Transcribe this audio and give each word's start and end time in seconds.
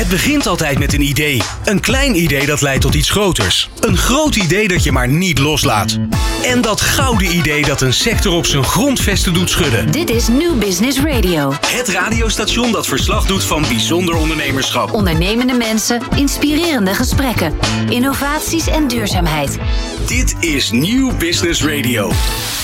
Het 0.00 0.08
begint 0.08 0.46
altijd 0.46 0.78
met 0.78 0.92
een 0.92 1.02
idee. 1.02 1.42
Een 1.64 1.80
klein 1.80 2.16
idee 2.16 2.46
dat 2.46 2.60
leidt 2.60 2.80
tot 2.80 2.94
iets 2.94 3.10
groters. 3.10 3.70
Een 3.80 3.96
groot 3.96 4.36
idee 4.36 4.68
dat 4.68 4.84
je 4.84 4.92
maar 4.92 5.08
niet 5.08 5.38
loslaat. 5.38 5.98
En 6.42 6.60
dat 6.60 6.80
gouden 6.80 7.36
idee 7.36 7.62
dat 7.62 7.80
een 7.80 7.92
sector 7.92 8.32
op 8.32 8.46
zijn 8.46 8.64
grondvesten 8.64 9.34
doet 9.34 9.50
schudden. 9.50 9.92
Dit 9.92 10.10
is 10.10 10.28
New 10.28 10.58
Business 10.58 11.00
Radio. 11.00 11.52
Het 11.66 11.88
radiostation 11.88 12.72
dat 12.72 12.86
verslag 12.86 13.26
doet 13.26 13.44
van 13.44 13.62
bijzonder 13.62 14.16
ondernemerschap. 14.16 14.92
Ondernemende 14.92 15.54
mensen, 15.54 16.02
inspirerende 16.16 16.94
gesprekken, 16.94 17.54
innovaties 17.88 18.66
en 18.66 18.88
duurzaamheid. 18.88 19.58
Dit 20.06 20.34
is 20.40 20.70
New 20.70 21.16
Business 21.18 21.64
Radio. 21.64 22.12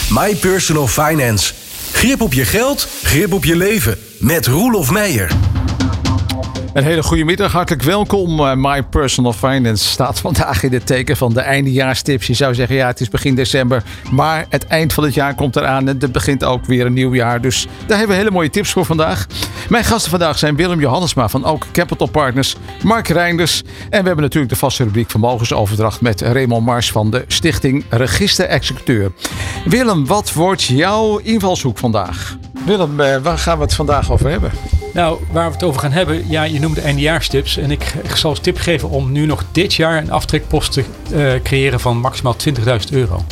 My 0.09 0.35
Personal 0.35 0.87
Finance. 0.87 1.53
Grip 1.93 2.21
op 2.21 2.33
je 2.33 2.45
geld, 2.45 2.89
grip 3.03 3.33
op 3.33 3.45
je 3.45 3.57
leven. 3.57 3.99
Met 4.19 4.47
Roelof 4.47 4.91
Meijer. 4.91 5.31
Een 6.77 6.85
hele 6.85 7.03
goede 7.03 7.25
middag, 7.25 7.53
hartelijk 7.53 7.83
welkom. 7.83 8.41
Uh, 8.41 8.53
My 8.55 8.83
Personal 8.83 9.33
Finance 9.33 9.85
staat 9.85 10.21
vandaag 10.21 10.63
in 10.63 10.73
het 10.73 10.87
teken 10.87 11.17
van 11.17 11.33
de 11.33 11.41
eindejaarstips. 11.41 12.27
Je 12.27 12.35
zou 12.35 12.55
zeggen, 12.55 12.77
ja, 12.77 12.87
het 12.87 13.01
is 13.01 13.09
begin 13.09 13.35
december, 13.35 13.83
maar 14.11 14.47
het 14.49 14.67
eind 14.67 14.93
van 14.93 15.05
het 15.05 15.15
jaar 15.15 15.35
komt 15.35 15.57
eraan 15.57 15.89
en 15.89 16.01
er 16.01 16.11
begint 16.11 16.45
ook 16.45 16.65
weer 16.65 16.87
een 16.87 16.93
nieuw 16.93 17.15
jaar. 17.15 17.41
Dus 17.41 17.67
daar 17.87 17.99
hebben 17.99 18.17
we 18.17 18.23
hele 18.23 18.35
mooie 18.35 18.51
tips 18.51 18.71
voor 18.71 18.85
vandaag. 18.85 19.27
Mijn 19.69 19.85
gasten 19.85 20.11
vandaag 20.11 20.39
zijn 20.39 20.57
Willem 20.57 20.81
Johannesma 20.81 21.29
van 21.29 21.45
Ook 21.45 21.67
Capital 21.73 22.11
Partners, 22.11 22.57
Mark 22.83 23.09
Reinders 23.09 23.63
en 23.63 24.01
we 24.01 24.07
hebben 24.07 24.25
natuurlijk 24.25 24.53
de 24.53 24.59
vaste 24.59 24.85
rubriek 24.85 25.11
Vermogensoverdracht 25.11 26.01
met 26.01 26.21
Raymond 26.21 26.65
Mars 26.65 26.93
van 26.93 27.11
de 27.11 27.25
Stichting 27.27 27.85
Register 27.91 28.47
Executeur. 28.47 29.13
Willem, 29.65 30.07
wat 30.07 30.33
wordt 30.33 30.63
jouw 30.63 31.17
invalshoek 31.17 31.79
vandaag? 31.79 32.37
Willem, 32.67 33.01
eh, 33.01 33.17
waar 33.17 33.39
gaan 33.39 33.57
we 33.57 33.65
het 33.65 33.75
vandaag 33.75 34.13
over 34.13 34.31
hebben? 34.31 34.51
Nou, 34.97 35.21
waar 35.33 35.47
we 35.47 35.53
het 35.53 35.63
over 35.63 35.81
gaan 35.81 35.93
hebben, 35.93 36.29
ja, 36.29 36.43
je 36.43 36.61
noemde 36.61 36.81
eindejaarstips. 36.81 37.57
En 37.57 37.71
ik, 37.71 37.95
ik 38.03 38.17
zal 38.17 38.31
als 38.31 38.39
tip 38.39 38.59
geven 38.59 38.91
om 38.91 39.13
nu 39.13 39.27
nog 39.27 39.45
dit 39.53 39.75
jaar 39.75 39.99
een 39.99 40.11
aftrekpost 40.11 40.73
te 40.73 40.85
uh, 41.13 41.43
creëren 41.43 41.81
van 41.81 41.99
maximaal 41.99 42.37
20.000 42.59 42.65
euro. 42.91 43.25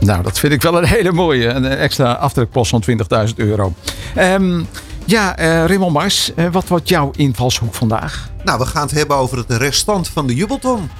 Nou, 0.00 0.22
dat 0.22 0.38
vind 0.38 0.52
ik 0.52 0.62
wel 0.62 0.78
een 0.78 0.84
hele 0.84 1.12
mooie. 1.12 1.46
Een 1.46 1.64
extra 1.64 2.12
aftrekpost 2.12 2.70
van 2.70 2.82
20.000 3.28 3.34
euro. 3.36 3.72
Um, 4.18 4.66
ja, 5.04 5.40
uh, 5.40 5.64
Raymond 5.64 5.92
Mars, 5.92 6.32
uh, 6.36 6.46
wat 6.52 6.68
wordt 6.68 6.88
jouw 6.88 7.10
invalshoek 7.16 7.74
vandaag? 7.74 8.30
Nou, 8.44 8.58
we 8.58 8.66
gaan 8.66 8.82
het 8.82 8.90
hebben 8.90 9.16
over 9.16 9.38
het 9.38 9.50
restant 9.50 10.08
van 10.08 10.26
de 10.26 10.34
jubelton. 10.34 10.90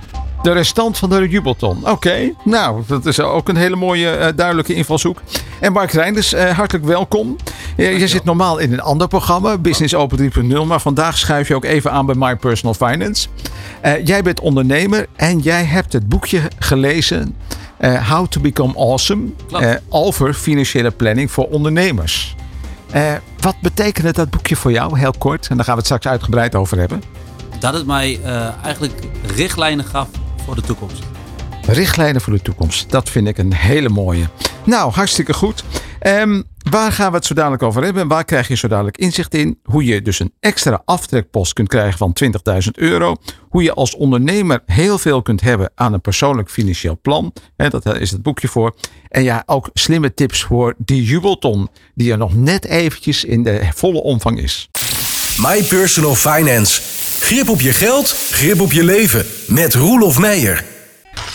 De 0.42 0.53
restant 0.53 0.98
van 0.98 1.11
de 1.11 1.28
jubelton. 1.28 1.78
Oké, 1.78 1.91
okay. 1.91 2.34
nou, 2.44 2.83
dat 2.87 3.06
is 3.06 3.20
ook 3.20 3.48
een 3.48 3.56
hele 3.56 3.77
mooie, 3.77 4.19
uh, 4.19 4.27
duidelijke 4.37 4.75
invalshoek. 4.75 5.22
En 5.61 5.72
Mark 5.72 5.91
Reinders, 5.91 6.34
uh, 6.34 6.50
hartelijk 6.50 6.87
welkom. 6.87 7.37
Uh, 7.81 7.98
je 7.98 8.09
zit 8.09 8.25
normaal 8.25 8.59
in 8.59 8.73
een 8.73 8.81
ander 8.81 9.09
programma, 9.09 9.59
Business 9.59 9.95
Open 9.95 10.33
3.0, 10.33 10.67
maar 10.67 10.81
vandaag 10.81 11.19
schuif 11.19 11.48
je 11.48 11.55
ook 11.55 11.64
even 11.64 11.92
aan 11.92 12.06
bij 12.06 12.14
My 12.19 12.37
Personal 12.37 12.75
Finance. 12.75 13.28
jij 14.05 14.22
bent 14.22 14.41
ondernemer 14.41 15.06
en 15.17 15.39
jij 15.39 15.64
hebt 15.64 15.92
het 15.92 16.09
boekje 16.09 16.41
gelezen, 16.59 17.37
How 18.09 18.27
to 18.27 18.41
Become 18.41 18.75
Awesome, 18.77 19.28
over 19.89 20.34
financiële 20.34 20.91
planning 20.91 21.31
voor 21.31 21.48
ondernemers. 21.48 22.34
wat 23.41 23.55
betekende 23.62 24.12
dat 24.12 24.31
boekje 24.31 24.56
voor 24.56 24.72
jou, 24.72 24.98
heel 24.98 25.15
kort? 25.19 25.47
En 25.48 25.56
daar 25.56 25.65
gaan 25.65 25.75
we 25.75 25.81
het 25.81 25.89
straks 25.89 26.06
uitgebreid 26.06 26.55
over 26.55 26.78
hebben. 26.78 27.03
Dat 27.59 27.75
het 27.75 27.87
mij 27.87 28.20
eigenlijk 28.62 28.94
richtlijnen 29.37 29.84
gaf 29.84 30.09
voor 30.44 30.55
de 30.55 30.62
toekomst. 30.62 31.03
Richtlijnen 31.67 32.20
voor 32.20 32.33
de 32.33 32.42
toekomst. 32.42 32.91
Dat 32.91 33.09
vind 33.09 33.28
ik 33.28 33.39
een 33.39 33.55
hele 33.55 33.89
mooie. 33.89 34.28
Nou, 34.65 34.92
hartstikke 34.92 35.33
goed. 35.33 35.65
Um, 36.06 36.45
waar 36.70 36.93
gaan 36.93 37.11
we 37.11 37.17
het 37.17 37.27
zo 37.27 37.34
dadelijk 37.34 37.62
over 37.62 37.83
hebben? 37.83 38.03
En 38.03 38.09
waar 38.09 38.25
krijg 38.25 38.48
je 38.48 38.56
zo 38.56 38.69
dadelijk 38.69 38.97
inzicht 38.97 39.34
in? 39.34 39.59
Hoe 39.62 39.84
je 39.84 40.03
dus 40.03 40.19
een 40.19 40.33
extra 40.41 40.83
aftrekpost 40.84 41.53
kunt 41.53 41.69
krijgen 41.69 41.98
van 41.98 42.17
20.000 42.25 42.70
euro. 42.75 43.17
Hoe 43.48 43.62
je 43.62 43.75
als 43.75 43.95
ondernemer 43.95 44.62
heel 44.67 44.98
veel 44.98 45.23
kunt 45.23 45.41
hebben 45.41 45.71
aan 45.75 45.93
een 45.93 46.01
persoonlijk 46.01 46.51
financieel 46.51 46.98
plan. 47.03 47.33
He, 47.56 47.69
dat 47.69 47.98
is 47.98 48.11
het 48.11 48.23
boekje 48.23 48.48
voor. 48.48 48.75
En 49.09 49.23
ja, 49.23 49.43
ook 49.47 49.71
slimme 49.73 50.15
tips 50.15 50.43
voor 50.43 50.75
die 50.78 51.05
jubelton. 51.05 51.69
Die 51.94 52.12
er 52.12 52.19
nog 52.19 52.34
net 52.34 52.65
eventjes 52.65 53.25
in 53.25 53.43
de 53.43 53.69
volle 53.75 54.03
omvang 54.03 54.41
is. 54.41 54.69
My 55.37 55.62
Personal 55.62 56.15
Finance. 56.15 56.81
Grip 57.21 57.49
op 57.49 57.61
je 57.61 57.72
geld, 57.72 58.09
grip 58.31 58.61
op 58.61 58.72
je 58.72 58.84
leven. 58.84 59.27
Met 59.47 59.75
Roelof 59.75 60.19
Meijer. 60.19 60.80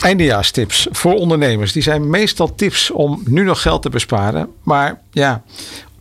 Eindejaarstips 0.02 0.88
voor 0.92 1.14
ondernemers. 1.14 1.72
Die 1.72 1.84
zijn 1.84 2.10
meestal 2.10 2.56
tips 2.56 2.92
om 2.92 3.22
nu 3.26 3.44
nog 3.44 3.62
geld 3.62 3.82
te 3.82 3.90
besparen. 3.90 4.50
Maar 4.64 5.02
ja, 5.12 5.44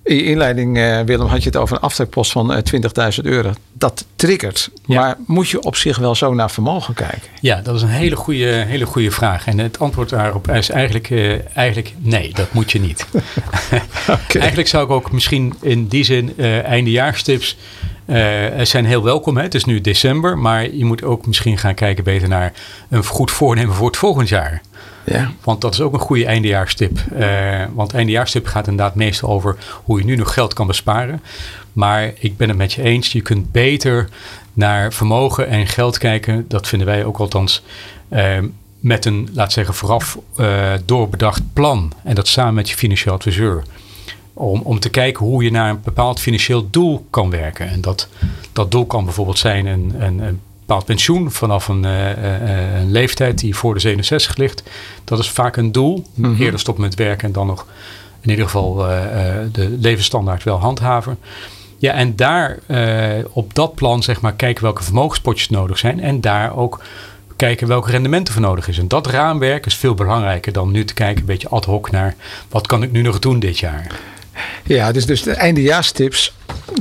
in 0.05 0.17
je 0.17 0.25
inleiding, 0.25 0.79
uh, 0.79 1.01
Willem, 1.01 1.27
had 1.27 1.43
je 1.43 1.49
het 1.49 1.57
over 1.59 1.77
een 1.77 1.83
aftrekpost 1.83 2.33
van 2.33 2.53
uh, 2.53 2.59
20.000 3.19 3.23
euro. 3.23 3.53
Dat 3.73 4.05
triggert. 4.17 4.71
Ja. 4.87 5.01
Maar 5.01 5.17
moet 5.27 5.49
je 5.49 5.63
op 5.63 5.77
zich 5.77 5.99
wel 5.99 6.15
zo 6.15 6.35
naar 6.35 6.51
vermogen 6.51 6.95
kijken? 6.95 7.29
Ja, 7.41 7.61
dat 7.61 7.75
is 7.75 7.83
een 7.83 7.89
hele 7.89 8.17
goede, 8.17 8.47
hele 8.47 8.87
goede 8.87 9.11
vraag. 9.11 9.47
En 9.47 9.59
het 9.59 9.79
antwoord 9.79 10.09
daarop 10.09 10.51
is 10.51 10.71
eigenlijk, 10.71 11.11
uh, 11.11 11.57
eigenlijk 11.57 11.95
nee, 11.99 12.33
dat 12.35 12.53
moet 12.53 12.73
je 12.73 12.81
niet. 12.81 13.07
okay. 14.09 14.41
eigenlijk 14.41 14.69
zou 14.69 14.85
ik 14.85 14.91
ook 14.91 15.13
misschien 15.13 15.55
in 15.61 15.87
die 15.89 16.05
zin 16.05 16.37
eindejaarstips 16.65 17.57
zijn 18.63 18.85
heel 18.85 19.03
welkom. 19.03 19.37
Hè? 19.37 19.43
Het 19.43 19.55
is 19.55 19.65
nu 19.65 19.81
december, 19.81 20.39
maar 20.39 20.75
je 20.75 20.85
moet 20.85 21.03
ook 21.03 21.27
misschien 21.27 21.59
gaan 21.59 21.75
kijken 21.75 22.05
beter 22.05 22.29
naar 22.29 22.53
een 22.89 23.05
goed 23.05 23.31
voornemen 23.31 23.75
voor 23.75 23.87
het 23.87 23.97
volgend 23.97 24.29
jaar. 24.29 24.63
Ja. 25.05 25.33
Want 25.43 25.61
dat 25.61 25.73
is 25.73 25.81
ook 25.81 25.93
een 25.93 25.99
goede 25.99 26.27
eindejaarstip. 26.27 26.99
Uh, 27.19 27.65
want 27.75 27.95
eindejaarstip 27.95 28.47
gaat 28.47 28.67
inderdaad 28.67 28.95
meestal 28.95 29.31
over 29.31 29.57
hoe 29.85 29.99
je 29.99 30.05
nu 30.05 30.17
nog 30.17 30.33
geld 30.33 30.55
kan 30.55 30.67
besparen. 30.67 31.23
Maar 31.73 32.13
ik 32.19 32.37
ben 32.37 32.49
het 32.49 32.57
met 32.59 32.73
je 32.73 32.83
eens, 32.83 33.13
je 33.13 33.21
kunt 33.21 33.53
beter 33.53 34.09
naar 34.53 34.93
vermogen 34.93 35.49
en 35.49 35.67
geld 35.67 35.99
kijken. 35.99 36.45
Dat 36.49 36.69
vinden 36.69 36.87
wij 36.87 37.05
ook 37.05 37.19
althans. 37.19 37.63
Uh, 38.11 38.39
met 38.81 39.05
een, 39.05 39.29
laat 39.33 39.53
zeggen, 39.53 39.75
vooraf 39.75 40.19
doorbedacht 40.85 41.43
plan. 41.53 41.93
En 42.05 42.15
dat 42.15 42.29
samen 42.29 42.55
met 42.55 42.69
je 42.69 42.77
financieel 42.77 43.15
adviseur. 43.15 43.63
Om, 44.35 44.61
om 44.61 44.79
te 44.79 44.91
kijken 44.91 45.25
hoe 45.25 45.45
je 45.45 45.51
naar 45.51 45.71
een 45.71 45.81
bepaald 45.85 46.21
financieel 46.21 46.71
doel 46.71 47.07
kan 47.11 47.31
werken. 47.31 47.69
En 47.69 47.81
dat, 47.81 48.09
dat 48.53 48.71
doel 48.71 48.87
kan 48.87 49.05
bijvoorbeeld 49.05 49.39
zijn 49.39 49.67
een, 49.67 49.95
een, 49.99 50.19
een 50.19 50.41
bepaald 50.67 50.85
pensioen 50.85 51.31
vanaf 51.31 51.69
een, 51.69 51.85
uh, 51.85 52.09
uh, 52.11 52.81
een, 52.81 52.91
leeftijd 52.91 53.39
die 53.39 53.57
voor 53.57 53.75
de 53.75 53.81
67 53.81 54.37
ligt. 54.37 54.63
Dat 55.05 55.19
is 55.19 55.31
vaak 55.31 55.57
een 55.57 55.73
doel. 55.73 56.05
Mm 56.15 56.25
-hmm. 56.25 56.43
Eerder 56.43 56.61
stoppen 56.61 56.85
met 56.85 56.95
werken 56.95 57.27
en 57.27 57.33
dan 57.33 57.47
nog 57.47 57.67
in 58.21 58.31
ieder 58.31 58.45
geval 58.45 58.91
uh, 58.91 58.97
de 59.53 59.77
levensstandaard 59.81 60.43
wel 60.43 60.59
handhaven. 60.59 61.19
Ja, 61.79 61.93
en 61.93 62.17
daar 62.17 62.59
op 63.33 63.55
dat 63.55 63.75
plan 63.75 64.03
zeg 64.03 64.21
maar 64.21 64.35
kijken 64.35 64.63
welke 64.63 64.83
vermogenspotjes 64.83 65.49
nodig 65.49 65.79
zijn. 65.79 66.01
En 66.01 66.21
daar 66.21 66.57
ook 66.57 66.81
kijken 67.37 67.69
welke 67.69 67.91
rendementen 67.91 68.33
voor 68.33 68.43
nodig 68.43 68.69
is. 68.69 68.79
En 68.79 68.89
dat 68.89 69.07
raamwerk 69.07 69.67
is 69.67 69.75
veel 69.75 69.95
belangrijker 69.95 70.53
dan 70.53 70.71
nu 70.71 70.85
te 70.85 70.95
kijken 70.95 71.21
een 71.21 71.27
beetje 71.27 71.49
ad 71.49 71.65
hoc 71.65 71.91
naar 71.91 72.15
wat 72.49 72.67
kan 72.67 72.83
ik 72.83 72.93
nu 72.93 73.03
nog 73.03 73.19
doen 73.19 73.39
dit 73.39 73.59
jaar. 73.59 74.01
Ja, 74.65 74.93
dus, 74.93 75.07
dus 75.07 75.23
de 75.23 75.33
eindejaarstips 75.33 76.35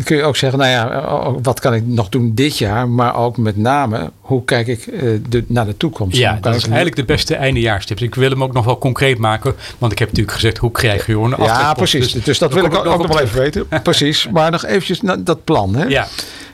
kun 0.04 0.18
je 0.18 0.24
ook 0.24 0.36
zeggen, 0.36 0.60
nou 0.60 0.72
ja, 0.72 1.42
wat 1.42 1.60
kan 1.60 1.74
ik 1.74 1.86
nog 1.86 2.10
doen 2.10 2.32
dit 2.36 2.58
jaar, 2.58 2.90
maar 2.90 3.16
ook 3.16 3.38
met 3.38 3.58
name, 3.58 4.12
hoe 4.20 4.46
kijk 4.46 4.68
ik 4.68 4.86
uh, 4.86 5.20
de, 5.30 5.44
naar 5.48 5.66
de 5.66 5.78
toekomst? 5.78 6.18
Ja, 6.18 6.38
dat 6.42 6.56
is 6.56 6.64
eigenlijk 6.64 6.96
de 6.96 7.04
beste 7.04 7.36
eindejaarstips. 7.36 8.02
Ik 8.02 8.16
wil 8.16 8.30
hem 8.30 8.44
ook 8.44 8.54
nog 8.54 8.66
wel 8.66 8.78
concreet 8.78 9.18
maken, 9.18 9.56
want 9.78 9.92
ik 9.92 10.00
heb 10.00 10.08
natuurlijk 10.08 10.36
gezegd, 10.36 10.58
hoe 10.58 10.72
krijg 10.72 11.06
je 11.06 11.14
een 11.14 11.36
Ja, 11.38 11.74
precies. 11.74 12.12
Dus, 12.12 12.24
dus 12.24 12.38
dat 12.38 12.54
wil 12.54 12.66
ik 12.66 12.76
ook, 12.76 12.86
ook 12.86 13.02
nog 13.02 13.08
wel 13.08 13.20
even 13.20 13.40
weten. 13.40 13.68
precies. 13.84 14.30
Maar 14.30 14.52
nog 14.52 14.66
eventjes 14.66 15.00
dat 15.20 15.44
plan, 15.44 15.76
hè? 15.76 15.86
Ja. 15.86 16.08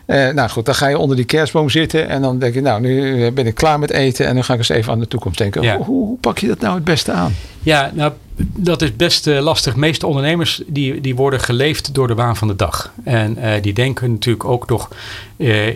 Uh, 0.09 0.29
nou 0.29 0.49
goed, 0.49 0.65
dan 0.65 0.75
ga 0.75 0.87
je 0.87 0.97
onder 0.97 1.15
die 1.15 1.25
kerstboom 1.25 1.69
zitten 1.69 2.07
en 2.07 2.21
dan 2.21 2.39
denk 2.39 2.53
je, 2.53 2.61
nou, 2.61 2.81
nu 2.81 3.31
ben 3.31 3.47
ik 3.47 3.55
klaar 3.55 3.79
met 3.79 3.91
eten 3.91 4.27
en 4.27 4.33
dan 4.33 4.43
ga 4.43 4.53
ik 4.53 4.59
eens 4.59 4.69
even 4.69 4.91
aan 4.91 4.99
de 4.99 5.07
toekomst 5.07 5.37
denken. 5.37 5.61
Ja. 5.61 5.77
Hoe, 5.77 5.85
hoe, 5.85 6.17
pak 6.17 6.37
je 6.37 6.47
dat 6.47 6.59
nou 6.59 6.75
het 6.75 6.83
beste 6.83 7.11
aan? 7.11 7.35
Ja, 7.59 7.91
nou, 7.93 8.11
dat 8.55 8.81
is 8.81 8.95
best 8.95 9.27
uh, 9.27 9.39
lastig. 9.39 9.73
De 9.73 9.79
meeste 9.79 10.07
ondernemers 10.07 10.61
die, 10.67 11.01
die 11.01 11.15
worden 11.15 11.39
geleefd 11.39 11.93
door 11.93 12.07
de 12.07 12.15
waan 12.15 12.35
van 12.35 12.47
de 12.47 12.55
dag. 12.55 12.93
En 13.03 13.37
uh, 13.37 13.51
die 13.61 13.73
denken 13.73 14.11
natuurlijk 14.11 14.45
ook 14.45 14.69
nog 14.69 14.89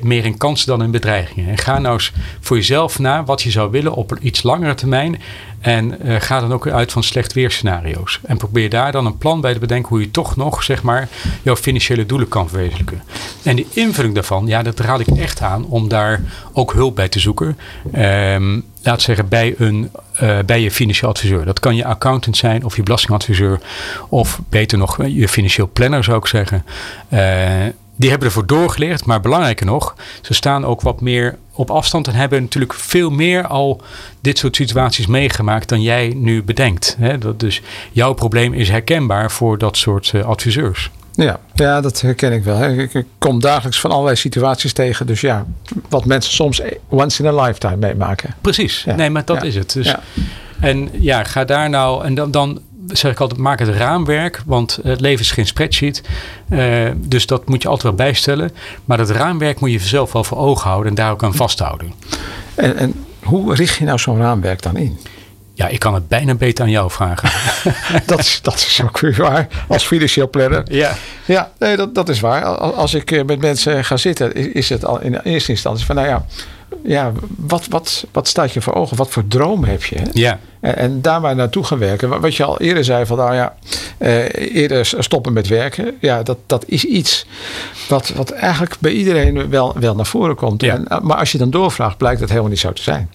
meer 0.02 0.26
in 0.26 0.38
kansen 0.38 0.68
dan 0.68 0.84
in 0.84 0.92
bedreigingen. 0.92 1.50
En 1.50 1.58
ga 1.58 1.80
nou 1.80 1.94
eens 1.94 2.12
voor 2.40 2.58
jezelf 2.58 3.00
na 3.00 3.24
wat 3.24 3.42
je 3.42 3.52
zou 3.52 3.72
willen 3.72 3.94
op 3.94 4.12
een 4.12 4.28
iets 4.28 4.44
langere 4.44 4.74
termijn. 4.74 5.22
En 5.64 5.98
ga 6.22 6.40
dan 6.40 6.54
ook 6.54 6.68
uit 6.68 6.92
van 6.92 7.04
slecht 7.04 7.34
weerscenario's. 7.34 8.20
En 8.24 8.38
probeer 8.38 8.70
daar 8.70 8.92
dan 8.92 9.06
een 9.06 9.18
plan 9.18 9.42
bij 9.42 9.54
te 9.54 9.60
bedenken 9.60 9.90
hoe 9.90 10.00
je 10.00 10.12
toch 10.12 10.36
nog, 10.36 10.64
zeg 10.64 10.84
maar, 10.84 11.10
jouw 11.42 11.56
financiële 11.56 12.06
doelen 12.06 12.28
kan 12.28 12.50
verwezenlijken. 12.50 13.04
En 13.44 13.56
die 13.56 13.68
invulling 13.74 14.14
daarvan, 14.14 14.48
ja, 14.48 14.64
dat 14.64 14.80
raad 14.80 15.00
ik 15.00 15.08
echt 15.08 15.42
aan 15.42 15.66
om 15.66 15.88
daar 15.88 16.22
ook 16.54 16.74
hulp 16.74 16.96
bij 16.96 17.08
te 17.08 17.20
zoeken. 17.20 17.58
Um, 17.96 18.64
laat 18.82 19.02
zeggen, 19.02 19.28
bij, 19.28 19.56
een, 19.58 19.92
uh, 20.22 20.40
bij 20.46 20.62
je 20.62 20.72
financieel 20.72 21.10
adviseur. 21.10 21.46
Dat 21.46 21.60
kan 21.60 21.76
je 21.76 21.86
accountant 21.86 22.38
zijn 22.38 22.64
of 22.64 22.76
je 22.76 22.84
belastingadviseur. 22.84 23.60
Of 24.10 24.42
beter 24.50 24.78
nog, 24.78 25.06
je 25.06 25.28
financieel 25.28 25.70
planner 25.74 26.04
zou 26.04 26.18
ik 26.18 26.26
zeggen. 26.26 26.66
Uh, 27.10 27.66
die 27.96 28.10
hebben 28.10 28.28
ervoor 28.28 28.46
doorgeleerd, 28.46 29.06
maar 29.06 29.20
belangrijker 29.20 29.66
nog, 29.66 29.96
ze 30.22 30.34
staan 30.34 30.66
ook 30.66 30.82
wat 30.82 31.02
meer 31.02 31.38
op 31.56 31.72
afstand 31.72 32.08
en 32.08 32.14
hebben 32.14 32.42
natuurlijk 32.42 32.74
veel 32.74 33.10
meer 33.10 33.48
al 33.48 33.82
dit 34.22 34.38
soort 34.38 34.56
situaties 34.56 35.06
meegemaakt 35.08 35.70
dan 35.70 35.82
jij 35.82 36.14
nu 36.16 36.44
bedenkt. 36.44 36.96
Hè? 37.00 37.18
Dat 37.18 37.40
dus 37.40 37.62
jouw 37.92 38.14
probleem 38.14 38.54
is 38.54 38.70
herkenbaar 38.70 39.32
voor 39.32 39.58
dat 39.58 39.78
soort 39.78 40.12
uh, 40.16 40.26
adviseurs. 40.26 40.90
Ja, 41.16 41.40
ja, 41.54 41.82
dat 41.82 42.02
herken 42.02 42.32
ik 42.32 42.44
wel. 42.44 42.56
Hè. 42.58 42.82
Ik, 42.82 42.94
ik 42.94 43.06
kom 43.18 43.40
dagelijks 43.40 43.80
van 43.80 43.92
allerlei 43.92 44.16
situaties 44.16 44.74
tegen. 44.74 45.06
Dus 45.08 45.22
ja, 45.22 45.46
wat 45.90 46.06
mensen 46.06 46.34
soms 46.34 46.62
once 46.90 47.24
in 47.24 47.30
a 47.30 47.44
lifetime 47.44 47.76
meemaken. 47.76 48.36
Precies. 48.42 48.84
Ja. 48.84 48.96
Nee, 48.96 49.10
maar 49.10 49.26
dat 49.26 49.42
Ja. 49.42 49.48
is 49.48 49.56
het. 49.56 49.74
Dus, 49.74 49.86
Ja. 49.86 50.00
En 50.60 50.90
ja, 50.92 51.24
ga 51.24 51.44
daar 51.46 51.70
nou... 51.70 52.06
En 52.06 52.16
dan, 52.16 52.32
dan 52.32 52.62
zeg 52.88 53.12
ik 53.12 53.20
altijd, 53.20 53.40
maak 53.40 53.60
het 53.60 53.70
raamwerk. 53.70 54.42
Want 54.46 54.80
het 54.84 55.02
leven 55.02 55.20
is 55.22 55.32
geen 55.32 55.48
spreadsheet. 55.48 56.02
Eh, 56.50 56.86
dus 56.96 57.26
dat 57.26 57.48
moet 57.48 57.62
je 57.62 57.68
altijd 57.68 57.96
wel 57.96 58.06
bijstellen. 58.08 58.52
Maar 58.86 58.98
dat 58.98 59.10
raamwerk 59.10 59.60
moet 59.60 59.72
je 59.72 59.80
zelf 59.80 60.12
wel 60.12 60.24
voor 60.24 60.38
ogen 60.38 60.70
houden. 60.70 60.90
En 60.90 60.96
daar 60.96 61.12
ook 61.12 61.24
aan 61.24 61.36
vasthouden. 61.36 61.94
En, 62.56 62.76
en 62.78 63.06
hoe 63.24 63.56
richt 63.56 63.78
je 63.78 63.86
nou 63.86 64.00
zo'n 64.00 64.18
raamwerk 64.18 64.62
dan 64.62 64.78
in? 64.78 65.00
Ja, 65.56 65.68
ik 65.68 65.80
kan 65.80 65.94
het 65.94 66.08
bijna 66.08 66.36
beter 66.36 66.64
aan 66.66 66.72
jou 66.72 66.92
vragen. 66.92 67.30
Dat 68.06 68.20
is, 68.20 68.40
dat 68.42 68.56
is 68.56 68.82
ook 68.84 69.00
weer 69.00 69.16
waar 69.18 69.48
als 69.68 69.86
financieel 69.88 70.30
planner. 70.30 70.64
ja. 70.74 70.96
Ja, 71.26 71.52
nee, 71.60 71.76
dat, 71.76 71.96
dat 71.96 72.10
is 72.10 72.20
waar. 72.20 72.44
Al- 72.44 72.74
Als 72.76 72.94
ik 72.94 73.12
eh, 73.12 73.24
met 73.24 73.40
mensen 73.42 73.86
ga 73.86 73.98
zitten, 73.98 74.54
is 74.54 74.70
het 74.70 74.86
al 74.86 75.02
in 75.02 75.20
eerste 75.20 75.52
instantie 75.52 75.86
van, 75.86 75.96
nou 75.96 76.08
ja, 76.08 76.26
ja 76.84 77.12
wat, 77.38 77.68
wat, 77.70 78.06
wat 78.12 78.28
staat 78.28 78.52
je 78.54 78.62
voor 78.62 78.74
ogen? 78.74 78.98
Wat 78.98 79.10
voor 79.10 79.28
droom 79.28 79.64
heb 79.64 79.84
je? 79.84 79.96
hè? 79.96 80.06
Ja. 80.14 80.40
En, 80.60 80.76
en 80.78 81.02
daar 81.02 81.22
maar 81.22 81.36
naartoe 81.36 81.64
gaan 81.64 81.78
werken. 81.80 82.22
Wat- 82.22 82.36
je 82.36 82.44
al 82.44 82.60
eerder 82.60 82.84
zei 82.84 83.06
van, 83.06 83.18
nou 83.18 83.34
ja, 83.36 83.56
eh, 83.98 84.56
eerder 84.56 84.86
stoppen 85.00 85.34
met 85.34 85.48
werken. 85.48 85.98
Ja, 86.00 86.24
dat, 86.24 86.38
dat 86.46 86.64
is 86.68 86.86
iets 86.86 87.26
wat, 87.90 88.10
wat 88.10 88.32
eigenlijk 88.32 88.76
bij 88.80 88.92
iedereen 88.92 89.50
wel, 89.50 89.74
wel 89.80 89.96
naar 89.96 90.06
voren 90.06 90.36
komt. 90.36 90.62
Ja. 90.62 90.74
En, 90.74 90.88
eh, 90.88 91.00
maar 91.00 91.18
als 91.18 91.32
je 91.32 91.38
dan 91.38 91.50
doorvraagt, 91.50 91.98
blijkt 91.98 92.20
dat 92.20 92.30
helemaal 92.30 92.50
niet 92.50 92.60
zo 92.60 92.72
te 92.74 92.82
zijn. 92.84 93.10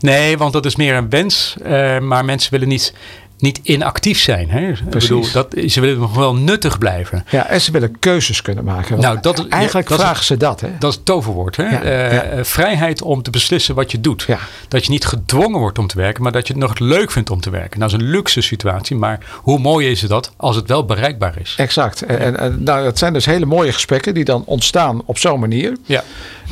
Nee, 0.00 0.38
want 0.38 0.52
dat 0.52 0.66
is 0.66 0.76
meer 0.76 0.94
een 0.94 1.10
wens. 1.10 1.56
eh, 1.64 1.98
maar 1.98 2.24
mensen 2.24 2.52
willen 2.52 2.68
niet, 2.68 2.92
niet 3.38 3.60
inactief 3.62 4.18
zijn. 4.20 4.50
Hè? 4.50 4.68
Ik 4.68 4.90
Precies. 4.90 5.08
bedoel, 5.08 5.32
dat, 5.32 5.54
ze 5.66 5.80
willen 5.80 5.98
nog 5.98 6.14
wel 6.14 6.34
nuttig 6.34 6.78
blijven. 6.78 7.24
Ja, 7.30 7.46
en 7.46 7.60
ze 7.60 7.70
willen 7.72 7.98
keuzes 7.98 8.42
kunnen 8.42 8.64
maken. 8.64 9.00
Nou, 9.00 9.18
dat- 9.20 9.48
eigenlijk 9.48 9.90
is- 9.90 9.96
vragen 9.96 10.24
ze 10.24 10.36
dat, 10.36 10.60
hè? 10.60 10.68
Dat 10.78 10.90
is 10.90 10.96
het 10.96 11.04
toverwoord. 11.04 11.56
Hè? 11.56 11.62
Ja, 11.68 11.82
Eh, 11.82 12.12
ja. 12.12 12.22
eh, 12.22 12.44
vrijheid 12.44 13.02
om 13.02 13.22
te 13.22 13.30
beslissen 13.30 13.74
wat 13.74 13.90
je 13.90 14.00
doet. 14.00 14.24
Ja. 14.26 14.38
Dat 14.68 14.84
je 14.84 14.90
niet 14.90 15.04
gedwongen 15.06 15.58
wordt 15.60 15.78
om 15.78 15.86
te 15.86 15.96
werken, 15.96 16.22
maar 16.22 16.32
dat 16.32 16.46
je 16.46 16.52
het 16.52 16.62
nog 16.62 16.78
leuk 16.78 17.10
vindt 17.10 17.30
om 17.30 17.40
te 17.40 17.50
werken. 17.50 17.78
Nou, 17.78 17.90
dat 17.90 18.00
is 18.00 18.06
een 18.06 18.12
luxe 18.12 18.40
situatie, 18.40 18.96
maar 18.96 19.18
hoe 19.42 19.58
mooi 19.58 19.90
is 19.90 20.00
het 20.00 20.10
dat 20.10 20.32
als 20.36 20.56
het 20.56 20.68
wel 20.68 20.84
bereikbaar 20.84 21.34
is? 21.40 21.54
Exact. 21.56 22.02
En, 22.02 22.18
en, 22.20 22.38
en 22.38 22.62
nou, 22.62 22.84
dat 22.84 22.98
zijn 22.98 23.12
dus 23.12 23.26
hele 23.26 23.46
mooie 23.46 23.72
gesprekken 23.72 24.14
die 24.14 24.24
dan 24.24 24.42
ontstaan 24.46 25.02
op 25.04 25.18
zo'n 25.18 25.40
manier. 25.40 25.76
Ja, 25.84 26.02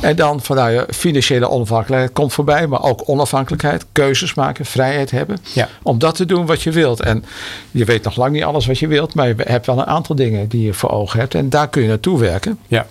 En 0.01 0.15
dan 0.15 0.41
van 0.41 0.71
ja, 0.71 0.85
financiële 0.89 1.49
onafhankelijkheid 1.49 2.13
komt 2.13 2.33
voorbij, 2.33 2.67
maar 2.67 2.83
ook 2.83 3.09
onafhankelijkheid, 3.09 3.85
keuzes 3.91 4.33
maken, 4.33 4.65
vrijheid 4.65 5.11
hebben. 5.11 5.37
Ja. 5.53 5.69
Om 5.81 5.99
dat 5.99 6.15
te 6.15 6.25
doen 6.25 6.45
wat 6.45 6.61
je 6.61 6.71
wilt. 6.71 7.01
En 7.01 7.25
je 7.71 7.85
weet 7.85 8.03
nog 8.03 8.15
lang 8.15 8.31
niet 8.31 8.43
alles 8.43 8.65
wat 8.65 8.79
je 8.79 8.87
wilt, 8.87 9.15
maar 9.15 9.27
je 9.27 9.35
hebt 9.37 9.65
wel 9.65 9.77
een 9.77 9.85
aantal 9.85 10.15
dingen 10.15 10.47
die 10.47 10.65
je 10.65 10.73
voor 10.73 10.89
ogen 10.89 11.19
hebt. 11.19 11.35
En 11.35 11.49
daar 11.49 11.69
kun 11.69 11.81
je 11.81 11.87
naartoe 11.87 12.19
werken. 12.19 12.59
ja, 12.67 12.85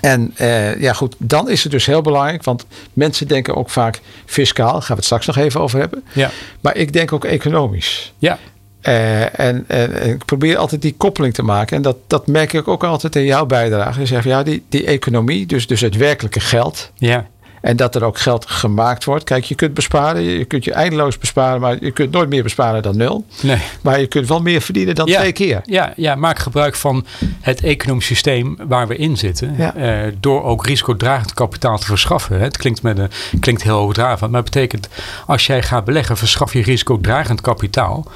En 0.00 0.32
eh, 0.36 0.80
ja, 0.80 0.92
goed, 0.92 1.14
dan 1.18 1.50
is 1.50 1.62
het 1.62 1.72
dus 1.72 1.86
heel 1.86 2.02
belangrijk, 2.02 2.44
want 2.44 2.64
mensen 2.92 3.28
denken 3.28 3.56
ook 3.56 3.70
vaak 3.70 4.00
fiscaal, 4.26 4.72
daar 4.72 4.80
gaan 4.80 4.88
we 4.88 4.94
het 4.94 5.04
straks 5.04 5.26
nog 5.26 5.36
even 5.36 5.60
over 5.60 5.78
hebben. 5.78 6.04
ja, 6.12 6.30
Maar 6.60 6.76
ik 6.76 6.92
denk 6.92 7.12
ook 7.12 7.24
economisch. 7.24 8.12
ja. 8.18 8.38
Eh, 8.80 9.40
en, 9.40 9.64
en, 9.66 10.00
en 10.00 10.08
ik 10.10 10.24
probeer 10.24 10.56
altijd 10.56 10.82
die 10.82 10.94
koppeling 10.96 11.34
te 11.34 11.42
maken. 11.42 11.76
En 11.76 11.82
dat, 11.82 11.96
dat 12.06 12.26
merk 12.26 12.52
ik 12.52 12.68
ook 12.68 12.84
altijd 12.84 13.16
in 13.16 13.24
jouw 13.24 13.46
bijdrage. 13.46 14.00
Je 14.00 14.06
zegt, 14.06 14.24
ja, 14.24 14.42
die, 14.42 14.64
die 14.68 14.84
economie, 14.86 15.46
dus, 15.46 15.66
dus 15.66 15.80
het 15.80 15.96
werkelijke 15.96 16.40
geld. 16.40 16.90
ja. 16.94 17.26
En 17.60 17.76
dat 17.76 17.94
er 17.94 18.04
ook 18.04 18.18
geld 18.18 18.46
gemaakt 18.50 19.04
wordt. 19.04 19.24
Kijk, 19.24 19.44
je 19.44 19.54
kunt 19.54 19.74
besparen. 19.74 20.22
Je 20.22 20.44
kunt 20.44 20.64
je 20.64 20.72
eindeloos 20.72 21.18
besparen. 21.18 21.60
Maar 21.60 21.76
je 21.80 21.90
kunt 21.90 22.10
nooit 22.10 22.28
meer 22.28 22.42
besparen 22.42 22.82
dan 22.82 22.96
nul. 22.96 23.24
Nee. 23.42 23.58
Maar 23.82 24.00
je 24.00 24.06
kunt 24.06 24.28
wel 24.28 24.40
meer 24.42 24.60
verdienen 24.60 24.94
dan 24.94 25.06
Ja. 25.06 25.18
twee 25.18 25.32
keer. 25.32 25.60
Ja, 25.64 25.92
ja, 25.96 26.14
maak 26.14 26.38
gebruik 26.38 26.74
van 26.76 27.06
het 27.40 27.60
economisch 27.62 28.06
systeem 28.06 28.56
waar 28.68 28.88
we 28.88 28.96
in 28.96 29.16
zitten. 29.16 29.54
Ja. 29.58 29.74
eh, 29.74 30.12
door 30.20 30.42
ook 30.44 30.66
risicodragend 30.66 31.34
kapitaal 31.34 31.78
te 31.78 31.86
verschaffen. 31.86 32.40
Het 32.40 32.56
klinkt, 32.56 32.82
met 32.82 32.98
een, 32.98 33.10
klinkt 33.40 33.62
heel 33.62 33.76
hoogdravend, 33.78 34.30
maar 34.30 34.42
het 34.42 34.50
betekent 34.52 34.88
als 35.26 35.46
jij 35.46 35.62
gaat 35.62 35.84
beleggen, 35.84 36.16
verschaf 36.16 36.52
je 36.52 36.62
risicodragend 36.62 37.40
kapitaal. 37.40 38.06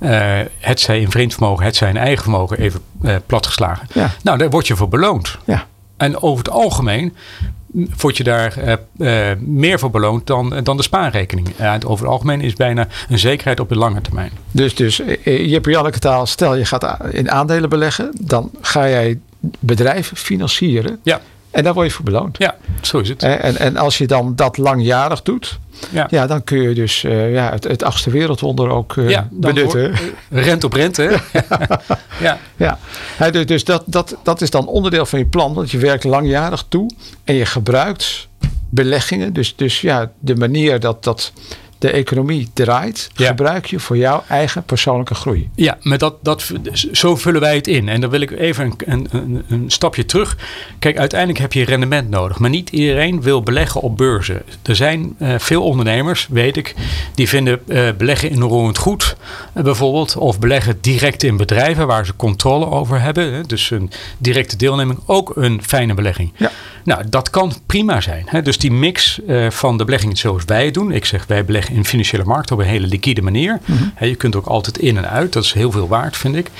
Eh, 0.00 0.38
het 0.58 0.80
zij 0.80 1.00
in 1.00 1.10
vreemd 1.10 1.32
vermogen, 1.32 1.64
het 1.64 1.76
zij 1.76 1.88
in 1.88 1.96
eigen 1.96 2.22
vermogen, 2.22 2.58
even 2.58 2.80
eh, 3.02 3.16
platgeslagen. 3.26 3.88
Ja. 3.92 4.10
Nou, 4.22 4.38
daar 4.38 4.50
word 4.50 4.66
je 4.66 4.76
voor 4.76 4.88
beloond. 4.88 5.38
Ja. 5.44 5.66
En 5.96 6.22
over 6.22 6.44
het 6.44 6.52
algemeen 6.52 7.16
mm, 7.66 7.88
word 8.00 8.16
je 8.16 8.24
daar 8.24 8.78
eh, 8.98 9.30
meer 9.38 9.78
voor 9.78 9.90
beloond 9.90 10.26
dan, 10.26 10.60
dan 10.62 10.76
de 10.76 10.82
spaarrekening. 10.82 11.48
Het 11.56 11.84
over 11.84 12.04
het 12.04 12.12
algemeen 12.12 12.40
is 12.40 12.54
bijna 12.54 12.86
een 13.08 13.18
zekerheid 13.18 13.60
op 13.60 13.68
de 13.68 13.76
lange 13.76 14.00
termijn. 14.00 14.30
Dus, 14.50 14.74
dus 14.74 14.96
je 15.24 15.50
hebt 15.50 15.66
Janneke 15.66 15.98
taal. 15.98 16.26
Stel 16.26 16.54
je 16.54 16.64
gaat 16.64 16.96
in 17.10 17.30
aandelen 17.30 17.68
beleggen. 17.68 18.10
Dan 18.20 18.50
ga 18.60 18.88
jij 18.88 19.18
bedrijven 19.58 20.16
financieren. 20.16 20.98
Ja, 21.02 21.20
En 21.50 21.64
daar 21.64 21.74
word 21.74 21.86
je 21.86 21.92
voor 21.92 22.04
beloond. 22.04 22.38
ja 22.38 22.56
zo 22.80 22.98
is 22.98 23.08
het. 23.08 23.22
En, 23.22 23.56
en 23.56 23.76
als 23.76 23.98
je 23.98 24.06
dan 24.06 24.36
dat 24.36 24.56
langjarig 24.58 25.22
doet. 25.22 25.58
Ja. 25.90 26.06
Ja, 26.10 26.26
dan 26.26 26.44
kun 26.44 26.62
je 26.62 26.74
dus 26.74 27.04
eh, 27.04 27.32
ja, 27.32 27.50
het, 27.50 27.64
het 27.64 27.82
achtste 27.82 28.10
wereldwonder 28.10 28.68
ook 28.68 28.96
eh, 28.96 29.08
Ja, 29.08 29.28
benutten. 29.30 29.80
wordt- 29.90 30.00
Rent 30.46 30.64
op 30.64 30.72
rente. 30.72 31.02
hè? 31.02 31.40
ja. 32.26 32.38
Ja, 32.56 32.78
Hè, 33.16 33.30
dus- 33.30 33.46
dus 33.46 33.64
dat, 33.64 33.82
dat, 33.86 34.16
dat 34.22 34.40
is 34.40 34.50
dan 34.50 34.66
onderdeel 34.66 35.06
van 35.06 35.18
je 35.18 35.26
plan. 35.26 35.54
Want 35.54 35.70
je 35.70 35.78
werkt 35.78 36.04
langjarig 36.04 36.64
toe 36.68 36.90
en 37.24 37.34
je 37.34 37.46
gebruikt 37.46 38.28
beleggingen. 38.70 39.32
Dus, 39.32 39.56
dus 39.56 39.80
ja, 39.80 40.10
de 40.18 40.36
manier 40.36 40.80
dat, 40.80 41.04
dat 41.04 41.32
de 41.80 41.90
economie 41.90 42.48
draait, 42.52 43.10
Ja. 43.14 43.26
gebruik 43.26 43.66
je 43.66 43.80
voor 43.80 43.96
jouw 43.96 44.22
eigen 44.28 44.62
persoonlijke 44.62 45.14
groei. 45.14 45.48
Ja, 45.54 45.78
maar 45.82 45.98
dat, 45.98 46.14
dat, 46.22 46.52
zo 46.92 47.16
vullen 47.16 47.40
wij 47.40 47.54
het 47.54 47.66
in. 47.66 47.88
En 47.88 48.00
dan 48.00 48.10
wil 48.10 48.20
ik 48.20 48.30
even 48.30 48.74
een, 48.86 49.06
een, 49.10 49.44
een, 49.48 49.70
stapje 49.70 50.04
terug. 50.04 50.36
Kijk, 50.78 50.98
uiteindelijk 50.98 51.40
heb 51.40 51.52
je 51.52 51.64
rendement 51.64 52.10
nodig. 52.10 52.38
Maar 52.38 52.50
niet 52.50 52.70
iedereen 52.70 53.22
wil 53.22 53.42
beleggen 53.42 53.80
op 53.80 53.96
beurzen. 53.96 54.42
Er 54.62 54.76
zijn 54.76 55.14
eh, 55.18 55.34
veel 55.38 55.62
ondernemers, 55.62 56.26
weet 56.30 56.56
ik, 56.56 56.74
die 57.14 57.28
vinden 57.28 57.68
eh, 57.68 57.88
beleggen 57.98 58.30
in 58.30 58.40
roerend 58.40 58.78
goed 58.78 59.16
eh, 59.52 59.62
bijvoorbeeld. 59.62 60.16
Of 60.16 60.38
beleggen 60.38 60.78
direct 60.80 61.22
in 61.22 61.36
bedrijven 61.36 61.86
waar 61.86 62.06
ze 62.06 62.16
controle 62.16 62.66
over 62.66 63.00
hebben. 63.00 63.32
Hè, 63.32 63.42
dus 63.42 63.70
een 63.70 63.90
directe 64.18 64.56
deelneming 64.56 64.98
ook 65.06 65.32
een 65.36 65.60
fijne 65.62 65.94
belegging. 65.94 66.32
Ja. 66.36 66.50
Nou, 66.84 67.02
dat 67.08 67.30
kan 67.30 67.52
prima 67.66 68.00
zijn. 68.00 68.22
Hè? 68.26 68.42
Dus 68.42 68.58
die 68.58 68.72
mix 68.72 69.20
van 69.48 69.78
de 69.78 69.84
beleggingen 69.84 70.16
zoals 70.16 70.44
wij 70.44 70.64
het 70.64 70.74
doen. 70.74 70.92
Ik 70.92 71.04
zeg, 71.04 71.26
wij 71.26 71.44
beleggen 71.44 71.69
in 71.72 71.84
financiële 71.84 72.24
markten 72.24 72.56
op 72.56 72.62
een 72.62 72.68
hele 72.68 72.86
liquide 72.86 73.22
manier. 73.22 73.60
Hè, 73.94 74.06
je 74.06 74.14
kunt 74.14 74.36
ook 74.36 74.46
altijd 74.46 74.78
in 74.78 74.96
en 74.96 75.08
uit. 75.08 75.32
Dat 75.32 75.44
is 75.44 75.52
heel 75.52 75.70
veel 75.70 75.88
waard, 75.88 76.16
vind 76.16 76.36
ik. 76.36 76.50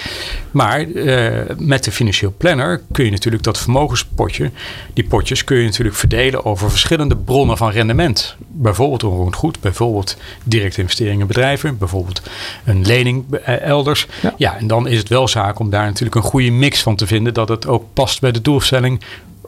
Maar 0.51 0.81
eh, 0.81 1.57
met 1.59 1.85
de 1.85 1.93
financieel 1.93 2.35
planner 2.37 2.83
kun 2.93 3.05
je 3.05 3.11
natuurlijk 3.11 3.43
dat 3.43 3.59
vermogenspotje, 3.59 4.51
die 4.93 5.05
potjes 5.05 5.45
kun 5.45 5.57
je 5.57 5.65
natuurlijk 5.65 5.97
verdelen 5.97 6.45
over 6.45 6.71
verschillende 6.71 7.17
bronnen 7.17 7.57
van 7.57 7.71
rendement. 7.71 8.37
Bijvoorbeeld 8.49 9.05
onroerend 9.05 9.37
goed, 9.37 9.61
bijvoorbeeld 9.61 10.17
directe 10.45 10.81
investeringen 10.81 11.21
in 11.21 11.27
bedrijven, 11.27 11.79
bijvoorbeeld 11.79 12.23
een 12.65 12.87
lening 12.87 13.25
eh, 13.35 13.61
elders. 13.61 14.07
Ja. 14.23 14.35
ja, 14.37 14.57
en 14.57 14.67
dan 14.67 14.89
is 14.89 14.99
het 14.99 15.09
wel 15.09 15.29
zaak 15.29 15.59
om 15.59 15.71
daar 15.71 15.85
natuurlijk 15.85 16.15
een 16.15 16.23
goede 16.23 16.51
mix 16.51 16.83
van 16.83 16.97
te 16.97 17.07
vinden, 17.07 17.35
dat 17.35 17.49
het 17.49 17.67
ook 17.67 17.85
past 17.93 18.21
bij 18.21 18.33
de 18.33 18.41
doelstelling 18.41 19.01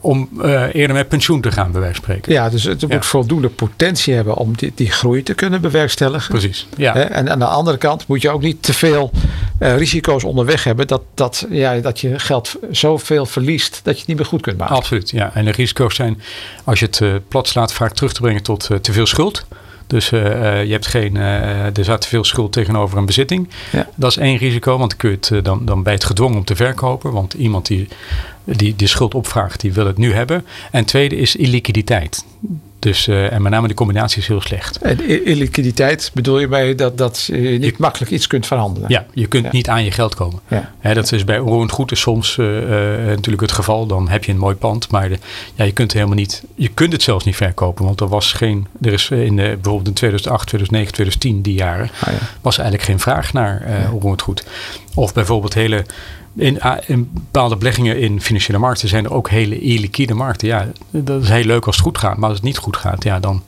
om 0.02 0.28
eh, 0.42 0.75
eerder 0.75 0.97
met 0.97 1.09
pensioen 1.09 1.40
te 1.40 1.50
gaan, 1.50 1.73
bij 1.73 1.80
wijze 1.80 1.94
van 1.94 2.04
spreken. 2.04 2.32
Ja, 2.32 2.50
dus 2.50 2.64
het 2.64 2.80
Ja. 2.80 2.87
moet 2.90 3.06
voldoende 3.06 3.49
potentie 3.49 4.14
hebben 4.14 4.37
om 4.37 4.56
die, 4.56 4.73
die 4.75 4.90
groei 4.90 5.23
te 5.23 5.35
kunnen 5.35 5.61
bewerkstelligen. 5.61 6.30
Precies. 6.30 6.66
Ja. 6.76 6.94
En 6.94 7.30
aan 7.30 7.38
de 7.38 7.44
andere 7.44 7.76
kant 7.76 8.06
moet 8.06 8.23
je 8.23 8.30
ook 8.30 8.42
niet 8.42 8.62
te 8.62 8.73
veel 8.73 9.11
eh, 9.59 9.76
risico's 9.76 10.25
onderweg 10.25 10.64
hebben. 10.64 10.87
Dat, 10.87 11.02
dat, 11.14 11.47
ja, 11.50 11.78
dat 11.78 12.00
je 12.00 12.18
geld 12.18 12.54
zoveel 12.71 13.26
verliest 13.26 13.80
dat 13.82 13.92
je 13.94 13.99
het 13.99 14.09
niet 14.09 14.16
meer 14.16 14.26
goed 14.26 14.40
kunt 14.40 14.59
maken. 14.59 14.76
Absoluut, 14.76 15.11
ja. 15.11 15.30
En 15.35 15.44
de 15.44 15.50
risico's 15.50 15.94
zijn, 15.94 16.21
als 16.64 16.78
je 16.78 16.87
het 16.87 17.00
eh, 17.00 17.09
plat 17.28 17.49
slaat, 17.49 17.73
vaak 17.73 17.92
terug 17.94 18.12
te 18.12 18.21
brengen 18.21 18.42
tot 18.42 18.68
te 18.80 18.92
veel 18.92 19.06
schuld. 19.06 19.47
Dus 19.87 20.09
je 20.09 20.16
hebt 20.68 20.87
geen, 20.87 21.16
er 21.16 21.73
staat 21.80 22.00
te 22.00 22.09
veel 22.09 22.25
schuld 22.25 22.52
tegenover 22.52 22.99
een 22.99 23.06
bezitting. 23.06 23.49
Ja. 23.73 23.88
Dat 23.94 24.11
is 24.11 24.16
één 24.16 24.37
risico, 24.37 24.78
want 24.78 24.90
dan, 24.90 24.99
kun 24.99 25.11
je 25.11 25.16
het, 25.35 25.44
dan, 25.44 25.64
dan 25.64 25.82
ben 25.82 25.92
je 25.92 25.99
het 25.99 26.06
gedwongen 26.06 26.37
om 26.38 26.44
te 26.44 26.56
verkopen. 26.56 27.12
Want 27.12 27.32
iemand 27.35 27.66
die, 27.66 27.88
die 28.45 28.77
die 28.77 28.89
schuld 28.89 29.15
opvraagt, 29.15 29.61
die 29.61 29.73
wil 29.73 29.87
het 29.87 29.99
nu 29.99 30.13
hebben. 30.13 30.45
En 30.71 30.85
tweede 30.85 31.17
is 31.17 31.37
illiquiditeit. 31.37 32.25
Dus, 32.79 33.09
eh, 33.09 33.33
en 33.33 33.43
met 33.43 33.53
name 33.53 33.69
de 33.69 33.75
combinatie 33.75 34.21
is 34.21 34.27
heel 34.27 34.41
slecht. 34.41 34.79
En 34.79 35.25
illiquiditeit 35.25 36.11
bedoel 36.15 36.39
je 36.39 36.49
bij 36.49 36.75
dat, 36.75 36.99
dat 36.99 37.25
je 37.25 37.37
niet 37.39 37.79
makkelijk 37.79 38.11
iets 38.11 38.27
kunt 38.27 38.47
verhandelen? 38.47 38.89
Ja, 38.91 39.07
je 39.13 39.27
kunt 39.27 39.45
Ja. 39.45 39.51
niet 39.53 39.69
aan 39.69 39.85
je 39.85 39.91
geld 39.91 40.15
komen. 40.15 40.41
Ja. 40.83 40.95
Dat 40.95 41.13
is 41.13 41.25
bij 41.25 41.39
onroerend 41.39 41.71
goed 41.71 41.93
is 41.93 42.01
soms 42.01 42.39
eh, 42.39 42.59
eh, 43.03 43.07
natuurlijk 43.09 43.43
het 43.43 43.53
geval. 43.53 43.87
Dan 43.87 44.09
heb 44.09 44.25
je 44.25 44.33
een 44.33 44.39
mooi 44.39 44.55
pand, 44.55 44.91
maar 44.91 45.09
de, 45.09 45.19
ja, 45.55 45.65
je 45.65 45.73
kunt 45.73 45.93
helemaal 45.93 46.15
niet. 46.15 46.43
Je 46.55 46.69
kunt 46.69 46.93
het 46.93 47.03
zelfs 47.03 47.25
niet 47.25 47.37
verkopen, 47.37 47.85
want 47.85 48.01
er 48.01 48.09
was 48.09 48.33
geen. 48.33 48.67
Er 48.81 48.93
is 48.93 49.11
in 49.11 49.37
de, 49.37 49.43
bijvoorbeeld 49.43 49.89
in 49.89 49.95
2008, 49.95 50.47
2009, 50.47 50.93
2010 50.93 51.43
die 51.43 51.55
jaren 51.55 51.91
Ah, 52.01 52.13
ja. 52.13 52.19
was 52.41 52.59
eigenlijk 52.59 52.89
geen 52.89 53.01
vraag 53.01 53.33
naar 53.33 53.89
onroerend 53.93 54.23
goed. 54.23 54.45
Of 54.95 55.15
bijvoorbeeld 55.15 55.55
hele. 55.55 55.85
In, 56.37 56.61
ah, 56.61 56.79
in 56.87 57.11
bepaalde 57.12 57.57
beleggingen 57.57 57.99
in 57.99 58.21
financiële 58.21 58.59
markten 58.59 58.89
zijn 58.89 59.05
er 59.05 59.12
ook 59.12 59.31
hele 59.31 59.61
illiquide 59.61 60.15
markten. 60.15 60.49
Ja, 60.49 60.69
dat 60.91 61.23
is 61.23 61.29
heel 61.29 61.45
leuk 61.45 61.67
als 61.67 61.77
het 61.77 61.85
goed 61.85 61.99
gaat, 61.99 62.17
maar 62.17 62.29
als 62.29 62.37
het 62.39 62.47
niet 62.47 62.59
goed 62.59 62.77
gaat, 62.77 63.05
ja, 63.05 63.21
dan 63.21 63.43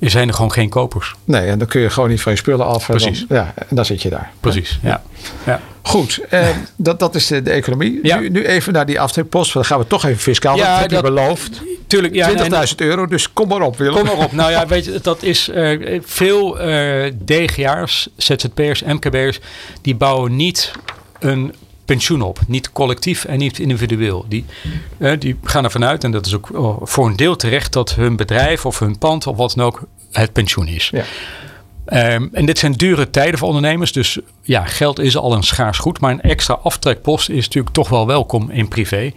zijn 0.00 0.28
er 0.28 0.34
gewoon 0.34 0.52
geen 0.52 0.68
kopers. 0.68 1.14
Nee, 1.24 1.46
en 1.48 1.58
dan 1.58 1.68
kun 1.68 1.80
je 1.80 1.90
gewoon 1.90 2.08
niet 2.08 2.20
van 2.20 2.32
je 2.32 2.38
spullen 2.38 2.66
af. 2.66 2.88
en 2.88 2.96
Precies. 2.96 3.24
Dan, 3.28 3.38
ja, 3.38 3.54
en 3.56 3.76
dan 3.76 3.84
zit 3.84 4.02
je 4.02 4.08
daar. 4.08 4.30
Precies, 4.40 4.78
ja. 4.82 5.02
ja. 5.46 5.60
Goed, 5.82 6.20
eh, 6.28 6.48
dat, 6.76 6.98
dat 6.98 7.14
is 7.14 7.26
de, 7.26 7.42
de 7.42 7.50
economie. 7.50 7.98
Ja. 8.02 8.18
Nu, 8.18 8.28
nu 8.28 8.46
even 8.46 8.72
naar 8.72 8.86
die 8.86 9.00
aftrekpost. 9.00 9.52
Dan 9.52 9.64
gaan 9.64 9.78
we 9.78 9.86
toch 9.86 10.04
even 10.04 10.20
fiscaal. 10.20 10.56
Ja, 10.56 10.72
dat 10.72 10.90
heb 10.90 10.90
je 10.90 11.10
beloofd. 11.10 11.60
20.000 11.62 11.86
Tuurlijk, 11.86 12.14
ja. 12.14 12.32
en- 12.34 12.68
euro, 12.76 13.06
dus 13.06 13.32
kom 13.32 13.48
maar 13.48 13.60
op 13.60 13.76
Willem. 13.76 13.94
Kom 13.94 14.04
maar 14.04 14.24
op. 14.24 14.32
Nou 14.32 14.50
ja, 14.50 14.66
weet 14.66 14.84
je, 14.84 14.98
dat 15.02 15.22
is 15.22 15.48
eh, 15.48 16.00
veel 16.04 16.60
eh 16.60 17.12
DGA's, 17.24 18.08
ZZP'ers, 18.16 18.82
MKB'ers, 18.82 19.40
die 19.82 19.94
bouwen 19.94 20.36
niet 20.36 20.72
een 21.18 21.54
pensioen 21.86 22.22
op. 22.22 22.38
Niet 22.46 22.72
collectief 22.72 23.24
en 23.24 23.38
niet 23.38 23.58
individueel. 23.58 24.24
Die, 24.28 24.44
die 25.18 25.38
gaan 25.42 25.64
ervan 25.64 25.84
uit, 25.84 26.04
en 26.04 26.10
dat 26.10 26.26
is 26.26 26.34
ook 26.34 26.50
oh, 26.52 26.80
voor 26.82 27.06
een 27.06 27.16
deel 27.16 27.36
terecht, 27.36 27.72
dat 27.72 27.94
hun 27.94 28.16
bedrijf 28.16 28.66
of 28.66 28.78
hun 28.78 28.98
pand 28.98 29.26
of 29.26 29.36
wat 29.36 29.52
dan 29.56 29.66
ook 29.66 29.82
het 30.12 30.32
pensioen 30.32 30.68
is. 30.68 30.90
Ja. 30.92 31.04
Ehm, 31.86 32.26
en 32.32 32.46
dit 32.46 32.58
zijn 32.58 32.72
dure 32.72 33.10
tijden 33.10 33.38
voor 33.38 33.48
ondernemers. 33.48 33.92
Dus 33.92 34.18
ja, 34.42 34.64
geld 34.64 34.98
is 34.98 35.16
al 35.16 35.32
een 35.32 35.42
schaars 35.42 35.78
goed. 35.78 36.00
Maar 36.00 36.10
een 36.10 36.20
extra 36.20 36.58
aftrekpost 36.62 37.28
is 37.28 37.44
natuurlijk 37.44 37.74
toch 37.74 37.88
wel 37.88 38.06
welkom 38.06 38.50
in 38.50 38.68
privé. 38.68 39.12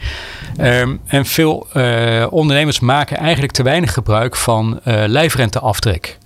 Ehm, 0.57 0.95
en 1.05 1.25
veel 1.25 1.67
eh, 1.73 2.25
ondernemers 2.29 2.79
maken 2.79 3.17
eigenlijk 3.17 3.53
te 3.53 3.63
weinig 3.63 3.93
gebruik 3.93 4.35
van 4.35 4.79
eh 4.83 5.03
lijfrenteaftrek. 5.07 6.17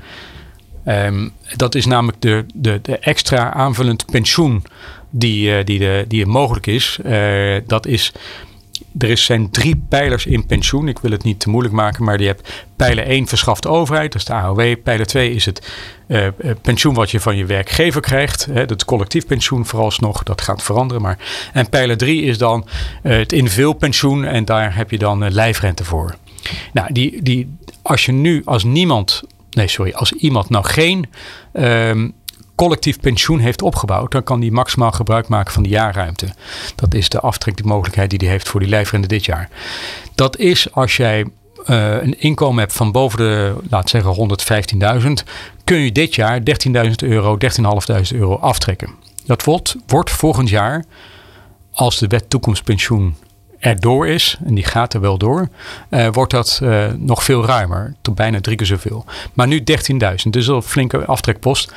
Ehm, 0.83 1.27
dat 1.55 1.75
is 1.75 1.85
namelijk 1.85 2.21
de, 2.21 2.45
de, 2.53 2.79
de 2.81 2.97
extra 2.97 3.53
aanvullend 3.53 4.05
pensioen 4.05 4.63
die, 5.15 5.57
eh, 5.57 5.65
die, 5.65 5.79
de, 5.79 6.05
die 6.07 6.25
mogelijk 6.25 6.67
is. 6.67 6.99
Eh, 7.03 7.55
dat 7.67 7.85
is 7.85 8.13
er 8.97 9.09
is, 9.09 9.25
zijn 9.25 9.49
drie 9.49 9.83
pijlers 9.89 10.25
in 10.25 10.45
pensioen. 10.45 10.87
Ik 10.87 10.99
wil 10.99 11.11
het 11.11 11.23
niet 11.23 11.39
te 11.39 11.49
moeilijk 11.49 11.75
maken, 11.75 12.03
maar 12.03 12.19
je 12.19 12.27
hebt 12.27 12.65
pijler 12.75 13.07
1 13.07 13.27
verschaft 13.27 13.63
de 13.63 13.69
overheid, 13.69 14.11
dat 14.11 14.21
is 14.21 14.27
de 14.27 14.33
AOW. 14.33 14.75
Pijler 14.83 15.05
2 15.05 15.31
is 15.31 15.45
het 15.45 15.71
eh, 16.07 16.27
pensioen 16.61 16.93
wat 16.93 17.11
je 17.11 17.19
van 17.19 17.37
je 17.37 17.45
werkgever 17.45 18.01
krijgt. 18.01 18.45
Hè, 18.45 18.65
collectief 18.85 19.25
pensioen 19.25 19.65
vooralsnog, 19.65 20.23
dat 20.23 20.41
gaat 20.41 20.63
veranderen. 20.63 21.01
Maar. 21.01 21.17
En 21.53 21.69
pijler 21.69 21.97
3 21.97 22.21
is 22.21 22.37
dan 22.37 22.67
eh, 23.03 23.17
het 23.17 23.33
individueel 23.33 23.73
pensioen 23.73 24.25
en 24.25 24.45
daar 24.45 24.75
heb 24.75 24.91
je 24.91 24.97
dan 24.97 25.31
lijfrente 25.31 25.83
voor. 25.83 26.15
Nou, 26.73 26.93
die, 26.93 27.21
die, 27.21 27.57
als 27.81 28.05
je 28.05 28.11
nu 28.11 28.41
als 28.45 28.63
niemand, 28.63 29.23
nee 29.51 29.67
sorry, 29.67 29.91
als 29.91 30.11
iemand 30.11 30.49
nou 30.49 30.65
geen 30.65 31.09
ehm, 31.53 32.09
collectief 32.63 32.99
pensioen 32.99 33.39
heeft 33.39 33.61
opgebouwd, 33.61 34.11
dan 34.11 34.23
kan 34.23 34.39
die 34.39 34.51
maximaal 34.51 34.91
gebruik 34.91 35.27
maken 35.27 35.53
van 35.53 35.63
de 35.63 35.69
jaarruimte. 35.69 36.27
Dat 36.75 36.93
is 36.93 37.09
de 37.09 37.19
aftrekmogelijkheid 37.19 38.09
die 38.09 38.19
die 38.19 38.29
heeft 38.29 38.47
voor 38.47 38.59
die 38.59 38.69
lijfrente 38.69 39.07
dit 39.07 39.25
jaar. 39.25 39.49
Dat 40.15 40.37
is 40.37 40.73
als 40.73 40.97
jij 40.97 41.25
eh, 41.65 42.01
een 42.01 42.19
inkomen 42.19 42.59
hebt 42.59 42.73
van 42.73 42.91
boven 42.91 43.17
de, 43.17 43.55
laat 43.69 43.89
zeggen, 43.89 44.37
115.000, 45.01 45.11
kun 45.63 45.77
je 45.77 45.91
dit 45.91 46.15
jaar 46.15 46.39
13.000 46.85 46.91
euro, 46.95 47.37
13.500 47.37 48.17
euro 48.17 48.35
aftrekken. 48.35 48.89
Dat 49.25 49.43
wordt, 49.43 49.75
wordt 49.87 50.11
volgend 50.11 50.49
jaar, 50.49 50.85
als 51.71 51.97
de 51.97 52.07
wet 52.07 52.29
toekomstpensioen 52.29 53.15
erdoor 53.59 54.07
is, 54.07 54.37
en 54.45 54.55
die 54.55 54.65
gaat 54.65 54.93
er 54.93 55.01
wel 55.01 55.17
door, 55.17 55.49
eh, 55.89 56.07
wordt 56.11 56.31
dat 56.31 56.59
eh, 56.63 56.85
nog 56.97 57.23
veel 57.23 57.45
ruimer, 57.45 57.95
tot 58.01 58.15
bijna 58.15 58.41
drie 58.41 58.57
keer 58.57 58.67
zoveel. 58.67 59.05
Maar 59.33 59.47
nu 59.47 59.63
13.000, 59.63 60.29
dus 60.29 60.47
een 60.47 60.61
flinke 60.61 61.05
aftrekpost. 61.05 61.73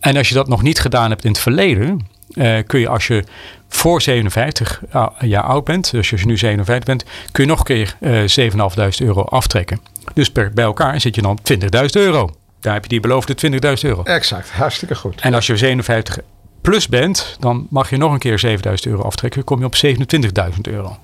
En 0.00 0.16
als 0.16 0.28
je 0.28 0.34
dat 0.34 0.48
nog 0.48 0.62
niet 0.62 0.80
gedaan 0.80 1.10
hebt 1.10 1.24
in 1.24 1.30
het 1.30 1.40
verleden, 1.40 2.06
eh, 2.34 2.58
kun 2.66 2.80
je 2.80 2.88
als 2.88 3.06
je 3.06 3.24
voor 3.68 4.02
57 4.02 4.82
jaar 5.20 5.42
oud 5.42 5.64
bent, 5.64 5.90
dus 5.90 6.12
als 6.12 6.20
je 6.20 6.26
nu 6.26 6.36
57 6.38 6.84
bent, 6.84 7.04
kun 7.32 7.44
je 7.44 7.50
nog 7.50 7.58
een 7.58 7.64
keer 7.64 7.96
eh 8.00 8.22
7.500 8.26 9.00
euro 9.00 9.22
aftrekken. 9.22 9.80
Dus 10.14 10.30
per, 10.30 10.52
bij 10.52 10.64
elkaar 10.64 11.00
zit 11.00 11.14
je 11.14 11.22
dan 11.22 11.30
op 11.30 11.40
20.000 11.52 11.60
euro. 11.92 12.30
Daar 12.60 12.72
heb 12.72 12.82
je 12.82 12.88
die 12.88 13.00
beloofde 13.00 13.34
20.000 13.52 13.58
euro. 13.82 14.02
Exact, 14.02 14.50
hartstikke 14.50 14.94
goed. 14.94 15.20
En 15.20 15.34
als 15.34 15.46
je 15.46 15.56
57 15.56 16.18
plus 16.60 16.88
bent, 16.88 17.36
dan 17.38 17.66
mag 17.70 17.90
je 17.90 17.96
nog 17.96 18.12
een 18.12 18.18
keer 18.18 18.38
7000 18.38 18.88
euro 18.88 19.02
aftrekken. 19.02 19.44
Dan 19.44 19.48
kom 19.48 19.58
je 19.58 19.92
op 19.94 20.54
27.000 20.54 20.60
euro. 20.60 20.96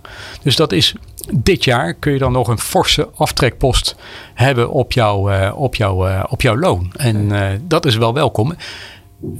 Dus 0.42 0.56
dat 0.56 0.72
is 0.72 0.94
dit 1.34 1.64
jaar 1.64 1.94
kun 1.94 2.12
je 2.12 2.18
dan 2.18 2.32
nog 2.32 2.48
een 2.48 2.58
forse 2.58 3.08
aftrekpost 3.14 3.96
hebben 4.34 4.70
op, 4.70 4.92
jouw 4.92 5.30
eh, 5.30 5.52
op, 5.56 5.74
jouw 5.74 6.06
eh, 6.06 6.24
op 6.28 6.42
jouw 6.42 6.58
loon. 6.58 6.92
En 6.96 7.32
eh, 7.32 7.58
dat 7.62 7.86
is 7.86 7.96
wel 7.96 8.14
welkom. 8.14 8.54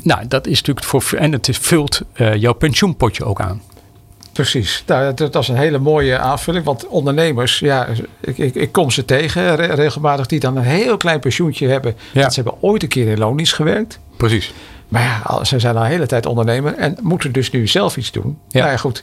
Nou, 0.02 0.26
dat 0.26 0.46
is 0.46 0.58
natuurlijk 0.58 0.86
voor. 0.86 1.18
En 1.18 1.32
het 1.32 1.48
vult 1.60 2.02
jouw 2.14 2.52
pensioenpotje 2.52 3.24
ook 3.24 3.40
aan. 3.40 3.62
Precies. 4.32 4.82
Nou, 4.86 5.14
dat, 5.14 5.32
dat 5.32 5.42
is 5.42 5.48
een 5.48 5.56
hele 5.56 5.78
mooie 5.78 6.18
aanvulling. 6.18 6.64
Want 6.64 6.86
ondernemers, 6.86 7.58
ja, 7.58 7.86
ik, 8.20 8.38
ik, 8.38 8.54
ik 8.54 8.72
kom 8.72 8.90
ze 8.90 9.04
tegen 9.04 9.56
re- 9.56 9.74
regelmatig 9.74 10.26
die 10.26 10.40
dan 10.40 10.56
een 10.56 10.62
heel 10.62 10.96
klein 10.96 11.20
pensioentje 11.20 11.68
hebben. 11.68 11.94
Ja. 12.12 12.20
Want 12.20 12.32
ze 12.32 12.40
hebben 12.42 12.62
ooit 12.62 12.82
een 12.82 12.88
keer 12.88 13.08
in 13.08 13.18
loondienst 13.18 13.54
gewerkt. 13.54 13.98
Precies. 14.16 14.52
Maar 14.88 15.02
ja, 15.02 15.44
ze 15.44 15.58
zijn 15.58 15.76
al 15.76 15.82
een 15.84 15.90
hele 15.90 16.06
tijd 16.06 16.26
ondernemer 16.26 16.74
en 16.74 16.96
moeten 17.02 17.32
dus 17.32 17.50
nu 17.50 17.66
zelf 17.66 17.96
iets 17.96 18.12
doen. 18.12 18.38
Ja. 18.48 18.58
Nou 18.60 18.70
ja, 18.70 18.76
goed. 18.76 19.02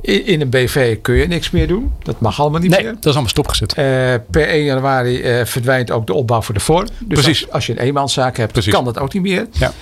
In, 0.00 0.40
een 0.40 0.50
BV 0.50 1.00
kun 1.00 1.14
je 1.14 1.26
niks 1.26 1.50
meer 1.50 1.68
doen. 1.68 1.92
Dat 2.02 2.20
mag 2.20 2.40
allemaal 2.40 2.60
niet 2.60 2.70
Nee, 2.70 2.82
meer. 2.82 2.92
dat 2.94 3.04
is 3.04 3.10
allemaal 3.10 3.28
stopgezet. 3.28 3.72
Eh, 3.74 3.84
per 4.30 4.48
1 4.48 4.64
januari 4.64 5.22
eh, 5.22 5.44
verdwijnt 5.44 5.90
ook 5.90 6.06
de 6.06 6.14
opbouw 6.14 6.42
voor 6.42 6.54
de 6.54 6.60
voor. 6.60 6.84
Dus 6.84 7.22
Precies. 7.22 7.42
Als, 7.42 7.52
als 7.52 7.66
je 7.66 7.72
een 7.72 7.78
eenmanszaak 7.78 8.36
hebt, 8.36 8.52
Precies. 8.52 8.72
kan 8.72 8.84
dat 8.84 8.98
ook 8.98 9.12
niet 9.12 9.22
meer. 9.22 9.46
Ja. 9.52 9.72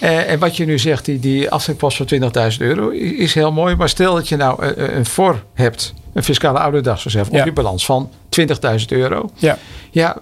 Eh, 0.00 0.30
en 0.30 0.38
wat 0.38 0.56
je 0.56 0.64
nu 0.64 0.78
zegt, 0.78 1.04
die, 1.04 1.18
die 1.18 1.50
aftrekpost 1.50 1.96
van 1.96 2.06
20.000 2.52 2.56
euro 2.58 2.88
is 2.88 3.34
heel 3.34 3.52
mooi. 3.52 3.74
Maar 3.76 3.88
stel 3.88 4.14
dat 4.14 4.28
je 4.28 4.36
nou 4.36 4.66
een 4.76 5.06
voor 5.06 5.42
hebt, 5.54 5.94
een 6.18 6.24
fiscale 6.24 6.58
ouderdagsreserve 6.58 7.30
op 7.30 7.44
je 7.44 7.52
balans 7.52 7.84
van 7.84 8.10
20.000 8.40 8.46
euro. 8.88 9.30
Ja. 9.34 9.58
Ja, 9.90 10.16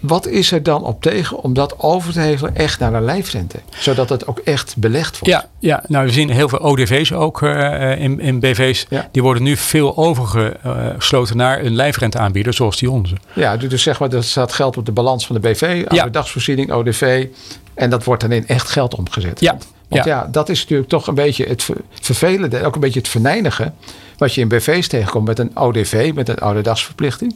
wat 0.00 0.26
is 0.26 0.52
er 0.52 0.62
dan 0.62 0.84
op 0.84 1.02
tegen 1.02 1.42
om 1.42 1.54
dat 1.54 1.78
over 1.78 2.12
te 2.12 2.20
hevelen 2.20 2.56
echt 2.56 2.78
naar 2.78 2.94
een 2.94 3.04
lijfrente? 3.04 3.58
Zodat 3.78 4.08
het 4.08 4.26
ook 4.26 4.38
echt 4.38 4.76
belegd 4.76 5.18
wordt. 5.18 5.34
Ja, 5.34 5.48
ja, 5.58 5.82
nou 5.86 6.06
we 6.06 6.12
zien 6.12 6.30
heel 6.30 6.48
veel 6.48 6.58
ODV's 6.58 7.12
ook 7.12 7.42
eh, 7.42 8.00
in, 8.00 8.20
in 8.20 8.40
BV's. 8.40 8.86
Ja. 8.88 9.08
Die 9.12 9.22
worden 9.22 9.42
nu 9.42 9.56
veel 9.56 9.96
overgesloten 9.96 11.36
naar 11.36 11.64
een 11.64 11.74
lijfrenteaanbieder 11.74 12.54
zoals 12.54 12.78
die 12.78 12.90
onze. 12.90 13.14
Ja, 13.32 13.56
dus 13.56 13.82
zeg 13.82 13.98
maar, 14.00 14.12
er 14.12 14.24
staat 14.24 14.52
geld 14.52 14.76
op 14.76 14.86
de 14.86 14.92
balans 14.92 15.26
van 15.26 15.40
de 15.40 15.48
BV, 15.48 15.84
ouderdagsvoorziening, 15.88 16.72
ODV. 16.72 17.26
En 17.74 17.90
dat 17.90 18.04
wordt 18.04 18.22
dan 18.22 18.32
in 18.32 18.46
echt 18.46 18.68
geld 18.68 18.94
omgezet. 18.94 19.40
Ja, 19.40 19.56
Want, 19.88 20.04
ja. 20.04 20.28
dat 20.32 20.48
is 20.48 20.60
natuurlijk 20.60 20.88
toch 20.88 21.06
een 21.06 21.14
beetje 21.14 21.44
het 21.46 21.62
ver- 21.62 21.76
vervelende, 22.00 22.56
en 22.56 22.64
ook 22.64 22.74
een 22.74 22.80
beetje 22.80 22.98
het 23.00 23.08
verneinige. 23.08 23.72
Wat 24.20 24.34
je 24.34 24.40
in 24.40 24.48
BV's 24.48 24.88
tegenkomt 24.88 25.26
met 25.26 25.38
een 25.38 25.50
ODV, 25.56 26.10
met 26.14 26.28
een 26.28 26.38
ouderdagsverplichting. 26.38 27.34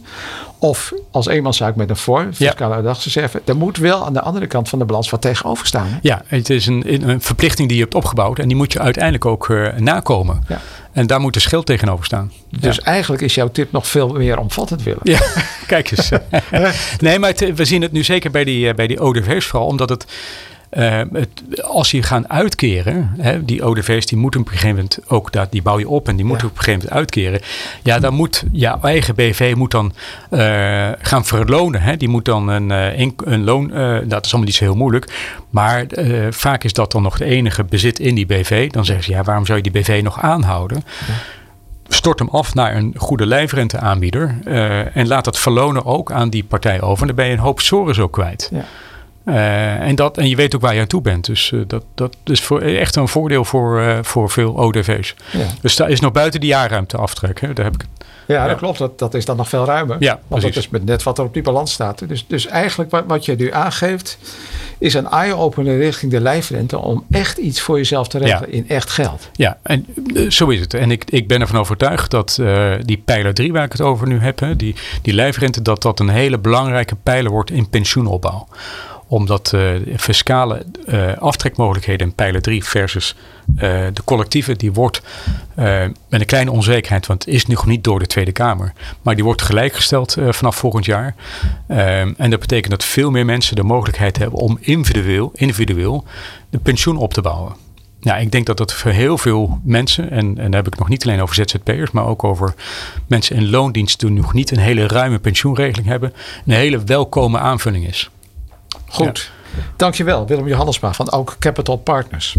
Of 0.58 0.92
als 1.10 1.26
eenmanszaak 1.26 1.76
met 1.76 1.90
een 1.90 1.96
voor, 1.96 2.28
fiscale 2.34 2.74
ouderdagsreserve. 2.74 3.42
Er 3.44 3.56
moet 3.56 3.76
wel 3.76 4.04
aan 4.06 4.12
de 4.12 4.20
andere 4.20 4.46
kant 4.46 4.68
van 4.68 4.78
de 4.78 4.84
balans 4.84 5.10
wat 5.10 5.20
tegenover 5.20 5.66
staan. 5.66 5.86
hè? 5.86 5.96
Ja, 6.02 6.22
het 6.26 6.50
is 6.50 6.66
een, 6.66 7.08
een 7.08 7.20
verplichting 7.20 7.68
die 7.68 7.76
je 7.76 7.82
hebt 7.82 7.94
opgebouwd 7.94 8.38
en 8.38 8.48
die 8.48 8.56
moet 8.56 8.72
je 8.72 8.78
uiteindelijk 8.80 9.24
ook 9.24 9.48
eh, 9.50 9.72
nakomen. 9.76 10.44
Ja. 10.48 10.60
En 10.92 11.06
daar 11.06 11.20
moet 11.20 11.34
de 11.34 11.40
schild 11.40 11.66
tegenover 11.66 12.04
staan. 12.04 12.32
Dus 12.60 12.80
eigenlijk 12.80 13.22
is 13.22 13.34
jouw 13.34 13.48
tip 13.50 13.72
nog 13.72 13.86
veel 13.86 14.08
meer 14.08 14.38
omvattend 14.38 14.82
willen. 14.82 15.00
Ja, 15.02 15.20
kijk 15.66 15.90
eens. 15.90 16.08
nee, 17.00 17.18
maar 17.18 17.30
het- 17.30 17.54
we 17.54 17.64
zien 17.64 17.82
het 17.82 17.92
nu 17.92 18.02
zeker 18.04 18.30
bij 18.30 18.44
die, 18.44 18.68
eh, 18.68 18.74
bij 18.74 18.86
die 18.86 19.00
ODV's 19.00 19.46
vooral, 19.46 19.68
omdat 19.68 19.88
het, 19.88 20.04
eh, 20.74 21.00
het 21.12 21.62
als 21.62 21.90
die 21.90 22.02
gaan 22.02 22.30
uitkeren, 22.30 23.14
hè, 23.18 23.44
die 23.44 23.64
ODV's 23.66 24.06
die 24.06 24.18
moeten 24.18 24.40
op 24.40 24.46
een 24.46 24.52
gegeven 24.52 24.74
moment 24.76 24.98
ook, 25.06 25.32
dat, 25.32 25.52
die 25.52 25.62
bouw 25.62 25.78
je 25.78 25.88
op 25.88 26.08
en 26.08 26.16
die 26.16 26.24
moeten 26.24 26.46
Ja. 26.46 26.52
op 26.52 26.58
een 26.58 26.64
gegeven 26.64 26.88
moment 26.88 26.98
uitkeren. 26.98 27.40
Ja, 27.82 27.98
dan 27.98 28.14
moet 28.14 28.44
jouw 28.52 28.80
eigen 28.82 29.14
BV 29.14 29.54
moet 29.56 29.70
dan 29.70 29.92
eh, 30.30 30.88
gaan 30.98 31.24
verlonen. 31.24 31.82
Hè. 31.82 31.96
Die 31.96 32.08
moet 32.08 32.24
dan 32.24 32.48
een, 32.48 32.70
eh, 32.70 33.10
een 33.24 33.44
loon, 33.44 33.72
eh, 33.72 33.98
dat 34.04 34.24
is 34.24 34.30
allemaal 34.30 34.46
niet 34.48 34.54
zo 34.54 34.64
heel 34.64 34.74
moeilijk, 34.74 35.12
maar 35.50 35.86
vaak 36.30 36.64
is 36.64 36.72
dat 36.72 36.92
dan 36.92 37.02
nog 37.02 37.18
de 37.18 37.24
enige 37.24 37.64
bezit 37.64 37.98
in 37.98 38.14
die 38.14 38.26
BV. 38.26 38.70
Dan 38.70 38.84
zeggen 38.84 39.04
ze, 39.04 39.10
ja, 39.10 39.22
waarom 39.22 39.46
zou 39.46 39.58
je 39.62 39.70
die 39.70 39.82
BV 39.82 40.00
nog 40.02 40.20
aanhouden? 40.20 40.84
stort 41.88 42.18
hem 42.18 42.28
af 42.28 42.54
naar 42.54 42.76
een 42.76 42.94
goede 42.96 43.26
lijfrenteaanbieder. 43.26 44.38
en 44.94 45.06
laat 45.06 45.24
dat 45.24 45.38
verlonen 45.38 45.84
ook 45.84 46.12
aan 46.12 46.30
die 46.30 46.44
partij 46.44 46.80
over. 46.80 47.00
En 47.00 47.06
dan 47.06 47.16
ben 47.16 47.26
je 47.26 47.32
een 47.32 47.38
hoop 47.38 47.60
zorgen 47.60 47.94
zo 47.94 48.08
kwijt. 48.08 48.48
Ja. 48.52 48.64
Eh, 49.24 49.80
en, 49.80 49.94
dat, 49.94 50.18
en 50.18 50.28
je 50.28 50.36
weet 50.36 50.54
ook 50.54 50.60
waar 50.60 50.74
je 50.74 50.80
aan 50.80 50.86
toe 50.86 51.00
bent. 51.00 51.24
Dus 51.24 51.52
eh, 51.52 51.60
dat, 51.66 51.84
dat 51.94 52.16
is 52.24 52.40
voor, 52.40 52.60
echt 52.60 52.96
een 52.96 53.08
voordeel 53.08 53.44
voor, 53.44 53.80
eh, 53.80 53.98
voor 54.02 54.30
veel 54.30 54.56
ODV's. 54.56 55.14
Ja. 55.30 55.46
Dus 55.60 55.76
daar 55.76 55.90
is 55.90 56.00
nog 56.00 56.12
buiten 56.12 56.40
die 56.40 56.48
jaarruimte 56.48 56.96
aftrek. 56.96 57.40
Hè? 57.40 57.52
Daar 57.52 57.64
heb 57.64 57.74
ik. 57.74 57.84
Ja, 58.26 58.46
dat 58.46 58.56
klopt. 58.56 58.78
Dat, 58.78 58.98
dat 58.98 59.14
is 59.14 59.24
dan 59.24 59.36
nog 59.36 59.48
veel 59.48 59.64
ruimer. 59.64 59.96
Ja, 60.00 60.12
Want 60.12 60.22
dat 60.28 60.40
precies. 60.40 60.56
is 60.56 60.68
met 60.68 60.84
net 60.84 61.02
wat 61.02 61.18
er 61.18 61.24
op 61.24 61.34
die 61.34 61.42
balans 61.42 61.72
staat. 61.72 62.08
Dus, 62.08 62.24
dus 62.26 62.46
eigenlijk 62.46 62.90
wat, 62.90 63.04
wat 63.06 63.24
je 63.24 63.34
nu 63.36 63.52
aangeeft, 63.52 64.18
is 64.78 64.94
een 64.94 65.08
eye-opener 65.08 65.78
richting 65.78 66.12
de 66.12 66.20
lijfrente 66.20 66.78
om 66.78 67.04
echt 67.10 67.38
iets 67.38 67.60
voor 67.60 67.76
jezelf 67.76 68.08
te 68.08 68.18
regelen 68.18 68.52
in 68.52 68.68
echt 68.68 68.90
geld. 68.90 69.28
Ja, 69.32 69.58
en 69.62 69.86
zo 70.28 70.48
is 70.48 70.60
het. 70.60 70.74
En 70.74 70.90
ik, 70.90 71.04
ik 71.10 71.28
ben 71.28 71.40
ervan 71.40 71.60
overtuigd 71.60 72.10
dat 72.10 72.40
die 72.80 73.02
pijler 73.04 73.34
3 73.34 73.52
waar 73.52 73.64
ik 73.64 73.72
het 73.72 73.80
over 73.80 74.06
nu 74.06 74.18
heb, 74.18 74.40
hè, 74.40 74.56
die, 74.56 74.74
die 75.02 75.14
lijfrente, 75.14 75.62
dat 75.62 75.82
dat 75.82 76.00
een 76.00 76.08
hele 76.08 76.38
belangrijke 76.38 76.96
pijler 77.02 77.30
wordt 77.30 77.50
in 77.50 77.68
pensioenopbouw. 77.68 78.46
Omdat 79.14 79.52
uh, 79.54 79.70
fiscale 79.96 80.66
uh, 80.86 81.16
aftrekmogelijkheden 81.16 82.06
in 82.06 82.14
pijler 82.14 82.42
3 82.42 82.64
versus 82.64 83.16
uh, 83.54 83.60
de 83.92 84.04
collectieve, 84.04 84.56
die 84.56 84.72
wordt 84.72 85.02
met 86.08 86.20
een 86.20 86.26
kleine 86.26 86.50
onzekerheid, 86.50 87.06
want 87.06 87.24
het 87.24 87.34
is 87.34 87.46
nog 87.46 87.66
niet 87.66 87.84
door 87.84 87.98
de 87.98 88.06
Tweede 88.06 88.32
Kamer, 88.32 88.72
maar 89.02 89.14
die 89.14 89.24
wordt 89.24 89.42
gelijkgesteld 89.42 90.16
vanaf 90.28 90.56
volgend 90.56 90.84
jaar. 90.84 91.14
en 91.66 92.30
dat 92.30 92.40
betekent 92.40 92.70
dat 92.70 92.84
veel 92.84 93.10
meer 93.10 93.24
mensen 93.24 93.56
de 93.56 93.62
mogelijkheid 93.62 94.18
hebben 94.18 94.38
om 94.38 94.58
individueel, 94.60 95.30
individueel 95.34 96.04
de 96.50 96.58
pensioen 96.58 96.96
op 96.96 97.14
te 97.14 97.20
bouwen. 97.20 97.56
Ja, 98.04 98.16
ik 98.16 98.30
denk 98.30 98.46
dat 98.46 98.56
dat 98.56 98.72
voor 98.72 98.90
heel 98.90 99.18
veel 99.18 99.60
mensen, 99.62 100.10
en, 100.10 100.38
en 100.38 100.50
daar 100.50 100.62
heb 100.62 100.72
ik 100.72 100.78
nog 100.78 100.88
niet 100.88 101.04
alleen 101.04 101.20
over 101.20 101.34
ZZP'ers, 101.34 101.90
maar 101.90 102.06
ook 102.06 102.24
over 102.24 102.54
mensen 103.06 103.36
in 103.36 103.50
loondienst 103.50 104.00
die 104.00 104.10
nog 104.10 104.32
niet 104.32 104.50
een 104.50 104.58
hele 104.58 104.86
ruime 104.86 105.18
pensioenregeling 105.18 105.88
hebben, 105.88 106.12
een 106.46 106.54
hele 106.54 106.84
welkome 106.84 107.38
aanvulling 107.38 107.86
is. 107.86 108.10
Goed. 108.88 109.30
Ja. 109.56 109.62
Dankjewel, 109.76 110.26
Willem 110.26 110.48
Johannesma 110.48 110.92
van 110.92 111.12
ook 111.12 111.36
Capital 111.38 111.76
Partners. 111.76 112.36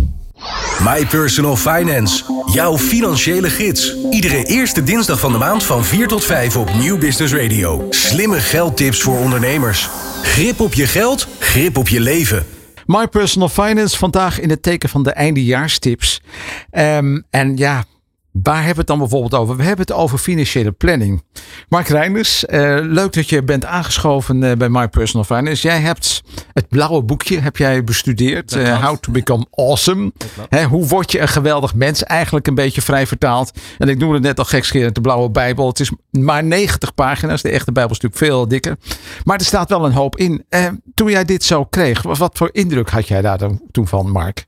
My 0.83 1.05
Personal 1.05 1.55
Finance, 1.55 2.23
jouw 2.53 2.77
financiële 2.77 3.49
gids. 3.49 3.95
Iedere 4.09 4.43
eerste 4.43 4.83
dinsdag 4.83 5.19
van 5.19 5.31
de 5.31 5.37
maand 5.37 5.63
van 5.63 5.83
4 5.83 6.07
tot 6.07 6.23
5 6.23 6.57
op 6.57 6.73
Nieuw 6.73 6.97
Business 6.97 7.33
Radio. 7.33 7.87
Slimme 7.89 8.39
geldtips 8.39 9.01
voor 9.01 9.17
ondernemers. 9.17 9.89
Grip 10.21 10.59
op 10.59 10.73
je 10.73 10.87
geld, 10.87 11.27
grip 11.39 11.77
op 11.77 11.87
je 11.87 11.99
leven. 11.99 12.45
My 12.85 13.07
Personal 13.07 13.49
Finance, 13.49 13.97
vandaag 13.97 14.39
in 14.39 14.49
het 14.49 14.61
teken 14.61 14.89
van 14.89 15.03
de 15.03 15.11
eindejaarstips. 15.11 16.21
Um, 16.71 17.23
en 17.29 17.57
ja, 17.57 17.83
Waar 18.43 18.55
hebben 18.55 18.73
we 18.73 18.79
het 18.79 18.87
dan 18.87 18.97
bijvoorbeeld 18.97 19.33
over? 19.33 19.55
We 19.55 19.63
hebben 19.63 19.85
het 19.85 19.95
over 19.95 20.17
financiële 20.17 20.71
planning. 20.71 21.23
Mark 21.69 21.87
Reinders, 21.87 22.43
uh, 22.43 22.77
leuk 22.81 23.13
dat 23.13 23.29
je 23.29 23.43
bent 23.43 23.65
aangeschoven 23.65 24.41
uh, 24.41 24.51
bij 24.51 24.69
My 24.69 24.87
Personal 24.87 25.25
Finance. 25.25 25.67
Jij 25.67 25.79
hebt 25.79 26.21
het 26.53 26.67
blauwe 26.67 27.03
boekje 27.03 27.39
heb 27.39 27.57
jij 27.57 27.83
bestudeerd. 27.83 28.55
Uh, 28.55 28.85
How 28.85 28.97
to 28.97 29.11
Become 29.11 29.45
Awesome. 29.51 30.11
Hè, 30.49 30.63
hoe 30.63 30.87
word 30.87 31.11
je 31.11 31.19
een 31.19 31.27
geweldig 31.27 31.73
mens? 31.73 32.03
Eigenlijk 32.03 32.47
een 32.47 32.55
beetje 32.55 32.81
vrij 32.81 33.07
vertaald. 33.07 33.51
En 33.77 33.89
ik 33.89 33.97
noemde 33.97 34.15
het 34.15 34.23
net 34.23 34.39
al 34.39 34.45
gekscherend 34.45 34.95
de 34.95 35.01
blauwe 35.01 35.29
Bijbel. 35.29 35.67
Het 35.67 35.79
is 35.79 35.91
maar 36.09 36.43
90 36.43 36.93
pagina's. 36.93 37.41
De 37.41 37.49
echte 37.49 37.71
Bijbel 37.71 37.95
is 37.95 37.99
natuurlijk 37.99 38.31
veel 38.31 38.47
dikker. 38.47 38.77
Maar 39.23 39.37
er 39.37 39.45
staat 39.45 39.69
wel 39.69 39.85
een 39.85 39.93
hoop 39.93 40.17
in. 40.17 40.45
toen 40.93 41.09
jij 41.09 41.25
dit 41.25 41.43
zo 41.43 41.65
kreeg, 41.65 42.01
wat 42.01 42.37
voor 42.37 42.49
indruk 42.51 42.89
had 42.89 43.07
jij 43.07 43.21
daar 43.21 43.39
toen 43.71 43.87
van, 43.87 44.11
Mark? 44.11 44.45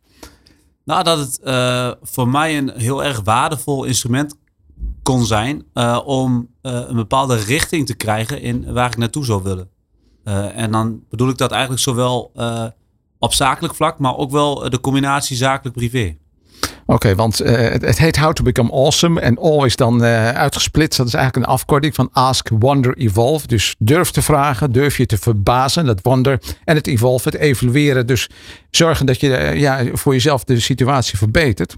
Nou, 0.88 1.04
dat 1.04 1.18
het 1.18 1.40
uh, 1.44 1.92
voor 2.02 2.28
mij 2.28 2.58
een 2.58 2.72
heel 2.76 3.04
erg 3.04 3.22
waardevol 3.24 3.84
instrument 3.84 4.38
kon 5.04 5.26
zijn 5.26 5.66
uh, 5.74 6.00
om 6.06 6.50
uh, 6.62 6.82
een 6.88 6.96
bepaalde 6.96 7.36
richting 7.36 7.86
te 7.86 7.96
krijgen 7.96 8.42
in 8.42 8.74
waar 8.74 8.90
ik 8.90 8.98
naartoe 8.98 9.26
zou 9.26 9.44
willen. 9.44 9.70
en 10.54 10.72
dan 10.72 11.04
bedoel 11.10 11.30
ik 11.30 11.38
dat 11.38 11.52
eigenlijk 11.52 11.82
zowel 11.82 12.32
op 13.20 13.34
zakelijk 13.34 13.76
vlak, 13.76 14.00
maar 14.00 14.18
ook 14.18 14.32
wel 14.32 14.70
de 14.70 14.80
combinatie 14.80 15.36
zakelijk-privé. 15.36 16.18
Oké, 16.90 17.16
want 17.16 17.42
uh, 17.42 17.52
het, 17.58 17.98
heet 17.98 18.18
How 18.18 18.34
to 18.34 18.44
Become 18.44 18.72
Awesome. 18.72 19.20
En 19.20 19.38
all 19.38 19.66
is 19.66 19.76
dan 19.76 20.04
uh, 20.04 20.30
uitgesplitst. 20.30 20.98
Dat 20.98 21.08
is 21.08 21.14
eigenlijk 21.14 21.46
een 21.46 21.52
afkorting 21.52 21.96
van 21.96 22.10
Ask, 22.12 22.50
Wonder, 22.50 22.98
Evolve. 22.98 23.48
Dus 23.48 23.76
durf 23.80 24.12
te 24.12 24.22
vragen, 24.22 24.72
durf 24.72 24.98
je 24.98 25.06
te 25.06 25.18
verbazen, 25.18 25.86
dat 25.86 26.00
wonder. 26.02 26.40
En 26.64 26.76
het 26.76 26.88
evolve, 26.88 27.30
het 27.30 27.38
evalueren. 27.38 28.08
Dus 28.08 28.30
zorgen 28.72 29.06
dat 29.06 29.20
je 29.20 29.30
uh, 29.30 29.60
ja, 29.60 29.84
voor 29.94 30.14
jezelf 30.14 30.44
de 30.44 30.60
situatie 30.60 31.18
verbetert. 31.18 31.78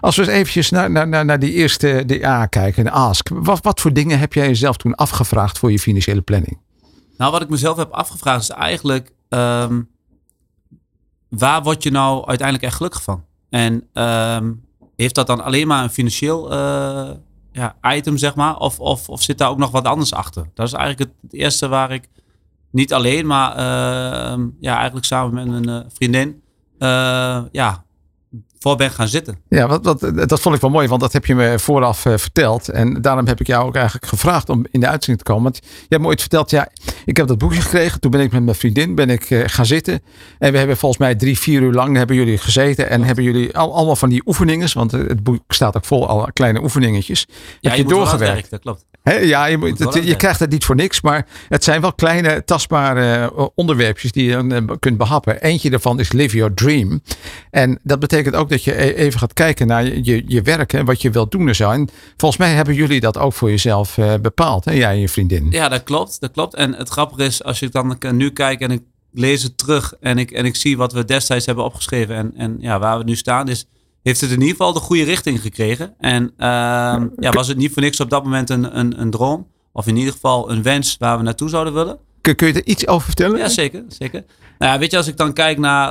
Als 0.00 0.16
we 0.16 0.22
eens 0.22 0.30
eventjes 0.30 0.70
naar, 0.70 0.90
naar, 1.08 1.24
naar 1.24 1.38
die 1.38 1.52
eerste 1.52 2.02
DA 2.06 2.46
kijken, 2.46 2.84
de 2.84 2.90
Ask. 2.90 3.28
Wat, 3.32 3.58
wat 3.62 3.80
voor 3.80 3.92
dingen 3.92 4.18
heb 4.18 4.32
jij 4.32 4.46
jezelf 4.46 4.76
toen 4.76 4.94
afgevraagd 4.94 5.58
voor 5.58 5.72
je 5.72 5.78
financiële 5.78 6.20
planning? 6.20 6.58
Nou, 7.16 7.32
wat 7.32 7.42
ik 7.42 7.48
mezelf 7.48 7.76
heb 7.76 7.90
afgevraagd 7.90 8.42
is 8.42 8.50
eigenlijk... 8.50 9.12
Um, 9.28 9.88
waar 11.28 11.62
word 11.62 11.82
je 11.82 11.90
nou 11.90 12.26
uiteindelijk 12.26 12.66
echt 12.66 12.76
gelukkig 12.76 13.02
van? 13.02 13.28
En 13.50 13.88
um, 13.94 14.64
heeft 14.96 15.14
dat 15.14 15.26
dan 15.26 15.44
alleen 15.44 15.66
maar 15.66 15.82
een 15.82 15.90
financieel 15.90 16.52
uh, 16.52 17.10
ja, 17.52 17.76
item, 17.82 18.16
zeg 18.16 18.34
maar? 18.34 18.56
Of, 18.56 18.80
of, 18.80 19.08
of 19.08 19.22
zit 19.22 19.38
daar 19.38 19.50
ook 19.50 19.58
nog 19.58 19.70
wat 19.70 19.84
anders 19.84 20.12
achter? 20.12 20.50
Dat 20.54 20.66
is 20.66 20.72
eigenlijk 20.72 21.10
het, 21.22 21.32
eerste 21.32 21.68
waar 21.68 21.90
ik 21.90 22.08
niet 22.70 22.92
alleen, 22.92 23.26
maar 23.26 23.50
uh, 23.50 24.44
ja, 24.60 24.76
eigenlijk 24.76 25.06
samen 25.06 25.34
met 25.34 25.66
een 25.66 25.68
uh, 25.68 25.80
vriendin 25.88 26.42
uh, 26.78 27.42
ja, 27.52 27.84
voor 28.62 28.76
ben 28.76 28.90
gaan 28.90 29.08
zitten. 29.08 29.38
Ja, 29.48 29.68
wat, 29.68 29.84
wat, 29.84 30.28
dat 30.28 30.40
vond 30.40 30.54
ik 30.54 30.60
wel 30.60 30.70
mooi, 30.70 30.88
want 30.88 31.00
dat 31.00 31.12
heb 31.12 31.26
je 31.26 31.34
me 31.34 31.58
vooraf 31.58 32.04
uh, 32.04 32.16
verteld. 32.16 32.68
En 32.68 33.02
daarom 33.02 33.26
heb 33.26 33.40
ik 33.40 33.46
jou 33.46 33.66
ook 33.66 33.74
eigenlijk 33.74 34.06
gevraagd 34.06 34.48
om 34.48 34.66
in 34.70 34.80
de 34.80 34.86
uitzending 34.86 35.18
te 35.24 35.32
komen. 35.32 35.42
Want 35.42 35.56
je 35.64 35.86
hebt 35.88 36.02
me 36.02 36.08
ooit 36.08 36.20
verteld, 36.20 36.50
ja, 36.50 36.68
ik 37.04 37.16
heb 37.16 37.26
dat 37.26 37.38
boekje 37.38 37.60
gekregen. 37.60 38.00
Toen 38.00 38.10
ben 38.10 38.20
ik 38.20 38.32
met 38.32 38.42
mijn 38.42 38.56
vriendin 38.56 38.94
ben 38.94 39.10
ik, 39.10 39.30
uh, 39.30 39.42
gaan 39.46 39.66
zitten. 39.66 40.02
En 40.38 40.52
we 40.52 40.58
hebben 40.58 40.76
volgens 40.76 41.00
mij 41.00 41.14
drie, 41.14 41.38
vier 41.38 41.62
uur 41.62 41.72
lang 41.72 41.96
hebben 41.96 42.16
jullie 42.16 42.38
gezeten. 42.38 42.90
En 42.90 43.02
hebben 43.02 43.24
jullie 43.24 43.56
al, 43.56 43.74
allemaal 43.74 43.96
van 43.96 44.08
die 44.08 44.22
oefeningen, 44.26 44.68
want 44.74 44.90
het 44.90 45.22
boek 45.22 45.42
staat 45.48 45.76
ook 45.76 45.84
vol 45.84 46.08
al 46.08 46.28
kleine 46.32 46.62
oefeningetjes. 46.62 47.26
Ja, 47.60 47.70
heb 47.70 47.78
je, 47.78 47.82
je 47.82 47.88
doorgewerkt. 47.88 48.50
Dat 48.50 48.60
klopt 48.60 48.89
ja, 49.02 49.44
je, 49.44 49.56
moet, 49.56 49.78
je 50.02 50.16
krijgt 50.16 50.40
het 50.40 50.50
niet 50.50 50.64
voor 50.64 50.74
niks, 50.74 51.00
maar 51.00 51.26
het 51.48 51.64
zijn 51.64 51.80
wel 51.80 51.92
kleine 51.92 52.44
tastbare 52.44 53.30
uh, 53.36 53.46
onderwerpjes 53.54 54.12
die 54.12 54.24
je 54.24 54.32
dan 54.32 54.52
uh, 54.52 54.70
kunt 54.78 54.98
behappen. 54.98 55.42
Eentje 55.42 55.70
daarvan 55.70 56.00
is 56.00 56.12
Live 56.12 56.36
Your 56.36 56.54
Dream. 56.54 57.02
En 57.50 57.78
dat 57.82 57.98
betekent 57.98 58.34
ook 58.34 58.48
dat 58.48 58.64
je 58.64 58.82
e-, 58.82 58.92
even 58.92 59.20
gaat 59.20 59.32
kijken 59.32 59.66
naar 59.66 59.84
je, 59.84 60.22
je, 60.26 60.42
werk 60.42 60.72
en 60.72 60.84
wat 60.84 61.02
je 61.02 61.10
wilt 61.10 61.30
doen 61.30 61.48
en 61.48 61.56
zo. 61.56 61.70
En 61.70 61.88
volgens 62.16 62.40
mij 62.40 62.52
hebben 62.52 62.74
jullie 62.74 63.00
dat 63.00 63.18
ook 63.18 63.32
voor 63.32 63.50
jezelf 63.50 63.96
uh, 63.96 64.14
bepaald, 64.22 64.64
hè? 64.64 64.72
jij 64.72 64.90
en 64.90 65.00
je 65.00 65.08
vriendin. 65.08 65.46
Ja, 65.50 65.68
dat 65.68 65.82
klopt, 65.82 66.20
dat 66.20 66.30
klopt. 66.30 66.54
En 66.54 66.74
het 66.74 66.88
grappige 66.88 67.24
is, 67.24 67.44
als 67.44 67.58
je 67.58 67.68
dan 67.68 67.98
nu 68.12 68.30
kijkt 68.30 68.62
en 68.62 68.70
ik 68.70 68.82
lees 69.12 69.42
het 69.42 69.58
terug 69.58 69.94
en 70.00 70.18
ik, 70.18 70.30
en 70.30 70.44
ik 70.44 70.56
zie 70.56 70.76
wat 70.76 70.92
we 70.92 71.04
destijds 71.04 71.46
hebben 71.46 71.64
opgeschreven 71.64 72.16
en, 72.16 72.32
en 72.36 72.56
ja, 72.60 72.78
waar 72.78 72.98
we 72.98 73.04
nu 73.04 73.16
staan, 73.16 73.48
is 73.48 73.66
heeft 74.02 74.20
het 74.20 74.30
in 74.30 74.40
ieder 74.40 74.56
geval 74.56 74.72
de 74.72 74.80
goede 74.80 75.02
richting 75.02 75.40
gekregen. 75.40 75.94
En 75.98 76.22
uh, 76.22 76.28
ja, 77.16 77.30
was 77.30 77.48
het 77.48 77.56
niet 77.56 77.72
voor 77.72 77.82
niks 77.82 78.00
op 78.00 78.10
dat 78.10 78.24
moment 78.24 78.50
een, 78.50 78.78
een, 78.78 79.00
een 79.00 79.10
droom. 79.10 79.46
Of 79.72 79.86
in 79.86 79.96
ieder 79.96 80.12
geval 80.12 80.50
een 80.50 80.62
wens 80.62 80.96
waar 80.98 81.16
we 81.16 81.22
naartoe 81.22 81.48
zouden 81.48 81.74
willen. 81.74 81.98
Kun, 82.20 82.34
kun 82.36 82.46
je 82.46 82.52
er 82.52 82.66
iets 82.66 82.86
over 82.86 83.06
vertellen? 83.06 83.38
Ja, 83.38 83.48
zeker. 83.48 83.84
zeker. 83.88 84.24
Nou 84.58 84.72
ja, 84.72 84.78
weet 84.78 84.90
je, 84.90 84.96
als 84.96 85.06
ik 85.06 85.16
dan 85.16 85.32
kijk 85.32 85.58
naar 85.58 85.90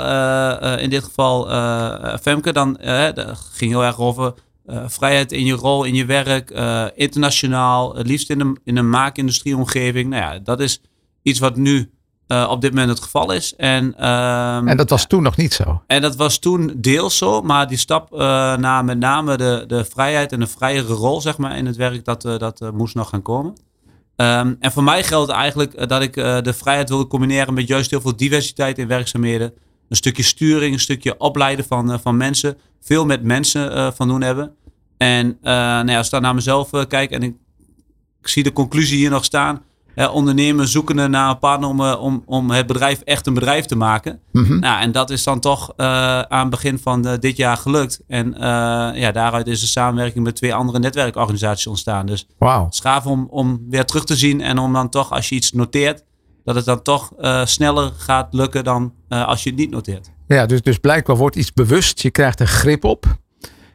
uh, 0.62 0.76
uh, 0.76 0.84
in 0.84 0.90
dit 0.90 1.04
geval 1.04 1.52
uh, 1.52 2.18
Femke, 2.22 2.54
dan 2.54 2.78
ging 3.52 3.72
heel 3.72 3.84
erg 3.84 4.00
over 4.00 4.34
vrijheid 4.86 5.32
in 5.32 5.46
je 5.46 5.54
rol, 5.54 5.84
in 5.84 5.96
je 5.96 6.06
werk, 6.06 6.50
internationaal, 6.96 7.96
het 7.96 8.08
liefst 8.08 8.30
in 8.30 8.40
een, 8.40 8.60
in 8.64 8.78
een 8.78 8.90
maakindustrieomgeving. 8.90 10.10
Nou 10.10 10.24
ja, 10.24 10.40
dat 10.40 10.60
is 10.60 10.82
iets 11.22 11.40
wat 11.40 11.56
nu 11.56 11.92
uh, 12.32 12.48
op 12.50 12.62
dit 12.62 12.70
moment 12.70 12.90
het 12.90 13.00
geval 13.00 13.32
is. 13.32 13.56
En, 13.56 14.10
um, 14.10 14.68
en 14.68 14.78
dat 14.78 14.90
was 14.90 15.08
toen 15.08 15.24
nog 15.24 15.38
niet 15.38 15.54
zo. 15.54 15.82
En 15.88 16.02
dat 16.02 16.16
was 16.16 16.40
toen 16.40 16.74
deels 16.78 17.18
zo, 17.18 17.42
maar 17.42 17.68
die 17.68 17.78
stap 17.78 18.14
uh, 18.14 18.20
naar 18.58 18.86
met 18.86 19.00
name 19.00 19.38
de, 19.38 19.64
de 19.68 19.86
vrijheid 19.86 20.32
en 20.32 20.40
de 20.40 20.48
vrijere 20.48 20.94
rol 20.94 21.22
zeg 21.22 21.38
maar, 21.38 21.58
in 21.58 21.66
het 21.66 21.76
werk, 21.76 22.06
dat, 22.06 22.26
uh, 22.26 22.38
dat 22.38 22.72
moest 22.74 22.96
nog 22.96 23.10
gaan 23.10 23.22
komen. 23.22 23.54
Um, 24.16 24.58
en 24.60 24.72
voor 24.72 24.84
mij 24.84 25.04
geldt 25.04 25.32
eigenlijk 25.32 25.90
dat 25.90 26.02
ik 26.02 26.14
de 26.14 26.54
vrijheid 26.54 26.90
wilde 26.90 27.08
combineren 27.08 27.54
met 27.54 27.68
juist 27.68 27.90
heel 27.90 28.02
veel 28.02 28.16
diversiteit 28.16 28.78
in 28.78 28.88
werkzaamheden. 28.88 29.54
Een 29.90 29.96
stukje 29.96 30.24
sturing, 30.24 30.74
een 30.74 30.80
stukje 30.80 31.18
opleiden 31.18 31.66
van, 31.66 32.00
van 32.00 32.18
mensen. 32.18 32.58
Veel 32.82 33.06
met 33.06 33.24
mensen 33.24 33.94
van 33.96 34.08
doen 34.08 34.22
hebben. 34.22 34.56
En 34.98 35.38
nou 35.42 35.90
ja, 35.90 35.98
als 35.98 36.06
ik 36.06 36.12
dan 36.12 36.22
naar 36.22 36.36
mezelf 36.36 36.70
kijk 36.88 37.12
en 37.12 37.24
ik, 37.24 37.36
ik 38.22 38.28
zie 38.28 38.44
de 38.44 38.54
conclusie 38.54 38.98
hier 38.98 39.10
nog 39.10 39.26
staan 39.26 39.62
uh, 40.00 40.14
ondernemen 40.14 40.68
zoekende 40.68 41.08
naar 41.08 41.30
een 41.30 41.40
partner 41.40 41.70
om, 41.70 41.80
uh, 41.80 42.02
om, 42.02 42.24
om 42.26 42.52
het 42.52 42.68
bedrijf 42.68 43.02
echt 43.02 43.28
een 43.28 43.34
bedrijf 43.34 43.66
te 43.66 43.76
maken. 43.76 44.20
Mm 44.32 44.60
nou, 44.60 44.82
en 44.82 44.92
dat 44.92 45.10
is 45.10 45.24
dan 45.24 45.40
toch 45.40 45.74
uh, 45.78 46.22
aan 46.22 46.40
het 46.40 46.50
begin 46.50 46.80
van 46.80 47.18
dit 47.20 47.38
jaar 47.38 47.58
gelukt. 47.58 48.02
En 48.08 48.34
ja, 48.96 49.12
daaruit 49.12 49.48
is 49.48 49.62
een 49.62 49.68
samenwerking 49.68 50.24
met 50.24 50.36
twee 50.36 50.54
andere 50.54 50.80
netwerkorganisaties 50.80 51.68
ontstaan. 51.68 52.06
Dus 52.06 52.28
wow. 52.38 52.68
schaaf 52.70 53.06
om, 53.06 53.28
om 53.30 53.66
weer 53.70 53.86
terug 53.86 54.06
te 54.06 54.16
zien 54.16 54.42
en 54.42 54.58
om 54.58 54.74
dan 54.74 54.90
toch, 54.90 55.12
als 55.12 55.30
je 55.30 55.36
iets 55.36 55.52
noteert, 55.52 56.04
dat 56.44 56.56
het 56.56 56.66
dan 56.66 56.82
toch 56.82 57.12
sneller 57.44 57.92
gaat 57.98 58.34
lukken 58.34 58.64
dan 58.64 58.94
als 59.10 59.44
je 59.44 59.50
het 59.50 59.60
niet 59.60 59.70
noteert. 59.70 60.12
Ja, 60.28 60.46
dus, 60.46 60.62
dus 60.62 60.78
blijkbaar 60.78 61.18
wordt 61.18 61.36
iets 61.36 61.54
bewust. 61.54 62.02
Je 62.02 62.12
krijgt 62.12 62.40
er 62.40 62.48
grip 62.48 62.84
op. 62.84 63.06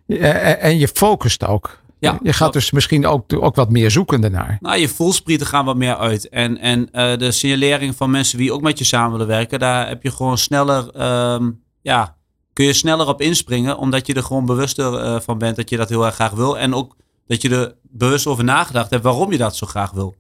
En 0.06 0.78
je 0.78 0.88
focust 0.88 1.44
ook. 1.44 1.82
Ja, 2.05 2.19
je 2.23 2.33
gaat 2.33 2.53
dus 2.53 2.71
misschien 2.71 3.07
ook, 3.07 3.33
ook 3.33 3.55
wat 3.55 3.71
meer 3.71 3.90
zoeken 3.90 4.21
daarnaar. 4.21 4.59
Nou, 4.61 4.79
je 4.79 4.88
voelsprieten 4.88 5.47
gaan 5.47 5.64
wat 5.64 5.77
meer 5.77 5.97
uit. 5.97 6.29
En, 6.29 6.59
en 6.59 6.81
uh, 6.81 7.17
de 7.17 7.31
signalering 7.31 7.97
van 7.97 8.11
mensen 8.11 8.38
die 8.38 8.53
ook 8.53 8.62
met 8.62 8.79
je 8.79 8.85
samen 8.85 9.11
willen 9.11 9.27
werken, 9.27 9.59
daar 9.59 9.88
heb 9.88 10.03
je 10.03 10.11
gewoon 10.11 10.38
sneller, 10.38 11.03
um, 11.35 11.62
ja, 11.83 12.17
kun 12.53 12.64
je 12.64 12.73
sneller 12.73 13.09
op 13.09 13.21
inspringen, 13.21 13.79
omdat 13.79 14.07
je 14.07 14.14
er 14.14 14.23
gewoon 14.23 14.47
bewuster 14.47 15.05
uh, 15.05 15.21
van 15.21 15.38
bent 15.38 15.57
dat 15.57 15.71
je 15.71 15.77
dat 15.77 15.88
heel 15.88 16.05
erg 16.05 16.14
graag 16.14 16.31
wil. 16.31 16.59
En 16.59 16.75
ook 16.75 16.97
dat 17.27 17.43
je 17.43 17.51
er 17.51 17.75
bewust 17.83 18.27
over 18.27 18.45
nagedacht 18.45 18.90
hebt 18.90 19.03
waarom 19.03 19.33
je 19.33 19.38
dat 19.38 19.57
zo 19.57 19.67
graag 19.67 19.90
wil. 19.90 20.14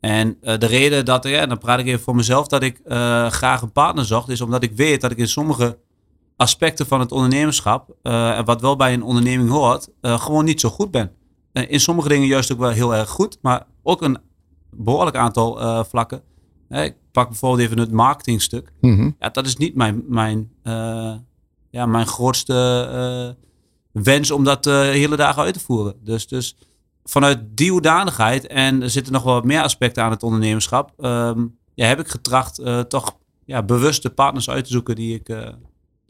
En 0.00 0.36
uh, 0.42 0.58
de 0.58 0.66
reden 0.66 1.04
dat, 1.04 1.24
ja, 1.24 1.46
dan 1.46 1.58
praat 1.58 1.78
ik 1.78 1.86
even 1.86 2.00
voor 2.00 2.14
mezelf, 2.14 2.46
dat 2.46 2.62
ik 2.62 2.80
graag 3.28 3.62
een 3.62 3.72
partner 3.72 4.04
zocht, 4.04 4.28
is 4.28 4.40
omdat 4.40 4.62
ik 4.62 4.72
weet 4.76 5.00
dat 5.00 5.10
ik 5.10 5.18
in 5.18 5.28
sommige 5.28 5.78
aspecten 6.36 6.86
van 6.86 7.00
het 7.00 7.12
ondernemerschap, 7.12 7.96
uh, 8.02 8.44
wat 8.44 8.60
wel 8.60 8.76
bij 8.76 8.92
een 8.92 9.02
onderneming 9.02 9.50
hoort, 9.50 9.88
uh, 10.00 10.20
gewoon 10.20 10.44
niet 10.44 10.60
zo 10.60 10.68
goed 10.68 10.90
ben. 10.90 11.10
Uh, 11.52 11.70
in 11.70 11.80
sommige 11.80 12.08
dingen 12.08 12.26
juist 12.26 12.52
ook 12.52 12.58
wel 12.58 12.70
heel 12.70 12.94
erg 12.94 13.08
goed, 13.08 13.38
maar 13.42 13.66
ook 13.82 14.02
een 14.02 14.18
behoorlijk 14.70 15.16
aantal 15.16 15.84
vlakken 15.84 16.22
ik 16.80 16.96
pak 17.12 17.28
bijvoorbeeld 17.28 17.62
even 17.62 17.78
het 17.78 17.92
marketingstuk. 17.92 18.72
Mhm. 18.80 19.10
Ja, 19.18 19.28
dat 19.28 19.46
is 19.46 19.56
niet 19.56 19.74
mijn, 19.74 20.02
mijn, 20.08 20.50
eh, 20.62 21.14
ja, 21.70 21.86
mijn 21.86 22.06
grootste 22.06 22.88
eh, 22.92 24.02
wens 24.02 24.30
om 24.30 24.44
dat 24.44 24.64
de 24.64 24.90
hele 24.92 25.16
dagen 25.16 25.42
uit 25.42 25.54
te 25.54 25.60
voeren. 25.60 25.94
Dus, 26.04 26.26
dus 26.26 26.56
vanuit 27.04 27.40
die 27.54 27.70
hoedanigheid, 27.70 28.46
en 28.46 28.82
er 28.82 28.90
zitten 28.90 29.12
nog 29.12 29.22
wel 29.22 29.34
wat 29.34 29.44
meer 29.44 29.62
aspecten 29.62 30.02
aan 30.02 30.10
het 30.10 30.22
ondernemerschap, 30.22 30.92
ehm, 30.98 31.46
ja, 31.74 31.86
heb 31.86 32.00
ik 32.00 32.08
getracht 32.08 32.58
eh, 32.58 32.80
toch 32.80 33.16
ja, 33.44 33.62
bewuste 33.62 34.10
partners 34.10 34.50
uit 34.50 34.64
te 34.64 34.70
zoeken 34.70 34.94
die 34.94 35.14
ik, 35.14 35.28
eh, 35.28 35.48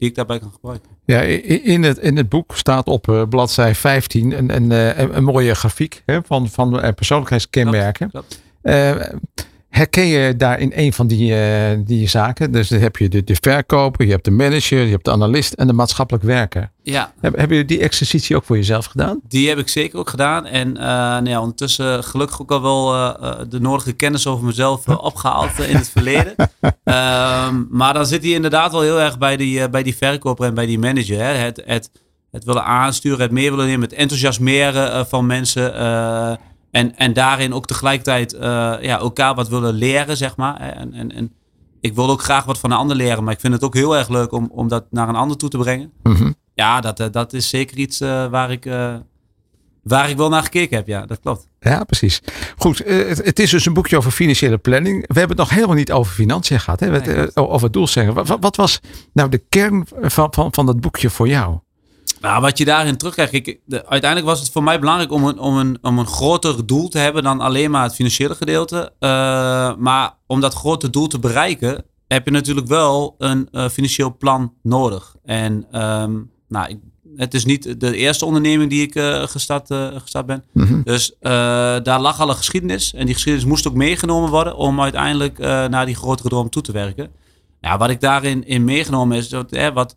die 0.03 0.11
ik 0.11 0.17
daarbij 0.17 0.39
kan 0.39 0.51
gebruiken. 0.51 0.89
Ja, 1.05 1.21
in 1.21 1.83
het, 1.83 1.97
in 1.97 2.17
het 2.17 2.29
boek 2.29 2.55
staat 2.55 2.87
op 2.87 3.09
eh, 3.09 3.23
bladzij 3.29 3.75
15 3.75 4.37
een, 4.37 4.55
een, 4.55 4.71
eh, 4.71 4.97
een, 4.97 5.17
een 5.17 5.23
mooie 5.23 5.55
grafiek 5.55 6.03
hè, 6.05 6.19
van, 6.25 6.49
van 6.49 6.81
eh, 6.81 6.93
persoonlijkheidskenmerken. 6.93 8.09
Klopt. 8.09 8.41
Herken 9.73 10.05
je 10.05 10.35
daar 10.35 10.59
in 10.59 10.71
een 10.75 10.93
van 10.93 11.07
die, 11.07 11.35
eh, 11.35 11.77
die 11.85 12.07
zaken? 12.07 12.51
Dus 12.51 12.67
dan 12.67 12.79
heb 12.79 12.97
je 12.97 13.09
de, 13.09 13.23
de 13.23 13.35
verkoper, 13.41 14.05
je 14.05 14.11
hebt 14.11 14.25
de 14.25 14.31
manager, 14.31 14.81
je 14.83 14.91
hebt 14.91 15.05
de 15.05 15.11
analist 15.11 15.53
en 15.53 15.67
de 15.67 15.73
maatschappelijk 15.73 16.23
werker. 16.23 16.71
Ja, 16.83 17.13
Heb, 17.19 17.35
hebben 17.35 17.57
jullie 17.57 17.77
die 17.77 17.79
exercitie 17.79 18.35
ook 18.35 18.43
voor 18.43 18.55
jezelf 18.55 18.85
gedaan? 18.85 19.19
Die 19.27 19.49
heb 19.49 19.57
ik 19.57 19.67
zeker 19.67 19.99
ook 19.99 20.09
gedaan. 20.09 20.45
En 20.45 20.77
eh, 20.77 20.83
nou 20.85 21.29
ja, 21.29 21.39
ondertussen 21.39 22.03
gelukkig 22.03 22.41
ook 22.41 22.51
al 22.51 22.61
wel 22.61 22.93
eh, 22.93 23.39
de 23.49 23.59
nodige 23.59 23.93
kennis 23.93 24.27
over 24.27 24.45
mezelf 24.45 24.87
eh, 24.87 25.03
opgehaald 25.03 25.59
eh, 25.59 25.69
in 25.69 25.75
het 25.75 25.89
verleden. 25.89 26.35
Ehm, 26.83 27.63
maar 27.69 27.93
dan 27.93 28.05
zit 28.05 28.23
hij 28.23 28.31
inderdaad 28.31 28.71
wel 28.71 28.81
heel 28.81 28.99
erg 28.99 29.17
bij 29.17 29.37
die, 29.37 29.69
bij 29.69 29.83
die 29.83 29.95
verkoper 29.95 30.45
en 30.45 30.53
bij 30.53 30.65
die 30.65 30.79
manager. 30.79 31.17
Hè? 31.17 31.33
Het, 31.33 31.61
het, 31.65 31.91
het 32.31 32.43
willen 32.43 32.63
aansturen, 32.63 33.21
het 33.21 33.31
meer 33.31 33.49
willen 33.49 33.65
nemen, 33.65 33.89
het 33.89 33.97
enthousiasmeren 33.97 35.07
van 35.07 35.25
mensen. 35.25 35.73
En, 36.73 36.95
en 36.97 37.13
daarin 37.13 37.53
ook 37.53 37.65
tegelijkertijd 37.65 38.33
eh, 38.33 38.41
ja, 38.81 38.99
elkaar 38.99 39.35
wat 39.35 39.49
willen 39.49 39.73
leren, 39.73 40.17
zeg 40.17 40.35
maar. 40.35 40.59
En, 40.59 40.93
en, 40.93 41.11
en 41.11 41.33
ik 41.79 41.95
wil 41.95 42.09
ook 42.09 42.21
graag 42.21 42.45
wat 42.45 42.59
van 42.59 42.71
een 42.71 42.77
ander 42.77 42.95
leren. 42.95 43.23
Maar 43.23 43.33
ik 43.33 43.39
vind 43.39 43.53
het 43.53 43.63
ook 43.63 43.73
heel 43.73 43.97
erg 43.97 44.09
leuk 44.09 44.31
om, 44.31 44.49
om 44.51 44.67
dat 44.67 44.85
naar 44.89 45.09
een 45.09 45.15
ander 45.15 45.37
toe 45.37 45.49
te 45.49 45.57
brengen. 45.57 45.91
Mhm. 46.03 46.31
Ja, 46.53 46.81
dat, 46.81 46.99
eh, 46.99 47.07
dat 47.11 47.33
is 47.33 47.49
zeker 47.49 47.77
iets 47.77 48.01
eh, 48.01 48.27
waar, 48.27 48.51
ik, 48.51 48.63
waar 49.83 50.09
ik 50.09 50.17
wel 50.17 50.29
naar 50.29 50.43
gekeken 50.43 50.77
heb. 50.77 50.87
Ja, 50.87 51.05
dat 51.05 51.19
klopt. 51.19 51.47
Ja, 51.59 51.83
precies. 51.83 52.21
Goed, 52.57 52.77
het, 52.85 53.25
het 53.25 53.39
is 53.39 53.49
dus 53.49 53.65
een 53.65 53.73
boekje 53.73 53.97
over 53.97 54.11
financiële 54.11 54.57
planning. 54.57 55.07
We 55.07 55.19
hebben 55.19 55.37
het 55.37 55.45
nog 55.47 55.49
helemaal 55.49 55.75
niet 55.75 55.91
over 55.91 56.13
financiën 56.13 56.59
gehad. 56.59 56.79
Hè? 56.79 56.99
Nee, 56.99 57.35
over 57.35 57.71
doelstellingen. 57.71 58.15
Wat, 58.15 58.37
wat 58.39 58.55
was 58.55 58.79
nou 59.13 59.29
de 59.29 59.43
kern 59.49 59.87
van, 60.01 60.33
van, 60.33 60.53
van 60.53 60.65
dat 60.65 60.79
boekje 60.79 61.09
voor 61.09 61.27
jou? 61.27 61.59
Nou, 62.21 62.41
wat 62.41 62.57
je 62.57 62.65
daarin 62.65 62.97
terugkrijgt. 62.97 63.33
Ik, 63.33 63.59
de, 63.65 63.87
uiteindelijk 63.87 64.31
was 64.31 64.39
het 64.39 64.49
voor 64.49 64.63
mij 64.63 64.79
belangrijk 64.79 65.11
om 65.11 65.25
een, 65.25 65.39
om, 65.39 65.57
een, 65.57 65.77
om 65.81 65.99
een 65.99 66.07
groter 66.07 66.65
doel 66.65 66.87
te 66.87 66.97
hebben 66.97 67.23
dan 67.23 67.41
alleen 67.41 67.71
maar 67.71 67.83
het 67.83 67.95
financiële 67.95 68.35
gedeelte. 68.35 68.91
Eh, 68.99 69.09
maar 69.75 70.17
om 70.27 70.41
dat 70.41 70.53
grote 70.53 70.89
doel 70.89 71.07
te 71.07 71.19
bereiken, 71.19 71.85
heb 72.07 72.25
je 72.25 72.31
natuurlijk 72.31 72.67
wel 72.67 73.15
een 73.17 73.47
eh, 73.51 73.69
financieel 73.69 74.17
plan 74.17 74.53
nodig. 74.61 75.15
En 75.23 75.65
ehm, 75.71 76.19
nou, 76.47 76.69
ik, 76.69 76.77
het 77.15 77.33
is 77.33 77.45
niet 77.45 77.79
de 77.79 77.95
eerste 77.95 78.25
onderneming 78.25 78.69
die 78.69 78.81
ik 78.81 78.95
eh, 78.95 79.23
gestart, 79.23 79.67
gestart 79.95 80.25
ben. 80.25 80.43
Dus 80.83 81.13
eh, 81.19 81.31
daar 81.83 81.99
lag 81.99 82.19
al 82.19 82.29
een 82.29 82.35
geschiedenis. 82.35 82.93
En 82.93 83.05
die 83.05 83.13
geschiedenis 83.13 83.47
moest 83.47 83.67
ook 83.67 83.73
meegenomen 83.73 84.29
worden 84.29 84.55
om 84.55 84.81
uiteindelijk 84.81 85.37
naar 85.37 85.85
die 85.85 85.95
grotere 85.95 86.29
droom 86.29 86.49
toe 86.49 86.61
te 86.61 86.71
werken. 86.71 87.11
Nou, 87.61 87.77
wat 87.77 87.89
ik 87.89 88.01
daarin 88.01 88.45
in 88.45 88.63
meegenomen 88.63 89.17
is, 89.17 89.29
dat, 89.29 89.51
hè, 89.51 89.73
wat, 89.73 89.95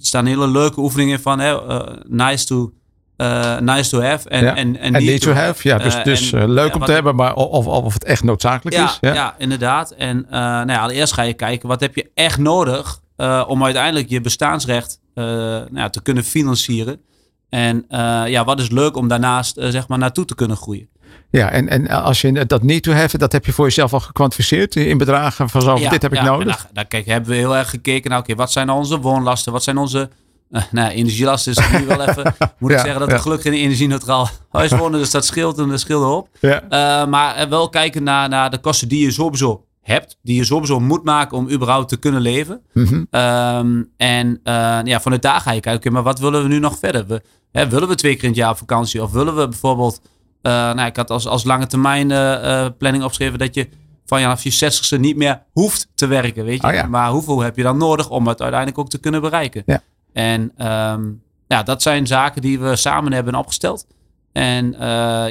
staan 0.00 0.26
hele 0.26 0.48
leuke 0.48 0.80
oefeningen 0.80 1.20
van 1.20 1.38
hè, 1.38 1.68
eh, 1.68 1.96
nice, 2.06 2.46
to, 2.46 2.72
eh, 3.16 3.58
nice 3.58 3.90
to 3.90 4.00
have 4.02 4.28
en, 4.28 4.44
Ja. 4.44 4.56
en, 4.56 4.76
En 4.76 4.92
need 4.92 5.20
to 5.20 5.32
have. 5.32 5.68
Ja, 5.68 5.78
dus, 5.78 5.94
Eh, 5.94 6.04
dus 6.04 6.32
en, 6.32 6.50
leuk 6.50 6.68
ja, 6.68 6.74
om 6.74 6.84
te 6.84 6.92
hebben, 6.92 7.14
maar 7.14 7.34
of, 7.34 7.66
of, 7.66 7.84
of 7.84 7.94
het 7.94 8.04
echt 8.04 8.22
noodzakelijk 8.22 8.76
ja, 8.76 8.84
is. 8.84 8.98
ja. 9.00 9.14
Ja. 9.14 9.34
inderdaad. 9.38 9.90
En 9.90 10.26
nou 10.30 10.72
ja, 10.72 10.80
allereerst 10.82 11.12
ga 11.12 11.22
je 11.22 11.34
kijken, 11.34 11.68
wat 11.68 11.80
heb 11.80 11.94
je 11.94 12.10
echt 12.14 12.38
nodig 12.38 13.00
om 13.46 13.64
uiteindelijk 13.64 14.08
je 14.08 14.20
bestaansrecht 14.20 15.00
nou 15.14 15.68
ja, 15.74 15.90
te 15.90 16.02
kunnen 16.02 16.24
financieren. 16.24 17.00
En 17.48 17.84
ja, 18.26 18.44
wat 18.44 18.60
is 18.60 18.70
leuk 18.70 18.96
om 18.96 19.08
daarnaast 19.08 19.56
zeg 19.58 19.88
maar 19.88 19.98
naartoe 19.98 20.24
te 20.24 20.34
kunnen 20.34 20.56
groeien. 20.56 20.88
Ja, 21.30 21.50
en, 21.50 21.68
en 21.68 21.88
als 21.88 22.20
je 22.20 22.46
dat 22.46 22.62
need 22.62 22.82
to 22.82 22.92
have, 22.92 23.18
dat 23.18 23.32
heb 23.32 23.46
je 23.46 23.52
voor 23.52 23.64
jezelf 23.64 23.92
al 23.92 24.00
gekwantificeerd 24.00 24.76
in 24.76 24.98
bedragen 24.98 25.48
van 25.48 25.62
zo, 25.62 25.76
Ja, 25.76 25.90
dit 25.90 26.02
heb 26.02 26.12
ik 26.12 26.18
ja, 26.18 26.24
nodig. 26.24 26.56
Daar, 26.56 26.70
daar 26.72 26.86
kijk, 26.86 27.06
hebben 27.06 27.30
we 27.30 27.36
heel 27.36 27.56
erg 27.56 27.70
gekeken 27.70 28.10
naar, 28.10 28.18
oké, 28.18 28.34
wat 28.34 28.52
zijn 28.52 28.66
nou 28.66 28.78
onze 28.78 28.98
woonlasten? 28.98 29.52
Wat 29.52 29.62
zijn 29.62 29.78
onze 29.78 30.10
nou, 30.70 30.90
energielasten? 30.90 31.52
Is 31.52 31.70
nu 31.80 31.86
wel 31.86 32.00
even, 32.00 32.34
moet 32.58 32.70
Ja, 32.70 32.76
ik 32.76 32.82
zeggen, 32.82 33.00
dat 33.00 33.10
we 33.10 33.18
gelukkig 33.18 33.46
in 33.46 33.52
een 33.52 33.58
energie-neutraal 33.58 34.28
huis 34.50 34.70
wonen. 34.70 35.00
Dus 35.00 35.10
dat 35.10 35.24
scheelt 35.24 35.58
en 35.58 35.68
dat 35.68 35.80
scheelt 35.80 36.02
erop. 36.02 36.28
Eh, 36.40 36.58
maar 37.06 37.34
eh, 37.34 37.48
wel 37.48 37.68
kijken 37.68 38.02
naar, 38.02 38.28
naar 38.28 38.50
de 38.50 38.58
kosten 38.58 38.88
die 38.88 39.04
je 39.04 39.10
sowieso 39.10 39.64
hebt. 39.82 40.18
Die 40.22 40.36
je 40.36 40.44
sowieso 40.44 40.80
moet 40.80 41.04
maken 41.04 41.36
om 41.36 41.50
überhaupt 41.50 41.88
te 41.88 41.96
kunnen 41.96 42.20
leven. 42.20 42.60
Mhm. 42.72 43.04
Ehm, 43.10 43.82
en 43.96 44.40
eh, 44.42 44.78
ja, 44.84 45.00
vanuit 45.00 45.22
daar 45.22 45.40
ga 45.40 45.50
je 45.50 45.60
kijken, 45.60 45.80
oké, 45.80 45.90
maar 45.90 46.02
wat 46.02 46.18
willen 46.18 46.42
we 46.42 46.48
nu 46.48 46.58
nog 46.58 46.78
verder? 46.78 47.06
We, 47.06 47.22
hè, 47.52 47.68
willen 47.68 47.88
we 47.88 47.94
twee 47.94 48.14
keer 48.14 48.22
in 48.22 48.28
het 48.28 48.38
jaar 48.38 48.50
op 48.50 48.58
vakantie? 48.58 49.02
Of 49.02 49.12
willen 49.12 49.36
we 49.36 49.48
bijvoorbeeld... 49.48 50.00
eh, 50.46 50.52
nou, 50.52 50.86
ik 50.86 50.96
had 50.96 51.10
als, 51.10 51.26
als 51.26 51.44
lange 51.44 51.66
termijn 51.66 52.10
eh, 52.10 52.64
eh, 52.64 52.72
planning 52.78 53.04
opgeschreven 53.04 53.38
dat 53.38 53.54
je 53.54 53.68
van 54.06 54.20
vanaf 54.20 54.42
je 54.42 54.50
zestigste 54.50 54.98
niet 54.98 55.16
meer 55.16 55.42
hoeft 55.52 55.88
te 55.94 56.06
werken, 56.06 56.44
weet 56.44 56.60
je. 56.60 56.66
Oh 56.66 56.74
ja. 56.74 56.86
Maar 56.86 57.10
hoeveel 57.10 57.40
heb 57.40 57.56
je 57.56 57.62
dan 57.62 57.76
nodig 57.76 58.10
om 58.10 58.26
het 58.26 58.40
uiteindelijk 58.40 58.80
ook 58.80 58.88
te 58.88 58.98
kunnen 58.98 59.20
bereiken? 59.20 59.62
Ja. 59.66 59.82
En 60.12 60.52
ehm, 60.56 61.04
ja, 61.46 61.62
dat 61.62 61.82
zijn 61.82 62.06
zaken 62.06 62.42
die 62.42 62.58
we 62.58 62.76
samen 62.76 63.12
hebben 63.12 63.34
opgesteld. 63.34 63.86
En 64.32 64.74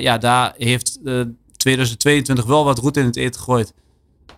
ja, 0.02 0.18
daar 0.18 0.54
heeft 0.58 1.00
eh 1.06 1.22
2022 1.58 2.46
wel 2.46 2.64
wat 2.64 2.80
roet 2.80 2.98
in 2.98 3.06
het 3.06 3.16
eten 3.16 3.40
gegooid. 3.40 3.74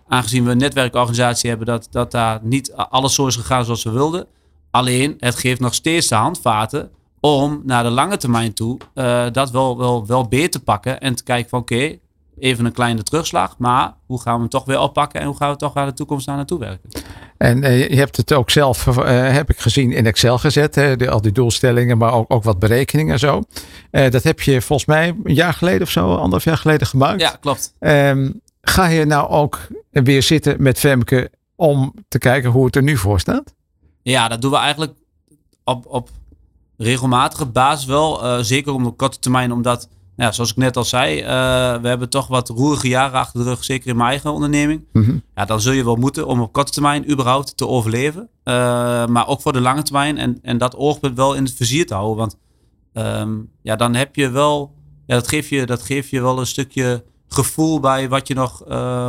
Aangezien 0.06 0.44
we 0.44 0.50
een 0.50 0.58
netwerkorganisatie 0.58 1.48
hebben, 1.48 1.66
dat, 1.66 1.88
dat 1.90 2.10
daar 2.10 2.40
niet 2.42 2.72
alles 2.72 3.14
zo 3.14 3.26
is 3.26 3.36
gegaan 3.36 3.64
zoals 3.64 3.84
we 3.84 3.90
wilden. 3.90 4.26
Alleen, 4.70 5.14
het 5.18 5.34
geeft 5.34 5.60
nog 5.60 5.74
steeds 5.74 6.08
de 6.08 6.14
handvaten 6.14 6.90
om 7.36 7.60
naar 7.64 7.82
de 7.82 7.90
lange 7.90 8.16
termijn 8.16 8.52
toe 8.52 8.78
eh, 8.94 9.26
dat 9.32 9.50
wel, 9.50 9.78
wel, 9.78 10.06
wel 10.06 10.28
beter 10.28 10.50
te 10.50 10.60
pakken. 10.60 11.00
En 11.00 11.14
te 11.14 11.22
kijken 11.22 11.48
van 11.48 11.60
oké, 11.60 11.98
even 12.38 12.64
een 12.64 12.72
kleine 12.72 13.02
terugslag. 13.02 13.58
Maar 13.58 13.94
hoe 14.06 14.20
gaan 14.20 14.34
we 14.34 14.40
hem 14.40 14.48
toch 14.48 14.64
weer 14.64 14.80
oppakken 14.80 15.20
en 15.20 15.26
hoe 15.26 15.36
gaan 15.36 15.50
we 15.50 15.56
toch 15.56 15.74
naar 15.74 15.86
de 15.86 15.92
toekomst 15.92 16.26
naar 16.26 16.36
naartoe 16.36 16.58
werken? 16.58 16.90
En 17.36 17.62
eh, 17.62 17.88
je 17.88 17.96
hebt 17.96 18.16
het 18.16 18.32
ook 18.32 18.50
zelf, 18.50 18.86
eh, 18.86 19.32
heb 19.32 19.50
ik 19.50 19.58
gezien, 19.58 19.92
in 19.92 20.06
Excel 20.06 20.38
gezet. 20.38 20.74
Hè, 20.74 20.96
de, 20.96 21.10
al 21.10 21.20
die 21.20 21.32
doelstellingen, 21.32 21.98
maar 21.98 22.12
ook, 22.12 22.32
ook 22.32 22.44
wat 22.44 22.58
berekeningen 22.58 23.12
en 23.12 23.18
zo. 23.18 23.42
Dat 23.90 24.22
heb 24.22 24.40
je 24.40 24.62
volgens 24.62 24.88
mij 24.88 25.16
een 25.24 25.34
jaar 25.34 25.54
geleden 25.54 25.82
of 25.82 25.90
zo, 25.90 26.10
anderhalf 26.10 26.44
jaar 26.44 26.56
geleden 26.56 26.86
gemaakt. 26.86 27.20
Ja, 27.20 27.36
klopt. 27.40 27.74
Ehm, 27.78 28.30
ga 28.60 28.86
je 28.86 29.04
nou 29.04 29.28
ook 29.28 29.66
weer 29.90 30.22
zitten 30.22 30.62
met 30.62 30.78
Femke 30.78 31.30
om 31.56 31.94
te 32.08 32.18
kijken 32.18 32.50
hoe 32.50 32.64
het 32.64 32.76
er 32.76 32.82
nu 32.82 32.96
voor 32.96 33.20
staat? 33.20 33.54
Ja, 34.02 34.28
dat 34.28 34.42
doen 34.42 34.50
we 34.50 34.56
eigenlijk 34.56 34.92
op, 35.64 35.86
op 35.86 36.10
regelmatige 36.78 37.46
basis 37.46 37.86
wel. 37.86 38.24
eh, 38.24 38.38
zeker 38.40 38.72
op 38.72 38.84
de 38.84 38.90
korte 38.90 39.18
termijn, 39.18 39.52
omdat, 39.52 39.88
nou 40.16 40.28
ja, 40.28 40.32
zoals 40.32 40.50
ik 40.50 40.56
net 40.56 40.76
al 40.76 40.84
zei, 40.84 41.20
eh, 41.20 41.26
we 41.80 41.88
hebben 41.88 42.08
toch 42.08 42.26
wat 42.26 42.48
roerige 42.48 42.88
jaren 42.88 43.18
achter 43.18 43.40
de 43.40 43.46
rug, 43.48 43.64
zeker 43.64 43.88
in 43.88 43.96
mijn 43.96 44.08
eigen 44.08 44.32
onderneming. 44.32 44.84
Mhm. 44.92 45.18
Ja, 45.34 45.44
dan 45.44 45.60
zul 45.60 45.72
je 45.72 45.84
wel 45.84 45.96
moeten 45.96 46.26
om 46.26 46.40
op 46.40 46.52
korte 46.52 46.72
termijn 46.72 47.10
überhaupt 47.10 47.56
te 47.56 47.66
overleven. 47.66 48.28
Eh, 48.42 48.54
maar 49.06 49.28
ook 49.28 49.40
voor 49.40 49.52
de 49.52 49.60
lange 49.60 49.82
termijn 49.82 50.18
en, 50.18 50.38
en 50.42 50.58
dat 50.58 50.76
oogpunt 50.76 51.16
wel 51.16 51.34
in 51.34 51.44
het 51.44 51.54
vizier 51.54 51.86
te 51.86 51.94
houden. 51.94 52.16
Want 52.16 52.36
ehm, 52.92 53.36
ja, 53.62 53.76
dan 53.76 53.94
heb 53.94 54.16
je 54.16 54.30
wel, 54.30 54.72
ja, 55.06 55.14
dat, 55.14 55.28
geeft 55.28 55.48
je, 55.48 55.66
dat 55.66 55.82
geeft 55.82 56.10
je 56.10 56.20
wel 56.20 56.38
een 56.38 56.46
stukje 56.46 57.04
gevoel 57.28 57.80
bij 57.80 58.08
wat 58.08 58.28
je 58.28 58.34
nog 58.34 58.64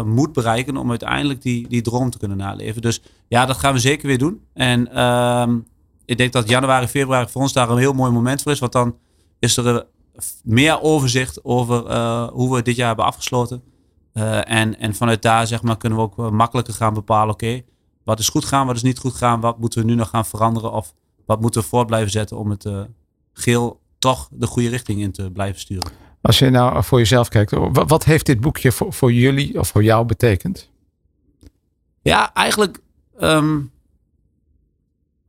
moet 0.05 0.33
bereiken 0.33 0.77
om 0.77 0.89
uiteindelijk 0.89 1.41
die, 1.41 1.67
die 1.67 1.81
droom 1.81 2.09
te 2.09 2.17
kunnen 2.17 2.37
naleven. 2.37 2.81
Dus 2.81 3.01
ja, 3.27 3.45
dat 3.45 3.57
gaan 3.57 3.73
we 3.73 3.79
zeker 3.79 4.07
weer 4.07 4.17
doen. 4.17 4.41
En 4.53 4.93
ehm, 4.93 5.57
ik 6.09 6.17
denk 6.17 6.33
dat 6.33 6.49
januari, 6.49 6.87
februari 6.87 7.29
voor 7.29 7.41
ons 7.41 7.53
daar 7.53 7.69
een 7.69 7.77
heel 7.77 7.93
mooi 7.93 8.11
moment 8.11 8.41
voor 8.41 8.51
is. 8.51 8.59
Want 8.59 8.71
dan 8.71 8.95
is 9.39 9.57
er 9.57 9.75
eh, 9.75 9.81
meer 10.43 10.81
overzicht 10.81 11.43
over 11.43 11.85
eh, 11.85 12.27
hoe 12.27 12.55
we 12.55 12.61
dit 12.61 12.75
jaar 12.75 12.87
hebben 12.87 13.05
afgesloten. 13.05 13.63
Eh, 14.13 14.51
en, 14.51 14.79
en 14.79 14.95
vanuit 14.95 15.21
daar 15.21 15.47
zeg 15.47 15.61
maar, 15.61 15.77
kunnen 15.77 15.97
we 15.97 16.03
ook 16.03 16.31
makkelijker 16.31 16.73
gaan 16.73 16.93
bepalen, 16.93 17.33
oké, 17.33 17.61
wat 18.03 18.19
is 18.19 18.29
goed 18.29 18.45
gaan, 18.45 18.65
wat 18.67 18.75
is 18.75 18.81
niet 18.83 18.99
goed 18.99 19.13
gaan, 19.13 19.39
wat 19.39 19.59
moeten 19.59 19.79
we 19.81 19.85
nu 19.85 19.95
nog 19.95 20.09
gaan 20.09 20.25
veranderen 20.25 20.71
of 20.71 20.93
wat 21.25 21.41
moeten 21.41 21.61
we 21.61 21.67
voort 21.67 21.87
blijven 21.87 22.11
zetten 22.11 22.37
om 22.37 22.49
het 22.49 22.65
eh, 22.65 22.81
geel 23.33 23.79
toch 23.99 24.29
de 24.31 24.47
goede 24.47 24.69
richting 24.69 24.99
in 25.01 25.11
te 25.11 25.31
blijven 25.31 25.59
sturen. 25.61 25.91
Als 26.21 26.39
je 26.39 26.49
nou 26.49 26.83
voor 26.83 26.97
jezelf 26.99 27.27
kijkt, 27.29 27.51
wa- 27.51 27.85
wat 27.85 28.03
heeft 28.03 28.25
dit 28.25 28.39
boekje 28.41 28.71
voor, 28.71 28.93
voor 28.93 29.13
jullie 29.13 29.59
of 29.59 29.67
voor 29.67 29.83
jou 29.83 30.05
betekend? 30.05 30.69
Ja, 32.01 32.33
eigenlijk 32.33 32.79
ehm, 33.19 33.59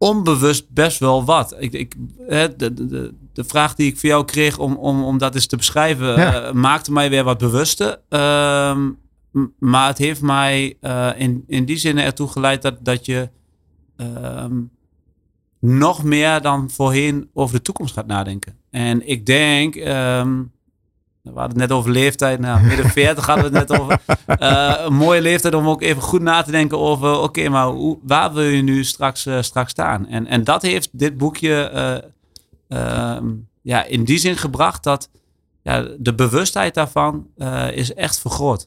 onbewust 0.02 0.70
best 0.70 0.98
wel 0.98 1.24
wat. 1.24 1.56
Ik, 1.58 1.72
ik, 1.72 1.94
hè, 2.28 2.56
de, 2.56 2.74
de, 2.74 3.14
de, 3.32 3.44
vraag 3.44 3.74
die 3.74 3.86
ik 3.86 3.98
voor 3.98 4.08
jou 4.08 4.24
kreeg 4.24 4.58
om, 4.58 4.76
om, 4.76 5.04
om 5.04 5.18
dat 5.18 5.34
eens 5.34 5.46
te 5.46 5.56
beschrijven, 5.56 6.06
Ja. 6.06 6.42
eh, 6.42 6.52
maakte 6.52 6.92
mij 6.92 7.10
weer 7.10 7.24
wat 7.24 7.38
bewuster. 7.38 8.00
Ehm, 8.08 8.90
maar 9.58 9.86
het 9.86 9.98
heeft 9.98 10.22
mij 10.22 10.76
eh, 10.80 11.10
in, 11.16 11.44
in 11.46 11.64
die 11.64 11.76
zin 11.76 11.98
ertoe 11.98 12.28
geleid 12.28 12.62
dat, 12.62 12.84
dat 12.84 13.06
je 13.06 13.28
ehm, 13.96 14.60
nog 15.60 16.04
meer 16.04 16.40
dan 16.40 16.70
voorheen 16.70 17.30
over 17.34 17.56
de 17.56 17.62
toekomst 17.62 17.94
gaat 17.94 18.06
nadenken. 18.06 18.56
En 18.70 19.08
ik 19.08 19.26
denk, 19.26 19.74
ehm, 19.74 20.42
we 21.22 21.30
hadden 21.38 21.60
het 21.60 21.68
net 21.68 21.78
over 21.78 21.90
leeftijd. 21.90 22.40
Nou, 22.40 22.62
midden 22.62 22.90
40 22.90 23.26
hadden 23.26 23.52
we 23.52 23.58
het 23.58 23.68
net 23.68 23.80
over. 23.80 24.00
Uh, 24.40 24.74
een 24.86 24.94
mooie 24.94 25.20
leeftijd 25.20 25.54
om 25.54 25.68
ook 25.68 25.82
even 25.82 26.02
goed 26.02 26.20
na 26.20 26.42
te 26.42 26.50
denken 26.50 26.78
over... 26.78 27.20
oké, 27.20 27.48
maar 27.48 27.66
hoe, 27.66 27.98
waar 28.02 28.32
wil 28.32 28.42
je 28.42 28.62
nu 28.62 28.84
straks, 28.84 29.26
uh, 29.26 29.42
straks 29.42 29.70
staan? 29.70 30.08
En, 30.08 30.26
en 30.26 30.44
dat 30.44 30.62
heeft 30.62 30.88
dit 30.92 31.18
boekje 31.18 31.70
uh, 32.68 33.16
ja, 33.62 33.84
in 33.84 34.04
die 34.04 34.18
zin 34.18 34.36
gebracht... 34.36 34.84
dat 34.84 35.08
ja, 35.62 35.86
de 35.98 36.14
bewustheid 36.14 36.74
daarvan 36.74 37.26
is 37.72 37.94
echt 37.94 38.18
vergroot. 38.18 38.66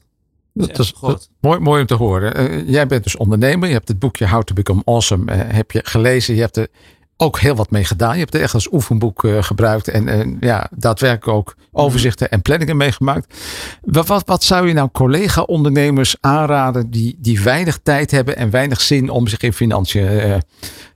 Dat 0.52 0.78
is, 0.78 0.94
dat, 1.00 1.30
mooi, 1.40 1.58
mooi 1.58 1.80
om 1.80 1.86
te 1.86 1.94
horen. 1.94 2.64
jij 2.70 2.86
bent 2.86 3.04
dus 3.04 3.16
ondernemer. 3.16 3.68
Je 3.68 3.74
hebt 3.74 3.88
het 3.88 3.98
boekje 3.98 4.28
How 4.28 4.42
to 4.42 4.54
Become 4.54 4.82
Awesome 4.84 5.32
heb 5.32 5.70
je 5.70 5.80
gelezen. 5.84 6.34
Je 6.34 6.40
hebt 6.40 6.56
er 6.56 6.68
ook 7.16 7.38
heel 7.38 7.54
wat 7.54 7.70
mee 7.70 7.84
gedaan. 7.84 8.12
Je 8.12 8.18
hebt 8.18 8.32
het 8.32 8.42
echt 8.42 8.54
als 8.54 8.72
oefenboek 8.72 9.22
uh, 9.22 9.42
gebruikt 9.42 9.88
en, 9.88 10.08
en 10.08 10.36
ja, 10.40 10.68
daadwerkelijk 10.76 11.38
ook 11.38 11.56
overzichten 11.72 12.30
en 12.30 12.42
planningen 12.42 12.76
meegemaakt. 12.76 13.34
Wat, 13.82 14.06
wat, 14.06 14.22
wat 14.26 14.42
zou 14.42 14.68
je 14.68 14.74
nou 14.74 14.88
collega-ondernemers 14.92 16.16
aanraden 16.20 16.90
die, 16.90 17.16
die 17.18 17.40
weinig 17.40 17.78
tijd 17.82 18.10
hebben 18.10 18.36
en 18.36 18.50
weinig 18.50 18.80
zin 18.80 19.10
om 19.10 19.28
zich 19.28 19.40
in 19.40 19.52
financiën 19.52 20.42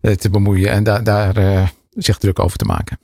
uh, 0.01 0.13
te 0.13 0.31
bemoeien 0.31 0.71
en 0.71 0.85
da 0.85 0.99
daar 0.99 1.73
zich 1.91 2.19
druk 2.19 2.39
over 2.39 2.59
te 2.59 2.65
maken? 2.65 2.99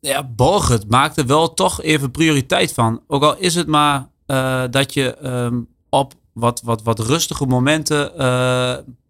Ja, 0.00 0.24
Borgert 0.24 0.90
maakt 0.90 1.16
er 1.16 1.26
wel 1.26 1.54
toch 1.54 1.82
even 1.82 2.10
prioriteit 2.10 2.72
van. 2.72 3.00
Ook 3.06 3.22
al 3.22 3.36
is 3.36 3.54
het 3.54 3.66
maar 3.66 4.08
dat 4.70 4.94
je 4.94 5.16
um, 5.24 5.68
op 5.88 6.14
wat, 6.32 6.60
wat, 6.64 6.82
wat 6.82 6.98
rustige 6.98 7.46
momenten 7.46 8.12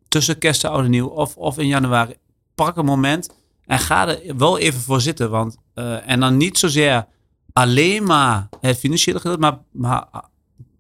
tussen 0.08 0.38
kerst 0.38 0.64
en 0.64 0.70
oude 0.70 0.88
nieuw 0.88 1.06
of, 1.06 1.36
of 1.36 1.58
in 1.58 1.66
januari 1.66 2.14
pak 2.54 2.76
een 2.76 2.84
moment 2.84 3.28
en 3.66 3.78
ga 3.78 4.08
er 4.08 4.36
wel 4.36 4.58
even 4.58 4.80
voor 4.80 5.00
zitten. 5.00 5.30
Want, 5.30 5.56
uh, 5.74 6.08
en 6.10 6.20
dan 6.20 6.36
niet 6.36 6.58
zozeer 6.58 7.06
alleen 7.52 8.04
maar 8.04 8.48
het 8.60 8.78
financiële 8.78 9.20
gedeelte, 9.20 9.40
maar, 9.40 9.58
maar 9.70 10.24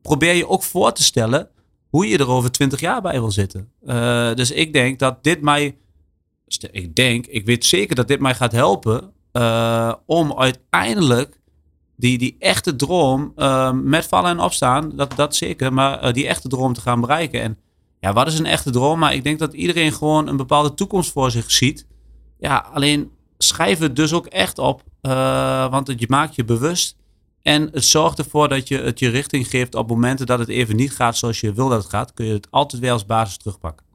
probeer 0.02 0.34
je 0.34 0.48
ook 0.48 0.62
voor 0.62 0.92
te 0.92 1.02
stellen 1.02 1.48
hoe 1.88 2.08
je 2.08 2.18
er 2.18 2.28
over 2.28 2.50
twintig 2.50 2.80
jaar 2.80 3.02
bij 3.02 3.12
wil 3.12 3.30
zitten. 3.30 3.70
Uh, 3.86 4.34
dus 4.34 4.50
ik 4.50 4.72
denk 4.72 4.98
dat 4.98 5.24
dit 5.24 5.40
mij, 5.40 5.76
ik 6.70 6.94
denk, 6.94 7.26
ik 7.26 7.46
weet 7.46 7.64
zeker 7.64 7.94
dat 7.94 8.08
dit 8.08 8.20
mij 8.20 8.34
gaat 8.34 8.52
helpen 8.52 9.12
uh, 9.32 9.92
om 10.06 10.38
uiteindelijk 10.38 11.40
die, 11.96 12.18
die 12.18 12.36
echte 12.38 12.76
droom 12.76 13.32
met 13.82 14.06
vallen 14.06 14.30
en 14.30 14.40
opstaan, 14.40 14.96
dat, 14.96 15.16
dat 15.16 15.36
zeker, 15.36 15.72
maar 15.72 16.12
die 16.12 16.26
echte 16.26 16.48
droom 16.48 16.72
te 16.72 16.80
gaan 16.80 17.00
bereiken. 17.00 17.40
En 17.40 17.58
ja, 18.04 18.12
wat 18.12 18.26
is 18.26 18.38
een 18.38 18.46
echte 18.46 18.70
droom? 18.70 18.98
Maar 18.98 19.14
ik 19.14 19.24
denk 19.24 19.38
dat 19.38 19.52
iedereen 19.52 19.92
gewoon 19.92 20.28
een 20.28 20.36
bepaalde 20.36 20.74
toekomst 20.74 21.12
voor 21.12 21.30
zich 21.30 21.50
ziet. 21.50 21.86
Ja, 22.38 22.66
alleen 22.72 23.10
schrijf 23.38 23.78
het 23.78 23.96
dus 23.96 24.12
ook 24.12 24.26
echt 24.26 24.58
op. 24.58 24.82
Uh, 25.02 25.70
want 25.70 25.86
het, 25.86 26.00
je 26.00 26.06
maakt 26.08 26.34
je 26.34 26.44
bewust. 26.44 26.96
En 27.42 27.68
het 27.72 27.84
zorgt 27.84 28.18
ervoor 28.18 28.48
dat 28.48 28.68
je 28.68 28.78
het 28.78 28.98
je 28.98 29.08
richting 29.08 29.48
geeft 29.48 29.74
op 29.74 29.88
momenten 29.88 30.26
dat 30.26 30.38
het 30.38 30.48
even 30.48 30.76
niet 30.76 30.92
gaat 30.92 31.16
zoals 31.16 31.40
je 31.40 31.52
wil 31.52 31.68
dat 31.68 31.82
het 31.82 31.90
gaat. 31.90 32.14
Kun 32.14 32.26
je 32.26 32.32
het 32.32 32.46
altijd 32.50 32.82
weer 32.82 32.92
als 32.92 33.06
basis 33.06 33.36
terugpakken. 33.36 33.86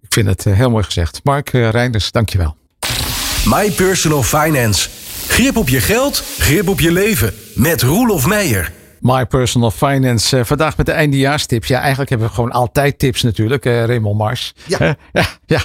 Ik 0.00 0.12
vind 0.12 0.28
het 0.28 0.44
uh, 0.46 0.54
heel 0.54 0.70
mooi 0.70 0.84
gezegd. 0.84 1.20
Mark 1.24 1.52
uh, 1.52 1.70
Reinders, 1.70 2.10
dankjewel. 2.10 2.56
My 3.44 3.70
Personal 3.70 4.22
Finance. 4.22 4.88
Grip 5.26 5.56
op 5.56 5.68
je 5.68 5.80
geld, 5.80 6.22
grip 6.38 6.68
op 6.68 6.80
je 6.80 6.92
leven. 6.92 7.34
Met 7.54 7.82
Roelof 7.82 8.26
Meijer. 8.26 8.79
My 9.00 9.26
Personal 9.26 9.70
Finance. 9.70 10.38
Uh, 10.38 10.44
vandaag 10.44 10.76
met 10.76 10.86
de 10.86 10.92
eindejaarstips. 10.92 11.68
Ja, 11.68 11.78
eigenlijk 11.80 12.10
hebben 12.10 12.28
we 12.28 12.34
gewoon 12.34 12.52
altijd 12.52 12.98
tips 12.98 13.22
natuurlijk. 13.22 13.64
Uh, 13.64 13.84
Raymond 13.84 14.18
Mars. 14.18 14.54
Ja. 14.66 14.80
Uh, 14.80 14.92
ja, 15.12 15.24
ja. 15.46 15.60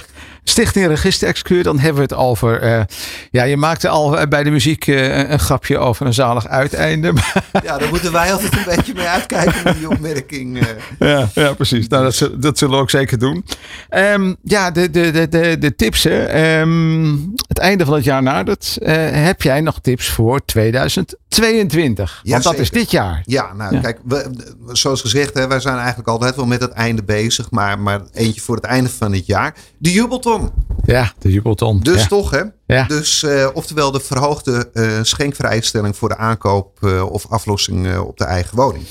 Stichting 0.48 0.86
Registerexcuur, 0.86 1.62
dan 1.62 1.78
hebben 1.78 1.96
we 1.96 2.14
het 2.14 2.24
over. 2.24 2.64
Uh, 2.64 2.82
ja, 3.30 3.44
je 3.44 3.56
maakte 3.56 3.88
al 3.88 4.28
bij 4.28 4.42
de 4.42 4.50
muziek 4.50 4.86
uh, 4.86 5.30
een 5.30 5.38
grapje 5.38 5.78
over 5.78 6.06
een 6.06 6.14
zalig 6.14 6.46
uiteinde. 6.48 7.12
Ja, 7.62 7.78
daar 7.78 7.88
moeten 7.88 8.12
wij 8.12 8.32
altijd 8.32 8.52
een 8.52 8.76
beetje 8.76 8.94
mee 8.94 9.06
uitkijken 9.06 9.60
met 9.64 9.76
die 9.76 9.90
opmerking. 9.90 10.66
Ja, 10.98 11.28
ja, 11.34 11.52
precies. 11.52 11.88
Nou, 11.88 12.02
dat, 12.02 12.30
dat 12.42 12.58
zullen 12.58 12.74
we 12.74 12.80
ook 12.80 12.90
zeker 12.90 13.18
doen. 13.18 13.44
Um, 13.90 14.36
ja, 14.42 14.70
de, 14.70 14.90
de, 14.90 15.10
de, 15.10 15.28
de, 15.28 15.56
de 15.58 15.74
tips. 15.76 16.02
Hè. 16.02 16.60
Um, 16.60 17.32
het 17.48 17.58
einde 17.58 17.84
van 17.84 17.94
het 17.94 18.04
jaar 18.04 18.22
nadert. 18.22 18.78
heb 19.10 19.42
jij 19.42 19.60
nog 19.60 19.80
tips 19.80 20.08
voor 20.08 20.44
2022? 20.44 22.20
Ja, 22.22 22.30
Want 22.30 22.42
dat 22.42 22.52
zeker. 22.52 22.60
is 22.60 22.80
dit 22.80 22.90
jaar. 22.90 23.22
Ja, 23.24 23.52
nou 23.52 23.74
ja. 23.74 23.80
kijk, 23.80 23.98
we, 24.04 24.30
zoals 24.72 25.00
gezegd, 25.00 25.34
hè, 25.34 25.48
wij 25.48 25.60
zijn 25.60 25.76
eigenlijk 25.76 26.08
altijd 26.08 26.36
wel 26.36 26.46
met 26.46 26.60
het 26.60 26.72
einde 26.72 27.02
bezig. 27.02 27.50
Maar, 27.50 27.78
maar 27.78 28.00
eentje 28.12 28.40
voor 28.40 28.56
het 28.56 28.64
einde 28.64 28.90
van 28.90 29.12
het 29.12 29.26
jaar. 29.26 29.54
De 29.78 29.92
jubelton. 29.92 30.35
Ja, 30.84 31.12
de 31.18 31.32
jubelton. 31.32 31.80
Dus 31.80 32.00
ja. 32.02 32.06
toch, 32.06 32.30
hè? 32.30 32.42
Ja. 32.66 32.84
Dus 32.84 33.22
uh, 33.22 33.48
oftewel 33.52 33.90
de 33.90 34.00
verhoogde 34.00 34.70
uh, 34.72 34.98
schenkvrijstelling 35.02 35.96
voor 35.96 36.08
de 36.08 36.16
aankoop 36.16 36.78
uh, 36.80 37.10
of 37.10 37.26
aflossing 37.28 37.98
op 37.98 38.18
de 38.18 38.24
eigen 38.24 38.56
woning. 38.56 38.84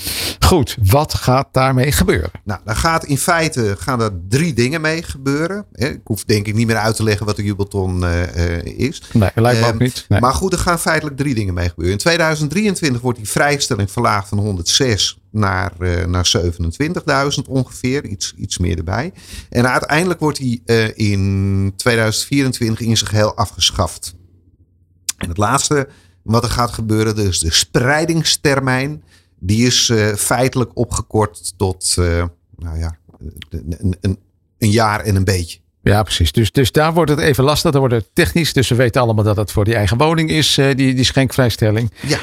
Goed, 0.46 0.76
wat 0.82 1.14
gaat 1.14 1.48
daarmee 1.52 1.92
gebeuren? 1.92 2.30
Nou, 2.44 2.60
daar 2.64 2.76
gaat 2.76 3.04
in 3.04 3.18
feite 3.18 3.76
gaan 3.78 4.00
er 4.00 4.10
drie 4.28 4.54
dingen 4.54 4.80
mee 4.80 5.02
gebeuren. 5.02 5.66
Ik 5.72 6.00
hoef 6.04 6.24
denk 6.24 6.46
ik 6.46 6.54
niet 6.54 6.66
meer 6.66 6.76
uit 6.76 6.96
te 6.96 7.02
leggen 7.02 7.26
wat 7.26 7.36
de 7.36 7.42
jubelton 7.42 8.04
is. 8.64 9.02
Nee, 9.12 9.30
lijkt 9.34 9.60
me 9.60 9.66
ook 9.66 9.78
niet. 9.78 10.04
Nee. 10.08 10.20
Maar 10.20 10.34
goed, 10.34 10.52
er 10.52 10.58
gaan 10.58 10.78
feitelijk 10.78 11.16
drie 11.16 11.34
dingen 11.34 11.54
mee 11.54 11.68
gebeuren. 11.68 11.92
In 11.92 11.98
2023 11.98 13.00
wordt 13.00 13.18
die 13.18 13.28
vrijstelling 13.28 13.90
verlaagd 13.90 14.28
van 14.28 14.38
106 14.38 15.18
naar, 15.36 15.72
uh, 15.78 16.04
naar 16.04 16.26
27.000 16.26 17.48
ongeveer, 17.48 18.04
iets, 18.04 18.34
iets 18.36 18.58
meer 18.58 18.76
erbij. 18.76 19.12
En 19.50 19.68
uiteindelijk 19.68 20.20
wordt 20.20 20.38
die 20.38 20.62
uh, 20.66 20.98
in 20.98 21.72
2024 21.76 22.86
in 22.86 22.96
zijn 22.96 23.10
geheel 23.10 23.36
afgeschaft. 23.36 24.14
En 25.16 25.28
het 25.28 25.36
laatste 25.36 25.88
wat 26.22 26.44
er 26.44 26.50
gaat 26.50 26.70
gebeuren, 26.70 27.14
dus 27.14 27.38
de 27.38 27.52
spreidingstermijn, 27.52 29.02
die 29.38 29.66
is 29.66 29.88
uh, 29.88 30.14
feitelijk 30.14 30.70
opgekort 30.74 31.52
tot, 31.56 31.94
nou 32.56 32.78
ja, 32.78 32.98
een, 33.50 33.96
een, 34.00 34.18
een 34.58 34.70
jaar 34.70 35.00
en 35.00 35.16
een 35.16 35.24
beetje. 35.24 35.58
Ja, 35.82 36.02
precies. 36.02 36.32
Dus, 36.32 36.52
dus 36.52 36.72
daar 36.72 36.94
wordt 36.94 37.10
het 37.10 37.20
even 37.20 37.44
lastig. 37.44 37.70
Dan 37.70 37.80
wordt 37.80 37.94
het 37.94 38.08
technisch. 38.12 38.52
Dus 38.52 38.68
we 38.68 38.74
weten 38.74 39.00
allemaal 39.00 39.24
dat 39.24 39.36
het 39.36 39.52
voor 39.52 39.64
die 39.64 39.74
eigen 39.74 39.96
woning 39.96 40.30
is, 40.30 40.54
die, 40.54 40.74
die 40.94 41.04
schenkvrijstelling. 41.04 41.92
Ja. 42.00 42.18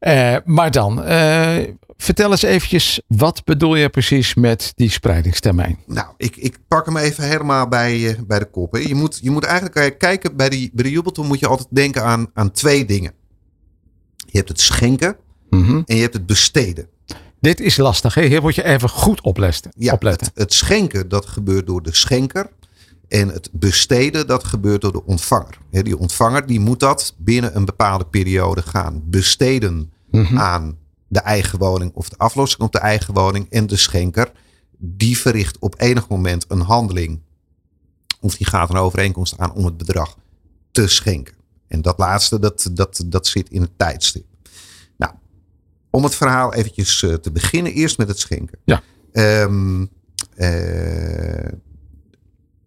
Uh, 0.00 0.36
maar 0.44 0.70
dan, 0.70 1.08
uh, 1.08 1.56
vertel 1.98 2.30
eens 2.30 2.42
eventjes, 2.42 3.00
wat 3.06 3.44
bedoel 3.44 3.74
je 3.74 3.88
precies 3.88 4.34
met 4.34 4.72
die 4.74 4.90
spreidingstermijn? 4.90 5.78
Nou, 5.86 6.14
ik, 6.16 6.36
ik 6.36 6.58
pak 6.68 6.86
hem 6.86 6.96
even 6.96 7.24
helemaal 7.24 7.68
bij, 7.68 7.98
uh, 7.98 8.14
bij 8.26 8.38
de 8.38 8.50
kop. 8.50 8.72
Hè. 8.72 8.78
Je, 8.78 8.94
moet, 8.94 9.18
je 9.22 9.30
moet 9.30 9.44
eigenlijk 9.44 9.98
kijken, 9.98 10.36
bij, 10.36 10.48
die, 10.48 10.70
bij 10.72 10.84
de 10.84 10.90
jubelton 10.90 11.26
moet 11.26 11.38
je 11.40 11.46
altijd 11.46 11.68
denken 11.70 12.04
aan, 12.04 12.26
aan 12.34 12.50
twee 12.50 12.84
dingen. 12.84 13.12
Je 14.16 14.36
hebt 14.36 14.48
het 14.48 14.60
schenken 14.60 15.16
Mhm. 15.50 15.62
mm 15.62 15.68
-hmm. 15.68 15.82
en 15.86 15.96
je 15.96 16.02
hebt 16.02 16.14
het 16.14 16.26
besteden. 16.26 16.88
Dit 17.40 17.60
is 17.60 17.76
lastig, 17.76 18.14
hè? 18.14 18.22
hier 18.26 18.42
moet 18.42 18.54
je 18.54 18.64
even 18.64 18.88
goed 18.88 19.20
opletten. 19.20 19.70
Ja, 19.76 19.92
opletten. 19.92 20.26
Het, 20.26 20.38
het 20.38 20.52
schenken, 20.52 21.08
dat 21.08 21.26
gebeurt 21.26 21.66
door 21.66 21.82
de 21.82 21.94
schenker. 21.94 22.50
En 23.08 23.28
het 23.28 23.48
besteden, 23.52 24.26
dat 24.26 24.44
gebeurt 24.44 24.80
door 24.80 24.92
de 24.92 25.04
ontvanger. 25.04 25.58
He, 25.70 25.82
die 25.82 25.98
ontvanger 25.98 26.46
die 26.46 26.60
moet 26.60 26.80
dat 26.80 27.14
binnen 27.18 27.56
een 27.56 27.64
bepaalde 27.64 28.04
periode 28.06 28.62
gaan 28.62 29.02
besteden 29.04 29.92
Mhm. 30.10 30.38
aan 30.38 30.76
de 31.08 31.20
eigen 31.20 31.58
woning 31.58 31.92
of 31.94 32.08
de 32.08 32.18
aflossing 32.18 32.62
op 32.62 32.72
de 32.72 32.78
eigen 32.78 33.14
woning. 33.14 33.50
En 33.50 33.66
de 33.66 33.76
schenker, 33.76 34.32
die 34.76 35.18
verricht 35.18 35.58
op 35.58 35.80
enig 35.80 36.08
moment 36.08 36.44
een 36.48 36.60
handeling. 36.60 37.20
Of 38.20 38.36
die 38.36 38.46
gaat 38.46 38.70
een 38.70 38.76
overeenkomst 38.76 39.38
aan 39.38 39.52
om 39.52 39.64
het 39.64 39.76
bedrag 39.76 40.16
te 40.70 40.88
schenken. 40.88 41.34
En 41.66 41.82
dat 41.82 41.98
laatste, 41.98 42.38
dat, 42.38 42.70
dat, 42.72 43.04
dat 43.06 43.26
zit 43.26 43.50
in 43.50 43.60
het 43.60 43.78
tijdstip. 43.78 44.26
Nou, 44.96 45.12
om 45.90 46.04
het 46.04 46.14
verhaal 46.14 46.54
eventjes 46.54 47.02
uh, 47.02 47.14
te 47.14 47.30
beginnen, 47.30 47.72
eerst 47.72 47.98
met 47.98 48.08
het 48.08 48.18
schenken. 48.18 48.58
Ja. 48.64 48.82
Um, 49.42 49.80
uh, 49.80 49.88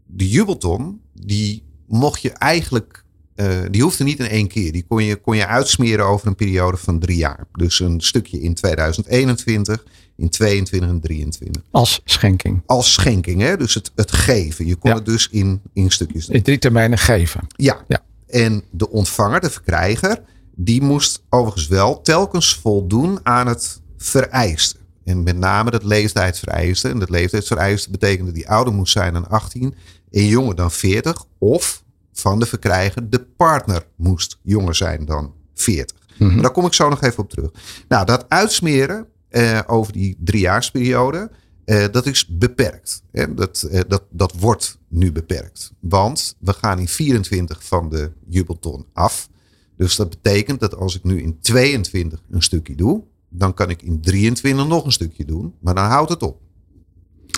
de 0.06 0.30
jubelton, 0.30 1.02
die 1.14 1.64
mocht 1.88 2.22
je 2.22 2.30
eigenlijk, 2.30 3.01
uh, 3.42 3.60
die 3.72 3.82
hoefde 3.82 4.04
niet 4.04 4.20
in 4.20 4.28
één 4.28 4.48
keer. 4.48 4.72
Die 4.72 4.86
kon 4.88 5.04
je, 5.04 5.16
kon 5.16 5.36
je 5.36 5.48
uitsmeren 5.48 6.06
over 6.06 6.28
een 6.28 6.36
periode 6.36 6.78
van 6.78 7.00
drie 7.00 7.18
jaar. 7.18 7.48
Dus 7.54 7.80
een 7.80 8.02
stukje 8.02 8.42
in 8.42 8.54
2021, 8.54 9.86
in 10.18 10.30
22 10.30 10.90
en 10.90 11.00
23. 11.00 11.62
Als 11.72 12.02
schenking. 12.06 12.62
Als 12.66 12.94
schenking, 12.94 13.42
hè? 13.42 13.58
dus 13.58 13.74
het, 13.74 13.92
het 13.96 14.12
geven. 14.12 14.66
Je 14.66 14.76
kon 14.76 14.90
ja. 14.90 14.96
het 14.96 15.06
dus 15.06 15.28
in, 15.32 15.62
in 15.74 15.92
stukjes 15.92 16.26
doen. 16.26 16.36
In 16.36 16.42
drie 16.42 16.58
termijnen 16.58 16.98
geven. 16.98 17.48
Ja. 17.56 17.86
ja. 17.88 18.04
En 18.28 18.64
de 18.72 18.90
ontvanger, 18.90 19.40
de 19.40 19.50
verkrijger, 19.50 20.22
die 20.56 20.82
moest 20.82 21.24
overigens 21.30 21.68
wel 21.68 22.02
telkens 22.02 22.56
voldoen 22.56 23.20
aan 23.24 23.48
het 23.48 23.82
vereisten. 23.98 24.80
En 25.04 25.24
met 25.24 25.38
name 25.38 25.72
dat 25.72 25.84
leeftijdsvereiste. 25.84 26.90
En 26.90 27.00
dat 27.00 27.10
leeftijdsvereiste 27.10 27.90
betekende 27.90 28.32
die 28.32 28.50
ouder 28.50 28.74
moest 28.74 28.94
zijn 28.94 29.14
dan 29.14 29.30
18 29.30 29.76
en 30.12 30.28
jonger 30.28 30.56
dan 30.56 30.72
40. 30.72 31.26
Of 31.38 31.84
van 32.22 32.40
de 32.40 32.46
verkrijger, 32.46 33.10
de 33.10 33.20
partner 33.20 33.86
moest 33.96 34.40
jonger 34.42 34.76
zijn 34.76 35.06
dan 35.06 35.34
40. 35.54 35.98
Mm-hmm. 36.12 36.34
Maar 36.34 36.44
daar 36.44 36.52
kom 36.52 36.66
ik 36.66 36.74
zo 36.74 36.90
nog 36.90 37.02
even 37.02 37.24
op 37.24 37.30
terug. 37.30 37.52
Nou, 37.88 38.06
dat 38.06 38.26
uitsmeren 38.30 39.08
uh, 39.30 39.60
over 39.68 39.94
die 39.94 40.18
driejaarsperiode, 40.20 41.32
uh, 41.66 41.86
dat 41.92 42.06
is 42.06 42.28
beperkt. 42.28 43.04
Dat, 43.30 43.68
uh, 43.72 43.80
dat, 43.88 44.04
dat 44.10 44.34
wordt 44.40 44.80
nu 44.88 45.12
beperkt. 45.12 45.72
Want 45.80 46.36
we 46.40 46.54
gaan 46.54 46.80
in 46.80 46.88
24 46.88 47.64
van 47.64 47.90
de 47.90 48.12
jubelton 48.30 48.86
af. 48.94 49.30
Dus 49.78 49.96
dat 49.96 50.10
betekent 50.10 50.60
dat 50.60 50.76
als 50.76 50.96
ik 50.96 51.04
nu 51.04 51.22
in 51.22 51.40
22 51.40 52.22
een 52.32 52.44
stukje 52.44 52.76
doe, 52.76 53.04
dan 53.30 53.54
kan 53.54 53.70
ik 53.70 53.82
in 53.82 54.02
23 54.02 54.68
nog 54.68 54.86
een 54.86 54.92
stukje 54.92 55.26
doen, 55.26 55.54
maar 55.60 55.76
dan 55.76 55.86
houdt 55.86 56.10
het 56.10 56.24
op. 56.24 56.42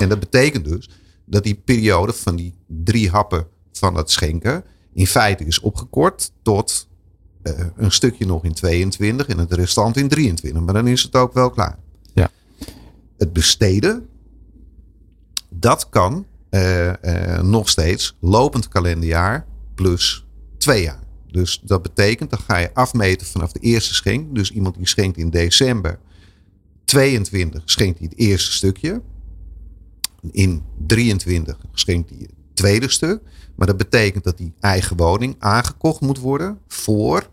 En 0.02 0.10
dat 0.10 0.19
betekent 0.19 0.65
dus 0.65 0.89
dat 1.26 1.43
die 1.43 1.56
periode 1.56 2.13
van 2.13 2.36
die 2.36 2.56
drie 2.67 3.10
happen 3.10 3.48
van 3.72 3.96
het 3.96 4.12
schenken 4.12 4.63
in 4.94 5.08
feite 5.08 5.46
is 5.46 5.60
opgekort 5.60 6.32
tot 6.42 6.88
uh, 7.44 7.54
een 7.76 7.92
stukje 7.92 8.26
nog 8.26 8.44
in 8.44 8.54
22 8.54 9.28
en 9.28 9.38
het 9.38 9.54
restant 9.54 9.98
in 9.98 10.08
23. 10.08 10.62
Maar 10.62 10.74
dan 10.74 10.88
is 10.88 11.04
het 11.04 11.16
ook 11.16 11.34
wel 11.34 11.50
klaar. 11.50 11.78
Ja. 12.14 12.32
Het 13.18 13.34
besteden, 13.34 14.08
dat 15.50 15.90
kan 15.90 16.26
uh, 16.50 16.88
uh, 16.88 17.42
nog 17.42 17.70
steeds 17.70 18.18
lopend 18.20 18.68
kalenderjaar 18.68 19.46
plus 19.76 20.26
twee 20.58 20.84
jaar. 20.84 21.04
Dus 21.32 21.62
dat 21.64 21.82
betekent, 21.82 22.30
dan 22.30 22.40
ga 22.40 22.58
je 22.58 22.74
afmeten 22.74 23.28
vanaf 23.28 23.52
de 23.52 23.60
eerste 23.60 23.94
schenk. 23.94 24.36
Dus 24.36 24.52
iemand 24.52 24.76
die 24.76 24.88
schenkt 24.88 25.18
in 25.18 25.30
december 25.30 26.00
22 26.86 27.62
schenkt 27.66 28.00
hij 28.00 28.08
het 28.12 28.20
eerste 28.20 28.52
stukje. 28.52 29.02
In 30.32 30.64
23 30.86 31.58
schenkt 31.74 32.10
hij 32.10 32.28
tweede 32.54 32.89
stuk. 32.89 33.22
Maar 33.56 33.68
dat 33.68 33.78
betekent 33.78 34.24
dat 34.24 34.38
die 34.38 34.54
eigen 34.60 34.98
woning 34.98 35.36
aangekocht 35.39 36.02
moet 36.02 36.20
worden 36.20 36.58
voor 36.68 37.30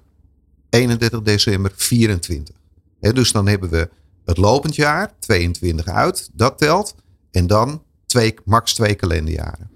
31 0.71 1.23
december 1.23 1.73
24. 1.75 2.55
dus 3.01 3.33
dan 3.33 3.49
hebben 3.49 3.71
we 3.71 3.91
het 4.25 4.37
lopend 4.37 4.75
jaar, 4.75 5.13
22 5.19 5.87
uit, 5.87 6.31
dat 6.33 6.59
telt. 6.59 6.95
En 7.31 7.47
dan 7.47 7.83
twee, 8.07 8.35
max 8.45 8.75
twee 8.75 8.95
kalenderjaren. 8.95 9.71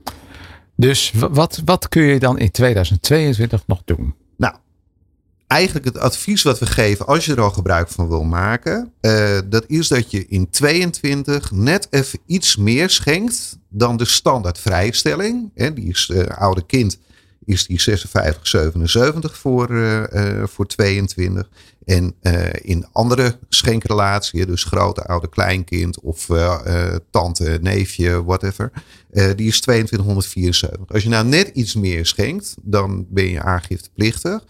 Dus 0.76 1.12
wat, 1.12 1.62
wat 1.64 1.88
kun 1.88 2.02
je 2.02 2.18
dan 2.18 2.38
in 2.38 2.50
2022 2.50 3.66
nog 3.66 3.82
doen? 3.84 4.14
Eigenlijk 5.46 5.84
het 5.84 5.98
advies 5.98 6.42
wat 6.42 6.58
we 6.58 6.66
geven 6.66 7.06
als 7.06 7.24
je 7.24 7.32
er 7.32 7.40
al 7.40 7.50
gebruik 7.50 7.88
van 7.88 8.08
wil 8.08 8.22
maken, 8.22 8.92
uh, 9.00 9.38
dat 9.44 9.64
is 9.66 9.88
dat 9.88 10.10
je 10.10 10.26
in 10.26 10.50
22 10.50 11.50
net 11.50 11.86
even 11.90 12.18
iets 12.26 12.56
meer 12.56 12.90
schenkt 12.90 13.58
dan 13.68 13.96
de 13.96 14.04
standaard 14.04 14.58
vrijstelling. 14.58 15.50
Hè, 15.54 15.72
die 15.72 15.88
is 15.88 16.10
uh, 16.12 16.26
oude 16.26 16.66
kind 16.66 16.98
is 17.46 17.66
die 17.66 17.80
56, 17.80 18.46
77 18.46 19.36
voor, 19.36 19.70
uh, 19.70 20.02
voor 20.44 20.66
22. 20.66 21.48
En 21.84 22.14
in 22.62 22.86
andere 22.92 23.38
schenkrelaties, 23.48 24.46
dus 24.46 24.64
grote 24.64 25.02
oude 25.02 25.28
kleinkind 25.28 26.00
of 26.00 26.28
tante, 27.10 27.58
neefje, 27.62 28.24
whatever, 28.24 28.72
die 29.10 29.46
is 29.48 29.60
2274. 29.60 30.92
Als 30.94 31.02
je 31.02 31.08
nou 31.08 31.26
net 31.26 31.48
iets 31.48 31.74
meer 31.74 32.06
schenkt, 32.06 32.54
dan 32.62 33.06
ben 33.08 33.28
je 33.28 33.42
aangifteplichtig. 33.42 34.44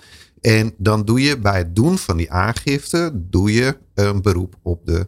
En 0.44 0.74
dan 0.78 1.04
doe 1.04 1.22
je 1.22 1.38
bij 1.38 1.58
het 1.58 1.76
doen 1.76 1.98
van 1.98 2.16
die 2.16 2.30
aangifte, 2.30 3.10
doe 3.14 3.52
je 3.52 3.78
een 3.94 4.22
beroep 4.22 4.56
op 4.62 4.86
de 4.86 5.06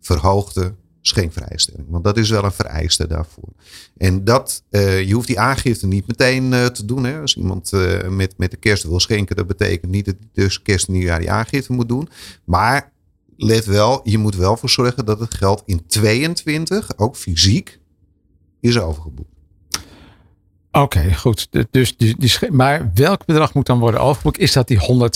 verhoogde 0.00 0.74
schenkvrijstelling. 1.00 1.86
Want 1.90 2.04
dat 2.04 2.16
is 2.16 2.30
wel 2.30 2.44
een 2.44 2.52
vereiste 2.52 3.06
daarvoor. 3.06 3.48
En 3.96 4.24
dat, 4.24 4.64
uh, 4.70 5.02
je 5.02 5.14
hoeft 5.14 5.26
die 5.26 5.40
aangifte 5.40 5.86
niet 5.86 6.06
meteen 6.06 6.52
uh, 6.52 6.66
te 6.66 6.84
doen. 6.84 7.04
Hè. 7.04 7.20
Als 7.20 7.36
iemand 7.36 7.72
uh, 7.72 8.08
met, 8.08 8.34
met 8.36 8.50
de 8.50 8.56
kerst 8.56 8.82
wil 8.82 9.00
schenken, 9.00 9.36
dat 9.36 9.46
betekent 9.46 9.92
niet 9.92 10.04
dat 10.04 10.16
tussen 10.32 10.62
kerst 10.62 10.86
en 10.86 10.92
nieuwjaar 10.92 11.18
die 11.18 11.30
aangifte 11.30 11.72
moet 11.72 11.88
doen. 11.88 12.08
Maar 12.44 12.92
let 13.36 13.64
wel, 13.64 14.00
je 14.04 14.18
moet 14.18 14.36
wel 14.36 14.56
voor 14.56 14.70
zorgen 14.70 15.04
dat 15.04 15.20
het 15.20 15.34
geld 15.34 15.62
in 15.66 15.86
22 15.86 16.98
ook 16.98 17.16
fysiek 17.16 17.80
is 18.60 18.78
overgeboekt. 18.78 19.35
Oké, 20.82 21.14
goed. 21.14 21.48
Dus 21.70 21.96
die, 21.96 22.14
die, 22.18 22.50
maar 22.50 22.90
welk 22.94 23.24
bedrag 23.24 23.54
moet 23.54 23.66
dan 23.66 23.78
worden 23.78 24.00
overgeboekt? 24.00 24.38
Is 24.38 24.52
dat 24.52 24.68
die 24.68 25.10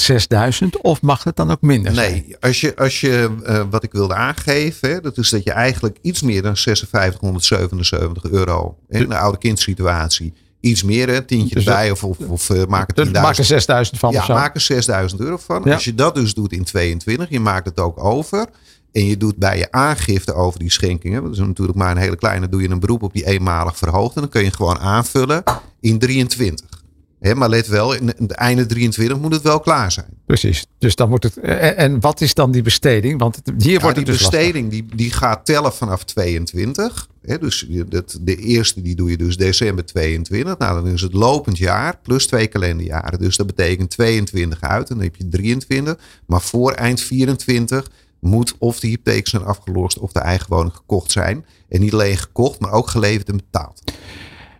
106.000 0.62 0.68
of 0.80 1.02
mag 1.02 1.24
het 1.24 1.36
dan 1.36 1.50
ook 1.50 1.60
minder 1.60 1.94
zijn? 1.94 2.12
Nee, 2.12 2.36
als 2.40 2.60
je, 2.60 2.76
als 2.76 3.00
je 3.00 3.30
uh, 3.46 3.62
wat 3.70 3.82
ik 3.82 3.92
wilde 3.92 4.14
aangeven, 4.14 4.90
hè, 4.90 5.00
dat 5.00 5.18
is 5.18 5.30
dat 5.30 5.44
je 5.44 5.52
eigenlijk 5.52 5.98
iets 6.02 6.22
meer 6.22 6.42
dan 6.42 6.56
5677 6.56 8.30
euro 8.30 8.76
in 8.88 9.08
de 9.08 9.18
oude 9.18 9.38
kindsituatie. 9.38 10.32
Iets 10.60 10.82
meer, 10.82 11.08
hè, 11.08 11.22
tientje 11.22 11.54
dus 11.54 11.64
erbij 11.64 11.90
of, 11.90 12.04
of, 12.04 12.18
of 12.18 12.48
uh, 12.48 12.64
maak 12.64 12.96
het 12.96 13.06
10.000. 13.06 13.12
Maak 13.12 13.36
er 13.36 13.44
6000 13.44 13.98
van. 13.98 14.12
Ja, 14.12 14.24
maak 14.28 14.54
er 14.54 14.60
6000 14.60 15.20
euro 15.20 15.36
van. 15.36 15.62
Ja. 15.64 15.72
Als 15.74 15.84
je 15.84 15.94
dat 15.94 16.14
dus 16.14 16.34
doet 16.34 16.52
in 16.52 16.64
22, 16.64 17.28
je 17.30 17.40
maakt 17.40 17.66
het 17.66 17.80
ook 17.80 18.04
over. 18.04 18.46
En 18.92 19.06
je 19.06 19.16
doet 19.16 19.36
bij 19.36 19.58
je 19.58 19.72
aangifte 19.72 20.34
over 20.34 20.58
die 20.58 20.70
schenkingen, 20.70 21.22
dat 21.22 21.32
is 21.32 21.38
natuurlijk 21.38 21.78
maar 21.78 21.90
een 21.90 22.02
hele 22.02 22.16
kleine, 22.16 22.48
doe 22.48 22.62
je 22.62 22.68
een 22.68 22.80
beroep 22.80 23.02
op 23.02 23.12
die 23.12 23.26
eenmalig 23.26 23.76
verhoogd. 23.76 24.14
En 24.14 24.20
dan 24.20 24.30
kun 24.30 24.44
je 24.44 24.50
gewoon 24.50 24.78
aanvullen 24.78 25.42
in 25.80 25.98
23. 25.98 26.78
He, 27.20 27.34
maar 27.34 27.48
let 27.48 27.66
wel, 27.66 27.92
in 27.92 28.06
het 28.06 28.30
einde 28.30 28.66
23 28.66 29.18
moet 29.18 29.32
het 29.32 29.42
wel 29.42 29.60
klaar 29.60 29.92
zijn. 29.92 30.06
Precies. 30.26 30.66
Dus 30.78 30.94
dan 30.94 31.08
moet 31.08 31.22
het. 31.22 31.36
En, 31.36 32.00
wat 32.00 32.20
is 32.20 32.34
dan 32.34 32.50
die 32.50 32.62
besteding? 32.62 33.18
Want 33.18 33.40
hier 33.58 33.72
ja, 33.72 33.80
wordt 33.80 33.96
die 33.96 34.04
dus 34.04 34.18
besteding 34.18 34.70
die, 34.70 34.86
die 34.94 35.12
gaat 35.12 35.44
tellen 35.44 35.72
vanaf 35.72 36.04
22. 36.04 37.08
He, 37.22 37.38
dus 37.38 37.66
dat, 37.88 38.18
de 38.20 38.36
eerste 38.36 38.82
die 38.82 38.94
doe 38.94 39.10
je 39.10 39.16
dus 39.16 39.36
december 39.36 39.84
22. 39.84 40.58
Nou, 40.58 40.82
dan 40.82 40.92
is 40.92 41.00
het 41.00 41.12
lopend 41.12 41.58
jaar 41.58 41.98
plus 42.02 42.26
twee 42.26 42.46
kalenderjaren. 42.46 43.18
Dus 43.18 43.36
dat 43.36 43.46
betekent 43.46 43.90
22 43.90 44.60
uit 44.60 44.90
en 44.90 44.94
dan 44.94 45.04
heb 45.04 45.16
je 45.16 45.28
23. 45.28 45.98
Maar 46.26 46.40
voor 46.40 46.72
eind 46.72 47.00
24 47.00 47.90
moet 48.20 48.54
of 48.58 48.80
de 48.80 48.88
hypotheek 48.88 49.28
zijn 49.28 49.44
afgelost 49.44 49.98
of 49.98 50.12
de 50.12 50.20
eigen 50.20 50.46
woning 50.48 50.74
gekocht 50.74 51.10
zijn. 51.10 51.46
En 51.68 51.80
niet 51.80 51.92
alleen 51.92 52.16
gekocht, 52.16 52.60
maar 52.60 52.72
ook 52.72 52.88
geleverd 52.88 53.28
en 53.28 53.36
betaald. 53.36 53.82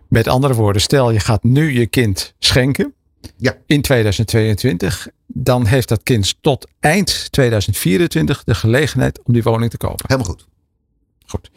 Met 0.07 0.27
andere 0.27 0.53
woorden, 0.53 0.81
stel 0.81 1.11
je 1.11 1.19
gaat 1.19 1.43
nu 1.43 1.79
je 1.79 1.87
kind 1.87 2.33
schenken 2.39 2.93
ja. 3.37 3.57
in 3.65 3.81
2022. 3.81 5.07
Dan 5.27 5.65
heeft 5.65 5.87
dat 5.87 6.03
kind 6.03 6.35
tot 6.41 6.67
eind 6.79 7.31
2024 7.31 8.43
de 8.43 8.55
gelegenheid 8.55 9.19
om 9.23 9.33
die 9.33 9.43
woning 9.43 9.71
te 9.71 9.77
kopen. 9.77 10.05
Helemaal 10.07 10.33
goed. 10.33 10.49
Goed, 11.25 11.51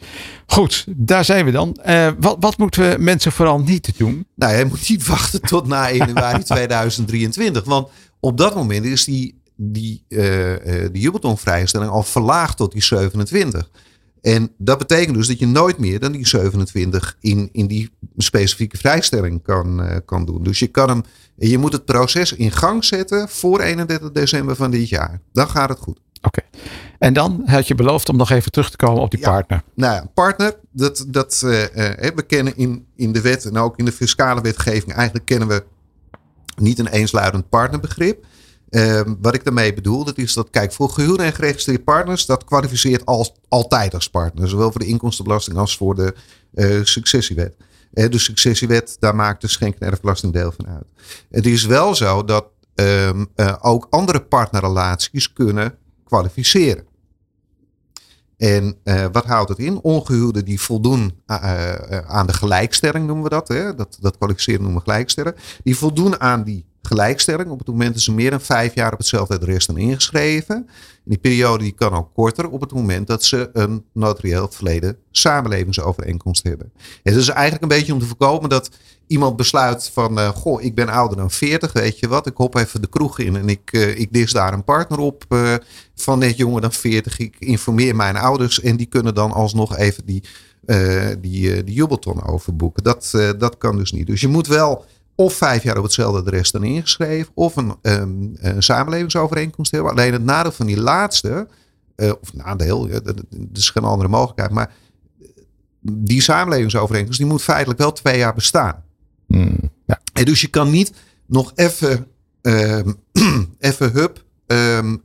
goed 0.45 0.85
daar 0.87 1.25
zijn 1.25 1.45
we 1.45 1.51
dan. 1.51 1.77
Uh, 1.87 2.09
wat, 2.19 2.37
wat 2.39 2.57
moeten 2.57 2.89
we 2.89 2.97
mensen 2.99 3.31
vooral 3.31 3.59
niet 3.59 3.97
doen? 3.97 4.25
Nou, 4.35 4.57
je 4.57 4.65
moet 4.65 4.89
niet 4.89 5.07
wachten 5.15 5.41
tot 5.41 5.67
na 5.67 5.91
januari 5.91 6.43
2023. 6.43 7.63
Want 7.63 7.89
op 8.19 8.37
dat 8.37 8.55
moment 8.55 8.85
is 8.85 9.05
die 9.05 9.41
die, 9.55 10.03
uh, 10.09 10.51
uh, 10.51 10.89
die 10.91 11.01
jubeltonvrijstelling 11.01 11.91
al 11.91 12.03
verlaagd 12.03 12.57
tot 12.57 12.71
die 12.71 12.83
27. 12.83 13.69
En 14.21 14.51
dat 14.57 14.77
betekent 14.77 15.15
dus 15.15 15.27
dat 15.27 15.39
je 15.39 15.47
nooit 15.47 15.77
meer 15.77 15.99
dan 15.99 16.11
die 16.11 16.27
27 16.27 17.17
in, 17.19 17.49
in 17.51 17.67
die 17.67 17.89
specifieke 18.17 18.77
vrijstelling 18.77 19.43
kan, 19.43 19.81
uh, 19.81 19.95
kan 20.05 20.25
doen. 20.25 20.43
Dus 20.43 20.59
je, 20.59 20.67
kan 20.67 20.89
hem, 20.89 21.03
je 21.35 21.57
moet 21.57 21.73
het 21.73 21.85
proces 21.85 22.33
in 22.33 22.51
gang 22.51 22.83
zetten 22.83 23.29
voor 23.29 23.59
31 23.59 24.11
december 24.11 24.55
van 24.55 24.71
dit 24.71 24.89
jaar. 24.89 25.21
Dan 25.31 25.49
gaat 25.49 25.69
het 25.69 25.79
goed. 25.79 25.99
Oké. 26.21 26.41
En 26.99 27.13
dan 27.13 27.41
had 27.45 27.67
je 27.67 27.75
beloofd 27.75 28.09
om 28.09 28.17
nog 28.17 28.29
even 28.29 28.51
terug 28.51 28.69
te 28.69 28.77
komen 28.77 29.01
op 29.01 29.11
die 29.11 29.19
ja, 29.19 29.29
partner. 29.29 29.63
Nou 29.73 30.05
partner, 30.13 30.59
dat, 30.71 31.05
dat 31.07 31.41
uh, 31.45 31.51
we 32.15 32.23
kennen 32.27 32.57
in, 32.57 32.85
in 32.95 33.11
de 33.11 33.21
wet 33.21 33.45
en 33.45 33.57
ook 33.57 33.77
in 33.77 33.85
de 33.85 33.91
fiscale 33.91 34.41
wetgeving, 34.41 34.93
eigenlijk 34.93 35.25
kennen 35.25 35.47
we 35.47 35.63
niet 36.55 36.79
een 36.79 36.87
eensluidend 36.87 37.49
partnerbegrip. 37.49 38.25
Um, 38.69 39.17
wat 39.21 39.33
ik 39.33 39.43
daarmee 39.43 39.73
bedoel, 39.73 40.03
dat 40.03 40.17
is 40.17 40.33
dat, 40.33 40.49
kijk, 40.49 40.73
voor 40.73 40.89
gehuwde 40.89 41.23
en 41.23 41.33
geregistreerde 41.33 41.83
partners, 41.83 42.25
dat 42.25 42.43
kwalificeert 42.43 43.05
altijd 43.47 43.93
als 43.93 44.09
partner. 44.09 44.49
Zowel 44.49 44.71
voor 44.71 44.79
de 44.79 44.87
inkomstenbelasting 44.87 45.57
als 45.57 45.77
voor 45.77 45.95
de 45.95 46.15
uh, 46.53 46.83
successiewet. 46.83 47.55
Uh, 47.93 48.09
de 48.09 48.19
successiewet, 48.19 48.97
daar 48.99 49.15
maakt 49.15 49.41
de 49.41 49.47
schenk- 49.47 49.79
en 49.79 49.89
erfbelasting 49.89 50.33
deel 50.33 50.51
van 50.51 50.67
uit. 50.67 50.87
Het 51.29 51.45
is 51.45 51.65
wel 51.65 51.95
zo 51.95 52.23
dat 52.23 52.45
um, 52.75 53.27
uh, 53.35 53.55
ook 53.61 53.87
andere 53.89 54.21
partnerrelaties 54.21 55.33
kunnen 55.33 55.77
kwalificeren. 56.03 56.85
En 58.37 58.77
wat 59.11 59.25
houdt 59.25 59.49
het 59.49 59.59
in? 59.59 59.81
Ongehuwden 59.81 60.45
die 60.45 60.61
voldoen 60.61 61.21
aan 62.05 62.27
de 62.27 62.33
gelijkstelling, 62.33 63.05
noemen 63.05 63.23
we 63.23 63.29
dat. 63.29 63.47
Hè? 63.47 63.75
Dat, 63.75 63.97
dat 63.99 64.17
kwalificeren 64.17 64.61
noemen 64.61 64.79
we 64.79 64.89
gelijkstelling. 64.89 65.35
Die 65.63 65.77
voldoen 65.77 66.19
aan 66.19 66.43
die 66.43 66.65
gelijkstelling. 66.85 67.49
Op 67.49 67.59
het 67.59 67.67
moment 67.67 67.93
dat 67.93 68.01
ze 68.01 68.13
meer 68.13 68.29
dan 68.29 68.41
vijf 68.41 68.75
jaar 68.75 68.91
op 68.91 68.97
hetzelfde 68.97 69.35
adres 69.35 69.63
staan 69.63 69.77
ingeschreven. 69.77 70.55
En 70.55 71.11
die 71.11 71.17
periode 71.17 71.63
die 71.63 71.71
kan 71.71 71.93
ook 71.93 72.13
korter 72.13 72.49
op 72.49 72.61
het 72.61 72.73
moment 72.73 73.07
dat 73.07 73.23
ze 73.23 73.49
een 73.53 73.85
notarieel 73.93 74.47
verleden 74.51 74.97
samenlevingsovereenkomst 75.11 76.43
hebben. 76.43 76.71
En 76.75 77.13
het 77.13 77.21
is 77.21 77.29
eigenlijk 77.29 77.61
een 77.61 77.77
beetje 77.77 77.93
om 77.93 77.99
te 77.99 78.05
voorkomen 78.05 78.49
dat 78.49 78.69
iemand 79.07 79.35
besluit 79.35 79.89
van, 79.93 80.19
uh, 80.19 80.29
goh, 80.29 80.63
ik 80.63 80.75
ben 80.75 80.89
ouder 80.89 81.17
dan 81.17 81.31
40, 81.31 81.73
weet 81.73 81.99
je 81.99 82.07
wat, 82.07 82.27
ik 82.27 82.37
hop 82.37 82.55
even 82.55 82.81
de 82.81 82.87
kroeg 82.87 83.19
in 83.19 83.35
en 83.35 83.49
ik, 83.49 83.73
uh, 83.73 83.99
ik 83.99 84.13
dis 84.13 84.31
daar 84.31 84.53
een 84.53 84.63
partner 84.63 84.99
op 84.99 85.25
uh, 85.29 85.53
van 85.95 86.19
net 86.19 86.37
jonger 86.37 86.61
dan 86.61 86.73
40. 86.73 87.19
Ik 87.19 87.35
informeer 87.39 87.95
mijn 87.95 88.15
ouders 88.15 88.61
en 88.61 88.75
die 88.75 88.85
kunnen 88.85 89.15
dan 89.15 89.31
alsnog 89.31 89.77
even 89.77 90.05
die, 90.05 90.23
die, 91.19 91.63
die 91.63 91.75
jubelton 91.75 92.23
overboeken. 92.23 92.83
Dat, 92.83 93.11
dat 93.37 93.57
kan 93.57 93.77
dus 93.77 93.91
niet. 93.91 94.07
Dus 94.07 94.21
je 94.21 94.27
moet 94.27 94.47
wel 94.47 94.85
of 95.15 95.33
vijf 95.33 95.63
jaar 95.63 95.77
op 95.77 95.83
hetzelfde 95.83 96.19
adres 96.19 96.51
dan 96.51 96.63
ingeschreven, 96.63 97.31
of 97.33 97.55
een, 97.55 97.75
um, 97.81 98.31
een 98.35 98.63
samenlevingsovereenkomst 98.63 99.71
hebben. 99.71 99.91
Alleen 99.91 100.13
het 100.13 100.23
nadeel 100.23 100.51
van 100.51 100.65
die 100.65 100.79
laatste, 100.79 101.47
uh, 101.95 102.11
of 102.21 102.33
nadeel, 102.33 102.87
ja, 102.87 102.99
dat, 102.99 103.23
is 103.53 103.69
geen 103.69 103.83
andere 103.83 104.09
mogelijkheid, 104.09 104.51
maar 104.51 104.73
die 105.81 106.21
samenlevingsovereenkomst 106.21 107.19
die 107.19 107.27
moet 107.27 107.41
feitelijk 107.41 107.79
wel 107.79 107.91
twee 107.91 108.17
jaar 108.17 108.33
bestaan. 108.33 108.83
Mm, 109.27 109.71
ja. 109.85 109.99
En 110.13 110.25
dus 110.25 110.41
je 110.41 110.47
kan 110.47 110.69
niet 110.69 110.93
nog 111.25 111.51
even 111.55 112.07
uh, 112.41 112.79
even 113.59 113.91
hup, 113.91 114.23
um, 114.47 115.01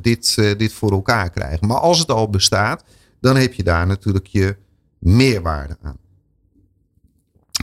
dit, 0.00 0.34
dit 0.34 0.72
voor 0.72 0.92
elkaar 0.92 1.30
krijgen. 1.30 1.66
Maar 1.66 1.78
als 1.78 1.98
het 1.98 2.10
al 2.10 2.30
bestaat, 2.30 2.84
dan 3.20 3.36
heb 3.36 3.52
je 3.52 3.62
daar 3.62 3.86
natuurlijk 3.86 4.26
je 4.26 4.56
meerwaarde 4.98 5.76
aan. 5.82 5.96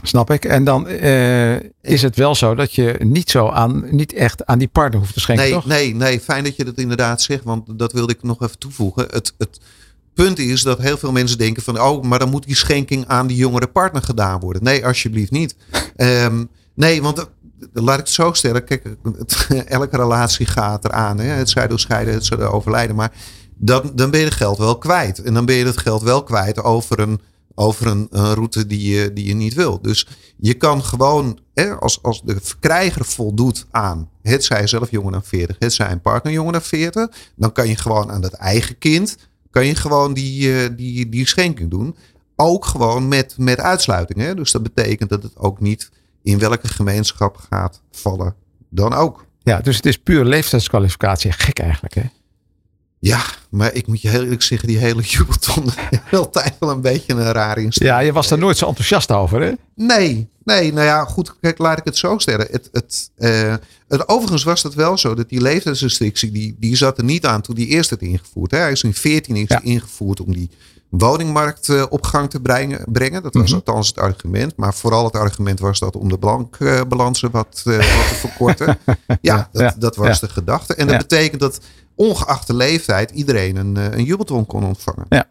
Snap 0.02 0.30
ik. 0.30 0.44
En 0.44 0.64
dan 0.64 0.88
uh, 0.88 1.54
is 1.82 2.02
het 2.02 2.16
wel 2.16 2.34
zo 2.34 2.54
dat 2.54 2.74
je 2.74 2.96
niet 2.98 3.30
zo 3.30 3.48
aan, 3.48 3.84
niet 3.90 4.12
echt 4.12 4.46
aan 4.46 4.58
die 4.58 4.68
partner 4.68 5.00
hoeft 5.00 5.12
te 5.12 5.20
schenken. 5.20 5.44
Nee, 5.44 5.54
toch? 5.54 5.66
nee, 5.66 5.94
nee. 5.94 6.20
Fijn 6.20 6.44
dat 6.44 6.56
je 6.56 6.64
dat 6.64 6.78
inderdaad 6.78 7.22
zegt, 7.22 7.44
want 7.44 7.78
dat 7.78 7.92
wilde 7.92 8.12
ik 8.12 8.22
nog 8.22 8.42
even 8.42 8.58
toevoegen. 8.58 9.06
Het, 9.10 9.34
het 9.38 9.60
punt 10.14 10.38
is 10.38 10.62
dat 10.62 10.78
heel 10.78 10.98
veel 10.98 11.12
mensen 11.12 11.38
denken 11.38 11.62
van, 11.62 11.80
oh, 11.80 12.04
maar 12.04 12.18
dan 12.18 12.30
moet 12.30 12.46
die 12.46 12.56
schenking 12.56 13.06
aan 13.06 13.26
die 13.26 13.36
jongere 13.36 13.66
partner 13.66 14.02
gedaan 14.02 14.40
worden. 14.40 14.62
Nee, 14.62 14.86
alsjeblieft 14.86 15.30
niet. 15.30 15.56
Um, 15.96 16.48
nee, 16.74 17.02
want 17.02 17.26
laat 17.72 17.98
ik 17.98 18.04
het 18.04 18.14
zo 18.14 18.32
stellen. 18.32 18.64
Kijk, 18.64 18.84
het, 19.18 19.46
elke 19.66 19.96
relatie 19.96 20.46
gaat 20.46 20.84
eraan. 20.84 21.18
Hè? 21.18 21.26
Het 21.26 21.54
door 21.68 21.80
scheiden, 21.80 22.14
het 22.14 22.40
overlijden. 22.40 22.96
Maar 22.96 23.12
dan, 23.56 23.92
dan 23.94 24.10
ben 24.10 24.20
je 24.20 24.26
het 24.26 24.34
geld 24.34 24.58
wel 24.58 24.78
kwijt. 24.78 25.22
En 25.22 25.34
dan 25.34 25.44
ben 25.44 25.54
je 25.54 25.64
het 25.64 25.78
geld 25.78 26.02
wel 26.02 26.22
kwijt 26.22 26.62
over 26.62 27.00
een 27.00 27.20
over 27.54 27.86
een, 27.86 28.08
route 28.10 28.66
die 28.66 28.94
je, 28.94 29.12
die 29.12 29.26
je 29.26 29.34
niet 29.34 29.54
wil. 29.54 29.80
Dus 29.82 30.06
je 30.36 30.54
kan 30.54 30.84
gewoon, 30.84 31.38
hè, 31.54 31.74
als, 31.74 32.02
als 32.02 32.22
de 32.22 32.36
verkrijger 32.40 33.04
voldoet 33.04 33.66
aan 33.70 34.08
het 34.22 34.44
zij 34.44 34.66
zelf 34.66 34.90
jonger 34.90 35.12
dan 35.12 35.24
40, 35.24 35.56
het 35.58 35.72
zij 35.72 35.90
een 35.90 36.00
partner 36.00 36.32
jonger 36.32 36.52
dan 36.52 36.62
40, 36.62 37.08
dan 37.36 37.52
kan 37.52 37.68
je 37.68 37.76
gewoon 37.76 38.10
aan 38.10 38.20
dat 38.20 38.32
eigen 38.32 38.78
kind, 38.78 39.16
kan 39.50 39.66
je 39.66 39.74
gewoon 39.74 40.14
die, 40.14 40.48
uh, 40.48 40.68
die, 40.76 41.08
die 41.08 41.26
schenking 41.26 41.70
doen. 41.70 41.96
Ook 42.36 42.64
gewoon 42.64 43.08
met, 43.08 43.34
met 43.38 43.60
uitsluiting. 43.60 44.18
Hè? 44.18 44.34
Dus 44.34 44.52
dat 44.52 44.62
betekent 44.62 45.10
dat 45.10 45.22
het 45.22 45.36
ook 45.36 45.60
niet 45.60 45.90
in 46.22 46.38
welke 46.38 46.68
gemeenschap 46.68 47.36
gaat 47.36 47.82
vallen 47.90 48.34
dan 48.68 48.94
ook. 48.94 49.26
Ja, 49.42 49.60
dus 49.60 49.76
het 49.76 49.86
is 49.86 49.98
puur 49.98 50.24
leeftijdskwalificatie. 50.24 51.32
Gek 51.32 51.58
eigenlijk 51.58 51.94
hè? 51.94 52.02
Ja, 53.02 53.24
maar 53.50 53.74
ik 53.74 53.86
moet 53.86 54.00
je 54.00 54.08
heel 54.08 54.22
eerlijk 54.22 54.42
zeggen, 54.42 54.68
die 54.68 54.78
hele 54.78 55.02
jubelton 55.02 55.64
altijd 56.12 56.56
wel 56.58 56.70
een 56.70 56.80
beetje 56.80 57.12
een 57.12 57.32
raar 57.32 57.58
instelling. 57.58 57.94
Ja, 57.94 58.00
je 58.00 58.12
was 58.12 58.28
daar 58.28 58.38
nooit 58.38 58.56
zo 58.56 58.66
enthousiast 58.66 59.12
over, 59.12 59.40
hè? 59.40 59.52
Nee, 59.74 60.28
nee, 60.44 60.72
nou 60.72 60.86
ja, 60.86 61.04
goed, 61.04 61.34
kijk, 61.40 61.58
laat 61.58 61.78
ik 61.78 61.84
het 61.84 61.96
zo 61.96 62.18
stellen. 62.18 62.46
Het, 62.50 62.68
het, 62.72 63.10
uh, 63.18 63.54
het, 63.88 64.08
overigens 64.08 64.42
was 64.42 64.62
het 64.62 64.74
wel 64.74 64.98
zo 64.98 65.14
dat 65.14 65.28
die 65.28 65.40
leeftijdsrestrictie, 65.40 66.30
die, 66.30 66.56
die 66.58 66.76
zat 66.76 66.98
er 66.98 67.04
niet 67.04 67.26
aan 67.26 67.40
toen 67.40 67.54
die 67.54 67.66
eerst 67.66 67.90
werd 67.90 68.02
ingevoerd. 68.02 68.50
Hè. 68.50 68.58
Hij 68.58 68.72
is 68.72 68.82
in 68.82 68.94
14 68.94 69.36
is 69.36 69.48
ja. 69.48 69.60
ingevoerd 69.62 70.20
om 70.20 70.32
die 70.32 70.50
woningmarkt 70.90 71.68
uh, 71.68 71.84
op 71.88 72.04
gang 72.04 72.30
te 72.30 72.40
brengen. 72.40 72.84
brengen. 72.92 73.22
Dat 73.22 73.34
was 73.34 73.42
mm 73.42 73.48
-hmm. 73.48 73.62
althans 73.66 73.88
het 73.88 73.98
argument. 73.98 74.56
Maar 74.56 74.74
vooral 74.74 75.04
het 75.04 75.14
argument 75.14 75.60
was 75.60 75.78
dat 75.78 75.96
om 75.96 76.08
de 76.08 76.18
bankbalansen 76.18 77.28
uh, 77.28 77.34
wat, 77.34 77.62
wat 77.64 77.82
te 78.08 78.14
verkorten. 78.14 78.78
ja, 79.20 79.48
dat, 79.52 79.62
ja, 79.62 79.74
dat 79.78 79.96
was 79.96 80.20
de 80.20 80.28
gedachte. 80.28 80.74
En 80.74 80.86
dat 80.86 80.98
betekent 80.98 81.40
dat 81.40 81.60
ongeacht 82.00 82.46
de 82.46 82.54
leeftijd 82.54 83.10
iedereen 83.10 83.56
een, 83.56 83.76
een 83.76 84.04
jubelton 84.04 84.46
kon 84.46 84.64
ontvangen. 84.64 85.06
Ja. 85.08 85.28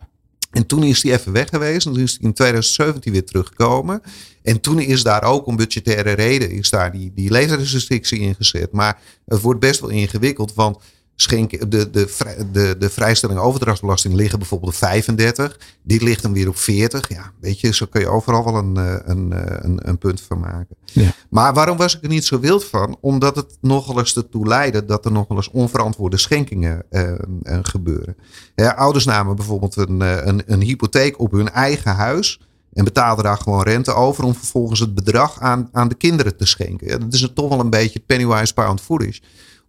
En 0.52 0.66
toen 0.66 0.84
is 0.84 1.02
die 1.02 1.12
even 1.12 1.32
weg 1.32 1.50
geweest. 1.50 1.86
En 1.86 1.94
toen 1.94 2.04
is 2.04 2.18
die 2.18 2.28
in 2.28 2.34
2017 2.34 3.12
weer 3.12 3.26
teruggekomen. 3.26 4.02
En 4.44 4.62
toen 4.62 4.80
is 4.80 5.04
daar 5.04 5.24
ook 5.24 5.46
om 5.46 5.56
budgettaire 5.56 6.12
reden 6.12 6.52
is 6.52 6.70
daar 6.70 6.92
die, 6.92 7.12
die 7.16 7.32
leeftijdsrestrictie 7.32 8.20
ingezet. 8.20 8.72
Maar 8.72 9.00
het 9.26 9.42
wordt 9.42 9.60
best 9.60 9.80
wel 9.80 9.90
ingewikkeld. 9.90 10.54
Want 10.54 10.78
schenken, 11.22 11.70
de, 11.70 11.90
de, 11.90 12.08
de, 12.52 12.76
de 12.80 12.90
vrijstelling 12.90 13.40
overdrachtsbelasting 13.40 14.14
liggen 14.14 14.40
bijvoorbeeld 14.40 14.72
op 14.72 14.78
35. 14.78 15.60
Dit 15.84 16.02
ligt 16.02 16.22
dan 16.22 16.34
weer 16.34 16.48
op 16.48 16.58
40. 16.58 17.10
Ja, 17.10 17.32
weet 17.40 17.60
je, 17.60 17.74
zo 17.74 17.86
kun 17.86 18.02
je 18.02 18.08
overal 18.08 18.44
wel 18.44 18.56
een, 18.56 18.76
een, 19.10 19.32
een, 19.66 19.80
een 19.90 19.98
punt 19.98 20.22
van 20.22 20.40
maken. 20.40 20.76
Ja. 20.86 21.12
Maar 21.30 21.54
waarom 21.54 21.78
was 21.78 21.96
ik 21.98 22.04
er 22.04 22.10
niet 22.10 22.26
zo 22.26 22.40
wild 22.40 22.66
van? 22.66 22.98
Omdat 23.02 23.36
het 23.36 23.58
nogal 23.62 24.00
eens 24.00 24.16
ertoe 24.16 24.48
leidde 24.48 24.86
dat 24.86 25.06
er 25.06 25.12
nogal 25.12 25.36
eens 25.36 25.52
onverantwoorde 25.52 26.18
schenkingen 26.18 26.84
uh, 26.90 27.12
uh, 27.44 27.60
gebeuren. 27.62 28.16
Ja, 28.56 28.72
ouders 28.72 29.06
namen 29.06 29.36
bijvoorbeeld 29.36 29.76
een, 29.76 30.00
een, 30.28 30.42
een 30.46 30.62
hypotheek 30.62 31.20
op 31.20 31.32
hun 31.32 31.50
eigen 31.50 31.96
huis. 31.96 32.40
En 32.74 32.84
betaalden 32.84 33.24
daar 33.24 33.38
gewoon 33.38 33.64
rente 33.64 33.94
over 33.94 34.24
om 34.24 34.36
vervolgens 34.36 34.80
het 34.80 34.96
bedrag 34.96 35.40
aan, 35.40 35.70
aan 35.72 35.88
de 35.88 35.96
kinderen 35.96 36.38
te 36.38 36.46
schenken. 36.46 36.88
Ja, 36.88 36.98
dat 36.98 37.14
is 37.14 37.32
toch 37.34 37.50
wel 37.50 37.60
een 37.60 37.70
beetje 37.70 38.00
pennywise 38.00 38.54
pound 38.54 38.82
foolish 38.82 39.20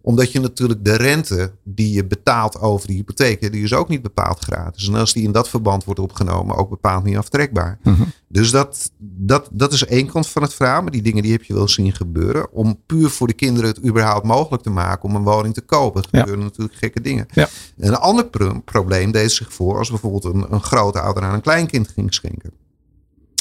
omdat 0.01 0.31
je 0.31 0.39
natuurlijk 0.39 0.85
de 0.85 0.95
rente 0.95 1.51
die 1.63 1.93
je 1.93 2.05
betaalt 2.05 2.59
over 2.59 2.87
die 2.87 2.95
hypotheek, 2.95 3.51
die 3.51 3.63
is 3.63 3.73
ook 3.73 3.87
niet 3.89 4.01
bepaald 4.01 4.39
gratis. 4.39 4.87
En 4.87 4.95
als 4.95 5.13
die 5.13 5.23
in 5.23 5.31
dat 5.31 5.49
verband 5.49 5.83
wordt 5.83 5.99
opgenomen, 5.99 6.55
ook 6.55 6.69
bepaald 6.69 7.03
niet 7.03 7.17
aftrekbaar. 7.17 7.79
-huh. 7.83 7.99
Dus 8.27 8.51
dat, 8.51 8.91
dat, 8.99 9.49
dat 9.51 9.73
is 9.73 9.85
één 9.85 10.07
kant 10.07 10.27
van 10.27 10.41
het 10.41 10.53
verhaal. 10.53 10.81
Maar 10.81 10.91
die 10.91 11.01
dingen 11.01 11.23
die 11.23 11.31
heb 11.31 11.43
je 11.43 11.53
wel 11.53 11.67
zien 11.67 11.93
gebeuren. 11.93 12.51
Om 12.51 12.79
puur 12.85 13.09
voor 13.09 13.27
de 13.27 13.33
kinderen 13.33 13.69
het 13.69 13.83
überhaupt 13.85 14.25
mogelijk 14.25 14.63
te 14.63 14.69
maken 14.69 15.09
om 15.09 15.15
een 15.15 15.23
woning 15.23 15.53
te 15.53 15.61
kopen. 15.61 16.01
Er 16.01 16.07
Ja. 16.11 16.19
gebeuren 16.19 16.43
natuurlijk 16.43 16.77
gekke 16.77 17.01
dingen. 17.01 17.25
Ja. 17.33 17.49
En 17.77 17.87
een 17.87 17.95
ander 17.95 18.25
pro- 18.25 18.59
probleem 18.65 19.11
deed 19.11 19.31
zich 19.31 19.53
voor 19.53 19.77
als 19.77 19.89
bijvoorbeeld 19.89 20.23
een, 20.23 20.45
een 20.53 20.61
grootouder 20.63 21.23
aan 21.23 21.33
een 21.33 21.41
kleinkind 21.41 21.87
ging 21.87 22.13
schenken. 22.13 22.51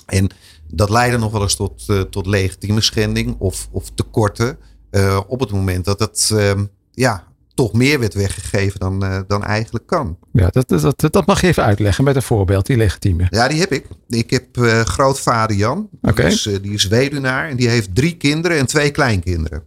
En 0.07 0.31
dat 0.69 0.91
leidde 0.91 1.19
nog 1.19 1.33
wel 1.33 1.43
eens 1.43 1.57
tot, 1.57 1.85
eh, 1.89 2.01
tot 2.01 2.27
legitieme 2.27 2.81
schending 2.81 3.37
of, 3.39 3.69
of 3.71 3.91
tekorten. 3.95 4.59
Eh, 4.91 5.21
op 5.27 5.41
het 5.41 5.51
moment 5.51 5.85
dat 5.85 6.01
het 6.01 6.31
eh, 6.35 6.61
ja, 6.93 7.31
toch 7.55 7.73
meer 7.73 7.99
werd 7.99 8.15
weggegeven 8.15 8.81
dan, 8.81 9.05
eh, 9.05 9.21
dan 9.27 9.45
eigenlijk 9.45 9.87
kan. 9.87 10.19
Ja, 10.33 10.49
dat, 10.49 10.69
dat, 10.69 11.01
dat, 11.01 11.13
dat 11.13 11.27
mag 11.27 11.41
je 11.41 11.47
even 11.47 11.65
uitleggen 11.65 12.05
met 12.05 12.17
een 12.17 12.23
voorbeeld, 12.23 12.67
die 12.67 12.77
legitieme. 12.77 13.27
Ja, 13.31 13.49
die 13.49 13.61
heb 13.61 13.73
ik. 13.73 13.87
Ik 14.09 14.31
heb 14.31 14.57
eh, 14.57 14.81
grootvader 14.81 15.57
Jan. 15.57 15.89
Oké. 16.03 16.23
Die, 16.23 16.33
is, 16.33 16.43
die 16.43 16.73
is 16.73 16.87
weduwnaar 16.87 17.49
en 17.49 17.57
die 17.57 17.69
heeft 17.69 17.95
drie 17.95 18.17
kinderen 18.17 18.59
en 18.59 18.67
twee 18.67 18.91
kleinkinderen. 18.91 19.63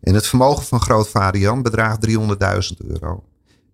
En 0.00 0.14
het 0.14 0.26
vermogen 0.26 0.64
van 0.64 0.80
grootvader 0.80 1.40
Jan 1.40 1.62
bedraagt 1.62 2.08
300.000 2.08 2.86
euro. 2.86 3.24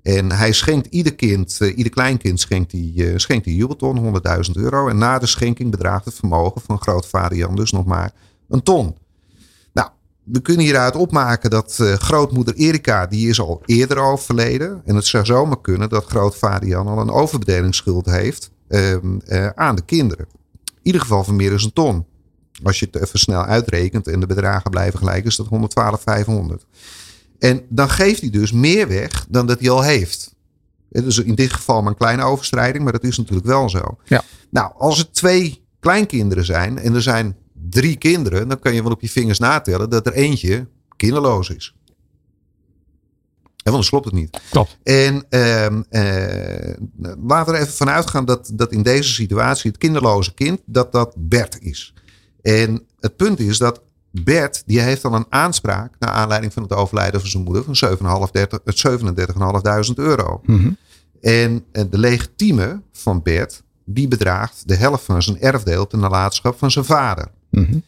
En 0.02 0.32
hij 0.32 0.52
schenkt 0.52 0.86
ieder 0.86 1.14
kind, 1.14 1.60
ieder 1.60 1.92
kleinkind 1.92 2.40
schenkt 2.40 2.72
eh, 2.72 3.12
schenkt 3.16 3.44
hij 3.44 3.54
jubelton, 3.54 4.20
100.000 4.46 4.52
euro. 4.52 4.88
En 4.88 4.98
na 4.98 5.18
de 5.18 5.26
schenking 5.26 5.70
bedraagt 5.70 6.04
het 6.04 6.14
vermogen 6.14 6.60
van 6.60 6.78
grootvader 6.78 7.38
Jan 7.38 7.56
dus 7.56 7.72
nog 7.72 7.84
maar 7.84 8.12
een 8.48 8.62
ton. 8.62 8.96
We 10.26 10.40
kunnen 10.40 10.64
hieruit 10.64 10.96
opmaken 10.96 11.50
dat 11.50 11.78
eh, 11.80 11.92
grootmoeder 11.92 12.54
Erika, 12.54 13.06
die 13.06 13.28
is 13.28 13.40
al 13.40 13.62
eerder 13.64 13.98
overleden. 13.98 14.82
En 14.84 14.94
het 14.94 15.06
zou 15.06 15.24
zomaar 15.24 15.60
kunnen 15.60 15.88
dat 15.88 16.04
grootvader 16.04 16.68
Jan 16.68 16.86
al 16.86 16.98
een 16.98 17.10
overbedelingsschuld 17.10 18.06
heeft 18.06 18.50
ehm, 18.68 19.18
eh, 19.18 19.46
aan 19.46 19.76
de 19.76 19.84
kinderen. 19.84 20.26
In 20.64 20.80
ieder 20.82 21.00
geval 21.00 21.24
van 21.24 21.36
meer 21.36 21.50
dan 21.50 21.60
een 21.62 21.72
ton. 21.72 22.04
Als 22.62 22.78
je 22.78 22.88
het 22.90 23.02
even 23.02 23.18
snel 23.18 23.44
uitrekent 23.44 24.06
en 24.06 24.20
de 24.20 24.26
bedragen 24.26 24.70
blijven 24.70 24.98
gelijk, 24.98 25.24
is 25.24 25.36
dat 25.36 25.46
112,500. 25.46 26.66
En 27.38 27.62
dan 27.68 27.90
geeft 27.90 28.20
hij 28.20 28.30
dus 28.30 28.52
meer 28.52 28.88
weg 28.88 29.26
dan 29.28 29.46
dat 29.46 29.60
hij 29.60 29.70
al 29.70 29.82
heeft. 29.82 30.34
Het 30.90 31.04
is 31.04 31.18
in 31.18 31.34
dit 31.34 31.52
geval 31.52 31.80
maar 31.82 31.90
een 31.90 31.98
kleine 31.98 32.22
overstrijding, 32.22 32.84
maar 32.84 32.92
dat 32.92 33.04
is 33.04 33.18
natuurlijk 33.18 33.46
wel 33.46 33.70
zo. 33.70 33.98
Ja. 34.04 34.22
Nou, 34.50 34.72
als 34.76 34.98
het 34.98 35.14
twee 35.14 35.64
kleinkinderen 35.80 36.44
zijn 36.44 36.78
en 36.78 36.94
er 36.94 37.02
zijn 37.02 37.36
drie 37.70 37.96
kinderen, 37.96 38.48
dan 38.48 38.58
kan 38.58 38.74
je 38.74 38.82
wel 38.82 38.92
op 38.92 39.00
je 39.00 39.08
vingers 39.08 39.38
natellen 39.38 39.90
dat 39.90 40.06
er 40.06 40.12
eentje 40.12 40.66
kinderloos 40.96 41.50
is. 41.50 41.74
En 43.66 43.72
anders 43.72 43.88
klopt 43.88 44.04
het 44.04 44.14
niet. 44.14 44.40
Klopt. 44.50 44.78
En 44.82 45.24
ehm, 45.28 45.82
eh, 45.88 46.74
laten 47.26 47.52
we 47.52 47.58
er 47.58 47.62
even 47.62 47.74
vanuit 47.74 48.10
gaan 48.10 48.24
dat, 48.24 48.50
dat 48.54 48.72
in 48.72 48.82
deze 48.82 49.12
situatie 49.12 49.70
het 49.70 49.78
kinderloze 49.78 50.34
kind, 50.34 50.60
dat 50.64 50.92
dat 50.92 51.14
Bert 51.16 51.60
is. 51.60 51.94
En 52.42 52.82
het 53.00 53.16
punt 53.16 53.40
is 53.40 53.58
dat 53.58 53.82
Bert, 54.10 54.62
die 54.66 54.80
heeft 54.80 55.02
dan 55.02 55.14
een 55.14 55.26
aanspraak 55.28 55.94
naar 55.98 56.10
aanleiding 56.10 56.52
van 56.52 56.62
het 56.62 56.72
overlijden 56.72 57.20
van 57.20 57.30
zijn 57.30 57.42
moeder 57.42 57.64
van 57.64 57.74
37.500 57.74 59.94
euro. 59.94 60.40
Mhm. 60.44 60.70
En 61.20 61.64
eh, 61.72 61.84
de 61.90 61.98
legitieme 61.98 62.80
van 62.92 63.22
Bert, 63.22 63.62
die 63.84 64.08
bedraagt 64.08 64.68
de 64.68 64.74
helft 64.74 65.04
van 65.04 65.22
zijn 65.22 65.40
erfdeel 65.40 65.86
ten 65.86 66.00
nalatenschap 66.00 66.58
van 66.58 66.70
zijn 66.70 66.84
vader. 66.84 67.30
Mhm. 67.56 67.78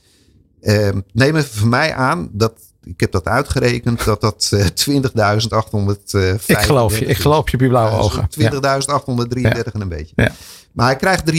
Ehm, 0.61 1.01
neem 1.13 1.37
even 1.37 1.59
van 1.59 1.69
mij 1.69 1.95
aan 1.95 2.29
dat, 2.33 2.53
ik 2.85 3.01
heb 3.01 3.13
dat 3.13 3.25
uitgerekend, 3.25 4.05
dat 4.05 4.21
dat 4.21 4.53
20.835 4.91 6.47
Ik 6.47 6.59
geloof 6.59 6.99
je, 6.99 7.05
ik 7.05 7.17
geloof 7.17 7.51
je 7.51 7.59
je 7.61 7.69
blauwe 7.69 7.97
ogen. 7.97 8.29
Ja. 8.31 8.51
20.833 8.53 9.73
en 9.73 9.81
een 9.81 9.89
beetje. 9.89 10.13
Ja. 10.17 10.33
Maar 10.73 10.87
hij 10.87 10.97
krijgt 10.97 11.33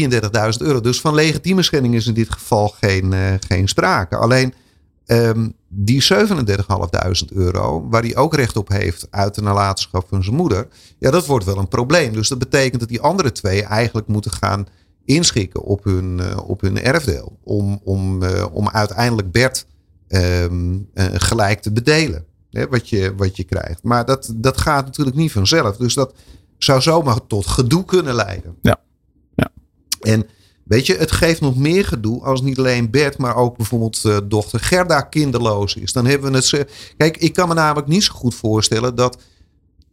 33.000 0.60 0.66
euro. 0.68 0.82
Dus 0.82 1.02
van 1.02 1.14
legitieme 1.14 1.62
schending 1.62 1.96
is 1.96 2.08
in 2.08 2.14
dit 2.14 2.32
geval 2.34 2.68
geen, 2.68 3.14
eh, 3.14 3.34
geen 3.48 3.68
sprake. 3.68 4.16
Alleen 4.16 4.54
ehm, 5.06 5.50
die 5.68 6.02
37.500 6.02 7.32
euro, 7.34 7.88
waar 7.90 8.02
hij 8.02 8.16
ook 8.16 8.36
recht 8.36 8.58
op 8.58 8.70
heeft 8.70 9.08
uit 9.10 9.36
de 9.36 9.42
nalatenschap 9.42 10.06
van 10.10 10.24
zijn 10.24 10.36
moeder. 10.36 10.68
Ja, 11.00 11.12
dat 11.12 11.26
wordt 11.26 11.46
wel 11.46 11.58
een 11.58 11.68
probleem. 11.68 12.14
Dus 12.14 12.28
dat 12.28 12.40
betekent 12.40 12.80
dat 12.80 12.90
die 12.90 13.02
andere 13.02 13.32
twee 13.32 13.64
eigenlijk 13.64 14.08
moeten 14.08 14.32
gaan 14.32 14.68
inschikken 15.10 15.62
op 15.62 15.84
hun, 15.84 16.20
eh, 16.20 16.50
op 16.50 16.62
hun 16.62 16.82
erfdeel. 16.82 17.38
Om, 17.44 17.82
om, 17.84 18.24
eh, 18.24 18.46
om 18.52 18.70
uiteindelijk 18.70 19.32
Bert 19.32 19.66
ehm, 20.08 20.78
eh, 20.94 21.06
gelijk 21.14 21.62
te 21.62 21.72
bedelen. 21.72 22.26
Hè, 22.52 22.68
wat, 22.68 22.90
je, 22.90 23.16
wat 23.16 23.38
je 23.38 23.44
krijgt. 23.44 23.84
Maar 23.84 24.06
dat, 24.06 24.32
dat 24.36 24.58
gaat 24.58 24.86
natuurlijk 24.86 25.18
niet 25.18 25.32
vanzelf. 25.32 25.78
Dus 25.78 25.94
dat 25.94 26.14
zou 26.58 26.82
zomaar 26.82 27.28
tot 27.28 27.48
gedoe 27.48 27.86
kunnen 27.86 28.16
leiden. 28.16 28.56
Ja. 28.62 28.80
Ja. 29.36 29.52
En 30.02 30.26
Weet 30.64 30.86
je, 30.86 30.96
het 30.96 31.12
geeft 31.12 31.42
nog 31.42 31.56
meer 31.56 31.86
gedoe 31.86 32.24
als 32.24 32.42
niet 32.42 32.60
alleen 32.60 32.90
Bert, 32.90 33.18
maar 33.18 33.36
ook 33.36 33.58
bijvoorbeeld 33.58 34.02
uh, 34.06 34.18
dochter 34.24 34.60
Gerda 34.60 35.02
kinderloos 35.02 35.76
is. 35.76 35.94
Dan 35.94 36.06
hebben 36.06 36.32
we 36.32 36.38
het. 36.38 36.68
Kijk, 36.98 37.18
ik 37.18 37.34
kan 37.34 37.48
me 37.48 37.54
namelijk 37.54 37.88
niet 37.88 38.04
zo 38.04 38.14
goed 38.14 38.36
voorstellen 38.36 38.96
dat 38.96 39.22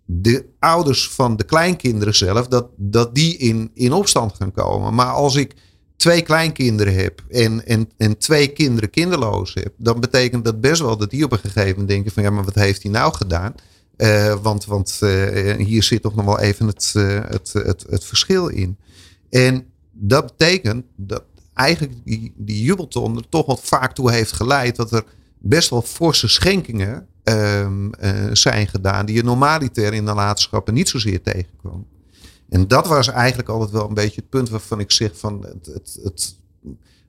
de 0.07 0.45
ouders 0.59 1.11
van 1.11 1.37
de 1.37 1.45
kleinkinderen 1.45 2.15
zelf, 2.15 2.49
dat, 2.49 2.67
dat 2.77 3.15
die 3.15 3.37
in, 3.37 3.71
in 3.75 3.93
opstand 3.93 4.35
gaan 4.35 4.53
komen. 4.53 4.95
Maar 4.95 5.13
als 5.13 5.35
ik 5.35 5.55
twee 5.97 6.23
kleinkinderen 6.23 6.95
heb 6.95 7.25
en, 7.31 7.67
en, 7.67 7.91
en 7.97 8.19
twee 8.19 8.49
kinderen 8.49 8.91
kinderloos 8.91 9.55
heb, 9.55 9.73
dan 9.77 10.01
betekent 10.01 10.45
dat 10.45 10.61
best 10.61 10.81
wel 10.81 10.97
dat 10.97 11.11
die 11.11 11.25
op 11.25 11.33
een 11.33 11.39
gegeven 11.39 11.71
moment 11.71 11.89
denken 11.89 12.13
van 12.13 12.23
ja, 12.23 12.31
maar 12.31 12.45
wat 12.45 12.55
heeft 12.55 12.83
hij 12.83 12.93
nou 12.93 13.15
gedaan? 13.15 13.55
Uh, 13.97 14.35
want 14.43 14.65
want 14.65 14.99
uh, 15.03 15.55
hier 15.57 15.83
zit 15.83 16.03
toch 16.03 16.15
nog 16.15 16.25
wel 16.25 16.41
even 16.41 16.67
het, 16.67 16.93
uh, 16.97 17.21
het, 17.29 17.53
het, 17.53 17.85
het 17.89 18.05
verschil 18.05 18.49
in. 18.49 18.79
En 19.31 19.67
dat 19.93 20.27
betekent 20.27 20.85
dat 20.97 21.23
eigenlijk 21.55 21.93
die, 22.05 22.33
die 22.37 22.63
jubelton 22.63 23.17
er 23.17 23.29
toch 23.29 23.47
wat 23.47 23.61
vaak 23.63 23.95
toe 23.95 24.13
heeft 24.13 24.33
geleid 24.33 24.77
dat 24.77 24.93
er 24.93 25.05
best 25.39 25.71
wel 25.71 25.83
forse 25.83 26.29
schenkingen 26.29 27.07
um, 27.29 27.91
zijn 28.33 28.69
gedaan 28.69 29.07
die 29.07 29.15
je 29.15 29.23
normaliter 29.23 29.93
in 29.93 30.05
de 30.05 30.13
nalatenschap 30.13 30.71
niet 30.71 30.89
zozeer 30.89 31.23
tegenkwam. 31.23 31.87
En 32.49 32.69
dat 32.69 32.87
was 32.87 33.09
eigenlijk 33.09 33.49
altijd 33.49 33.71
wel 33.71 33.89
een 33.89 33.95
beetje 33.95 34.21
het 34.21 34.29
punt 34.29 34.49
waarvan 34.49 34.81
ik 34.81 34.93
zeg 34.93 35.11
van 35.19 35.43
het, 35.43 35.67
het, 35.67 35.99
het 36.03 36.37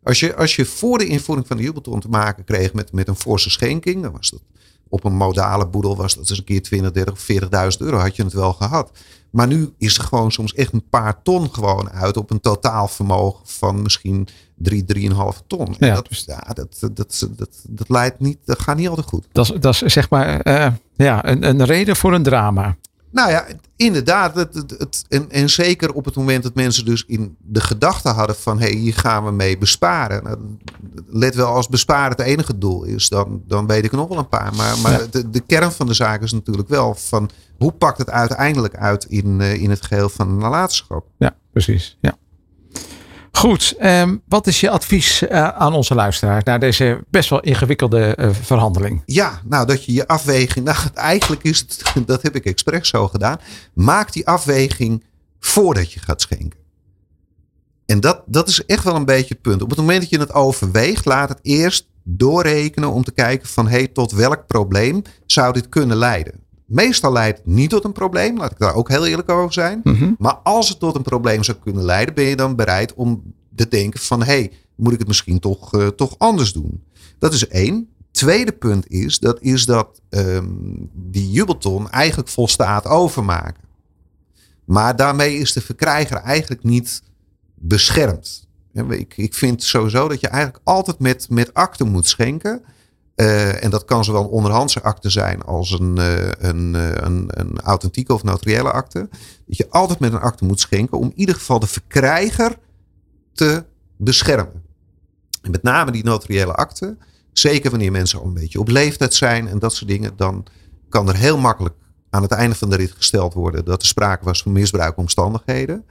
als, 0.04 0.20
je, 0.20 0.36
als 0.36 0.56
je 0.56 0.66
voor 0.66 0.98
de 0.98 1.06
invoering 1.06 1.48
van 1.48 1.58
de 1.58 1.64
jubelton 1.64 2.00
te 2.00 2.10
maken 2.10 2.44
kreeg 2.44 2.74
met, 2.74 2.92
met 2.92 3.08
een 3.08 3.16
forse 3.16 3.50
schenking, 3.50 4.02
dan 4.02 4.12
was 4.12 4.30
dat 4.30 4.42
op 4.90 5.04
een 5.04 5.16
modale 5.16 5.68
boedel 5.68 5.96
was 5.96 6.16
dat 6.16 6.30
eens 6.30 6.38
een 6.38 6.44
keer 6.44 6.62
20, 6.62 6.92
30 6.92 7.14
of 7.14 7.28
40.000 7.32 7.86
euro 7.86 7.98
had 7.98 8.16
je 8.16 8.24
het 8.24 8.34
wel 8.34 8.54
gehad. 8.54 8.92
Maar 9.30 9.48
nu 9.48 9.74
is 9.78 9.98
er 9.98 10.04
gewoon 10.04 10.32
soms 10.32 10.54
echt 10.54 10.74
een 10.74 10.90
paar 10.90 11.22
ton 11.22 11.54
gewoon 11.54 11.90
uit 11.90 12.18
op 12.18 12.32
een 12.32 12.40
totaalvermogen 12.40 13.42
van 13.44 13.82
misschien 13.82 14.28
3, 14.56 14.86
3,5 14.96 15.18
ton. 15.48 15.76
Ja. 15.80 15.96
Dat, 15.96 16.24
ja, 16.26 16.40
dat, 16.54 16.78
dat, 16.80 16.96
dat, 16.96 17.28
dat, 17.36 17.50
dat, 17.68 17.90
leidt 17.90 18.20
niet, 18.20 18.38
dat 18.46 18.60
gaat 18.60 18.78
niet 18.78 18.88
altijd 18.88 19.08
goed. 19.08 19.28
Dat, 19.32 19.54
dat 19.60 19.82
is 19.82 19.94
zeg 19.94 20.10
maar 20.10 20.48
uh, 20.48 20.68
ja, 20.96 21.26
een, 21.26 21.44
een 21.44 21.66
reden 21.66 21.96
voor 21.96 22.14
een 22.14 22.24
drama. 22.24 22.78
Nou 23.18 23.30
ja, 23.30 23.46
inderdaad. 23.76 24.36
Het, 24.36 24.54
het, 24.78 25.06
en, 25.10 25.32
en, 25.32 25.50
zeker 25.50 25.94
op 25.94 26.06
het 26.06 26.16
moment 26.16 26.44
dat 26.44 26.56
mensen 26.56 26.86
dus 26.86 27.04
in 27.08 27.38
de 27.40 27.62
gedachte 27.62 28.10
hadden 28.10 28.36
van 28.36 28.60
hé, 28.60 28.66
hey, 28.66 28.76
hier 28.76 28.94
gaan 28.94 29.26
we 29.26 29.32
mee 29.32 29.58
besparen. 29.58 30.24
Nou, 30.24 30.38
let 31.08 31.36
wel, 31.36 31.48
als 31.48 31.68
besparen 31.68 32.12
het 32.12 32.20
enige 32.20 32.58
doel 32.58 32.84
is, 32.84 33.10
dan, 33.10 33.44
dan 33.48 33.68
weet 33.68 33.86
ik 33.86 33.92
nog 33.92 34.08
wel 34.08 34.18
een 34.18 34.30
paar. 34.30 34.56
Maar, 34.56 34.78
maar 34.78 35.10
de, 35.10 35.30
de, 35.30 35.40
kern 35.40 35.72
van 35.72 35.88
de 35.88 35.94
zaak 35.94 36.22
is 36.22 36.32
natuurlijk 36.32 36.70
wel 36.70 36.96
van 36.96 37.30
hoe 37.58 37.72
pakt 37.72 37.98
het 37.98 38.10
uiteindelijk 38.10 38.76
uit 38.76 39.06
in, 39.06 39.40
uh, 39.40 39.54
in 39.54 39.70
het 39.70 39.86
geheel 39.86 40.10
van 40.10 40.30
een 40.30 40.38
nalatenschap. 40.38 41.06
Ja, 41.18 41.36
precies. 41.52 41.98
Ja. 42.02 42.18
Goed, 43.38 43.76
um, 43.82 44.22
wat 44.28 44.48
is 44.48 44.60
je 44.60 44.70
advies 44.70 45.22
uh, 45.24 45.48
aan 45.48 45.74
onze 45.74 45.96
luisteraar 45.96 46.42
na 46.44 46.58
deze 46.58 47.04
best 47.10 47.30
wel 47.30 47.40
ingewikkelde 47.40 48.18
uh, 48.20 48.30
verhandeling? 48.42 49.04
Ja, 49.06 49.42
nou 49.44 49.66
dat 49.66 49.86
je 49.86 49.94
je 49.94 50.08
afweging, 50.08 50.66
nou 50.66 50.78
eigenlijk 50.94 51.44
is 51.44 51.60
het, 51.60 51.84
dat 52.06 52.22
heb 52.22 52.36
ik 52.36 52.46
expres 52.46 52.90
zo 52.90 53.08
gedaan, 53.08 53.40
maak 53.74 54.14
die 54.14 54.28
afweging 54.28 55.04
voordat 55.40 55.92
je 55.92 56.00
gaat 56.00 56.22
schenken. 56.22 56.60
En 57.86 58.00
dat, 58.00 58.24
dat 58.26 58.48
is 58.48 58.66
echt 58.66 58.84
wel 58.84 58.96
een 58.96 59.06
beetje 59.06 59.34
het 59.34 59.42
punt. 59.42 59.62
Op 59.62 59.70
het 59.70 59.80
moment 59.80 60.02
dat 60.02 60.10
je 60.10 60.20
het 60.20 60.34
overweegt, 60.34 61.06
laat 61.06 61.30
het 61.30 61.40
eerst 61.42 61.88
doorrekenen 62.04 62.92
om 62.92 63.04
te 63.04 63.12
kijken 63.12 63.48
van 63.48 63.68
hey, 63.68 63.88
tot 63.88 64.12
welk 64.12 64.48
probleem 64.48 65.02
zou 65.26 65.54
dit 65.54 65.70
kunnen 65.70 65.98
leiden. 65.98 66.47
Meestal 66.68 67.12
leidt 67.12 67.38
het 67.38 67.48
niet 67.48 67.70
tot 67.70 67.84
een 67.84 67.92
probleem, 67.92 68.38
laat 68.38 68.52
ik 68.52 68.58
daar 68.58 68.74
ook 68.74 68.90
heel 68.90 69.06
eerlijk 69.06 69.30
over 69.30 69.54
zijn. 69.54 69.80
Mhm. 69.84 70.14
Maar 70.18 70.36
als 70.36 70.70
het 70.70 70.80
tot 70.80 70.96
een 70.96 71.02
probleem 71.02 71.44
zou 71.44 71.58
kunnen 71.58 71.84
leiden, 71.84 72.16
ben 72.16 72.24
je 72.24 72.36
dan 72.36 72.56
bereid 72.56 72.94
om 72.94 73.34
te 73.56 73.68
denken 73.68 74.00
van 74.00 74.20
hé, 74.20 74.26
hey, 74.26 74.52
moet 74.76 74.94
ik 74.94 75.00
het 75.00 75.08
misschien 75.08 75.40
toch, 75.40 75.74
uh, 75.74 75.88
toch 75.88 76.16
anders 76.18 76.54
doen? 76.54 76.84
Dat 77.20 77.34
is 77.34 77.48
één. 77.48 77.90
Tweede 78.12 78.52
punt 78.52 78.90
is, 78.90 79.20
dat 79.20 79.42
is 79.42 79.66
dat 79.66 80.02
um, 80.10 80.90
die 80.94 81.32
jubelton 81.32 81.90
eigenlijk 81.90 82.30
volstaat 82.30 82.86
overmaken. 82.86 83.64
Maar 84.66 84.96
daarmee 84.96 85.38
is 85.38 85.54
de 85.54 85.62
verkrijger 85.62 86.18
eigenlijk 86.18 86.64
niet 86.64 87.02
beschermd. 87.56 88.48
Ik, 88.90 89.18
ik 89.18 89.34
vind 89.34 89.64
sowieso 89.64 90.08
dat 90.08 90.20
je 90.20 90.28
eigenlijk 90.28 90.64
altijd 90.64 91.00
met, 91.00 91.30
met 91.30 91.54
akten 91.54 91.88
moet 91.88 92.08
schenken. 92.08 92.62
Uh, 93.18 93.64
en 93.64 93.70
dat 93.70 93.86
kan 93.86 94.04
zowel 94.04 94.24
een 94.24 94.30
onderhandse 94.30 94.82
akte 94.82 95.10
zijn 95.10 95.42
als 95.42 95.72
een, 95.72 95.98
een, 96.48 96.74
uh, 96.74 96.90
een, 96.96 97.28
een, 97.28 97.60
authentieke 97.60 98.14
of 98.14 98.24
notariële 98.24 98.72
akte. 98.72 99.10
Dat 99.46 99.58
je 99.58 99.70
altijd 99.70 100.00
met 100.00 100.14
een 100.14 100.20
akte 100.20 100.46
moet 100.46 100.60
schenken 100.60 100.98
om 100.98 101.04
in 101.04 101.20
ieder 101.20 101.36
geval 101.36 101.60
de 101.60 101.68
verkrijger 101.68 102.58
te 103.34 103.66
beschermen. 103.98 104.64
En 105.42 105.52
met 105.52 105.64
name 105.64 105.92
die 105.92 106.04
notariële 106.04 106.54
akte, 106.54 106.98
zeker 107.34 107.70
wanneer 107.70 107.92
mensen 107.92 108.20
al 108.20 108.26
een 108.26 108.34
beetje 108.34 108.60
op 108.60 108.68
leeftijd 108.68 109.14
zijn 109.14 109.48
en 109.48 109.60
dat 109.60 109.74
soort 109.74 109.90
dingen, 109.90 110.14
dan 110.16 110.46
kan 110.90 111.08
er 111.08 111.16
heel 111.16 111.38
makkelijk 111.38 111.76
aan 112.10 112.22
het 112.22 112.32
einde 112.32 112.56
van 112.56 112.70
de 112.70 112.76
rit 112.76 112.92
gesteld 112.92 113.34
worden 113.34 113.66
dat 113.66 113.82
er 113.82 113.88
sprake 113.88 114.26
was 114.26 114.42
van 114.42 114.52
misbruikomstandigheden. 114.52 115.86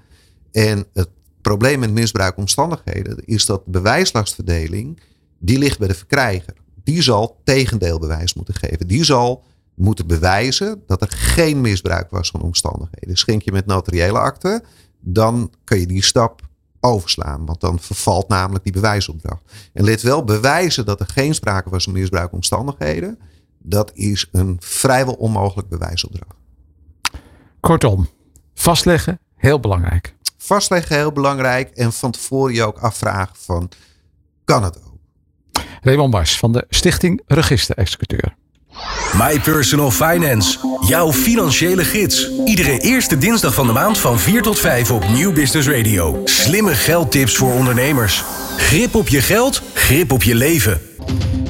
En 0.52 0.86
het 0.92 1.08
probleem 1.40 1.78
met 1.78 1.90
misbruikomstandigheden 1.90 3.24
is 3.24 3.46
dat 3.46 3.62
de 3.64 3.70
bewijslastverdeling, 3.70 5.00
die 5.38 5.58
ligt 5.58 5.78
bij 5.78 5.88
de 5.88 5.94
verkrijger 5.94 6.64
die 6.86 7.02
zal 7.02 7.40
tegendeelbewijs 7.44 8.34
moeten 8.34 8.54
geven. 8.54 8.86
Die 8.86 9.04
zal 9.04 9.44
moeten 9.74 10.06
bewijzen 10.06 10.82
dat 10.86 11.02
er 11.02 11.08
geen 11.10 11.60
misbruik 11.60 12.10
was 12.10 12.30
van 12.30 12.40
omstandigheden. 12.40 13.16
Schenk 13.16 13.42
je 13.42 13.52
met 13.52 13.66
notariële 13.66 14.18
akte, 14.18 14.62
dan 15.00 15.52
kun 15.64 15.80
je 15.80 15.86
die 15.86 16.02
stap 16.02 16.42
overslaan. 16.80 17.46
Want 17.46 17.60
dan 17.60 17.80
vervalt 17.80 18.28
namelijk 18.28 18.64
die 18.64 18.72
bewijsopdracht. 18.72 19.42
En 19.72 19.84
let 19.84 20.02
wel, 20.02 20.24
bewijzen 20.24 20.84
dat 20.84 21.00
er 21.00 21.06
geen 21.06 21.34
sprake 21.34 21.70
was 21.70 21.84
van 21.84 21.92
misbruik 21.92 22.32
omstandigheden, 22.32 23.18
dat 23.58 23.90
is 23.94 24.28
een 24.32 24.56
vrijwel 24.60 25.14
onmogelijk 25.14 25.68
bewijsopdracht. 25.68 26.36
Kortom, 27.60 28.08
vastleggen, 28.54 29.18
heel 29.34 29.60
belangrijk. 29.60 30.14
Vastleggen, 30.36 30.96
heel 30.96 31.12
belangrijk. 31.12 31.70
En 31.70 31.92
van 31.92 32.10
tevoren 32.10 32.54
je 32.54 32.62
ook 32.62 32.78
afvragen 32.78 33.36
van, 33.36 33.68
kan 34.44 34.64
het? 34.64 34.85
Raymond 35.82 36.10
Bas 36.10 36.38
van 36.38 36.52
de 36.52 36.66
Stichting 36.68 37.22
Register 37.26 37.76
Executeur. 37.76 38.34
My 39.12 39.40
Personal 39.40 39.90
Finance, 39.90 40.58
jouw 40.88 41.12
financiële 41.12 41.84
gids. 41.84 42.30
Iedere 42.44 42.78
eerste 42.78 43.18
dinsdag 43.18 43.54
van 43.54 43.66
de 43.66 43.72
maand 43.72 43.98
van 43.98 44.18
4 44.18 44.42
tot 44.42 44.58
5 44.58 44.90
op 44.90 45.08
Nieuw 45.08 45.32
Business 45.32 45.68
Radio. 45.68 46.20
Slimme 46.24 46.74
geldtips 46.74 47.36
voor 47.36 47.52
ondernemers. 47.52 48.24
Grip 48.56 48.94
op 48.94 49.08
je 49.08 49.20
geld, 49.20 49.62
grip 49.74 50.12
op 50.12 50.22
je 50.22 50.34
leven. 50.34 50.80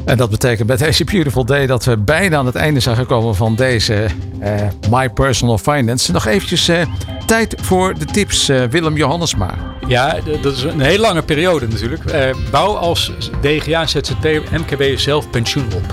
En 0.05 0.17
dat 0.17 0.31
betekent 0.31 0.67
bij 0.67 0.77
deze 0.77 1.05
Beautiful 1.05 1.45
Day 1.45 1.67
dat 1.67 1.85
we 1.85 1.97
bijna 1.97 2.37
aan 2.37 2.47
het 2.47 2.55
einde 2.55 2.81
zijn 2.81 2.97
gekomen 2.97 3.35
van 3.35 3.55
deze 3.55 4.07
uh, 4.43 4.51
My 4.91 5.11
Personal 5.11 5.59
Finance. 5.59 6.13
Nog 6.13 6.27
eventjes 6.27 6.69
uh, 6.69 6.83
tijd 7.27 7.55
voor 7.63 7.99
de 7.99 8.05
tips, 8.05 8.49
uh, 8.49 8.65
Willem 8.65 8.97
Johannesma. 8.97 9.76
Ja, 9.87 10.19
dat 10.43 10.53
is 10.57 10.63
een 10.63 10.81
hele 10.81 11.01
lange 11.01 11.23
periode 11.23 11.69
natuurlijk. 11.69 12.03
bouw 12.51 12.77
als 12.77 13.13
DGA, 13.41 13.87
ZZP, 13.87 14.25
MKB 14.51 14.99
zelf 14.99 15.31
pensioen 15.31 15.67
op. 15.75 15.93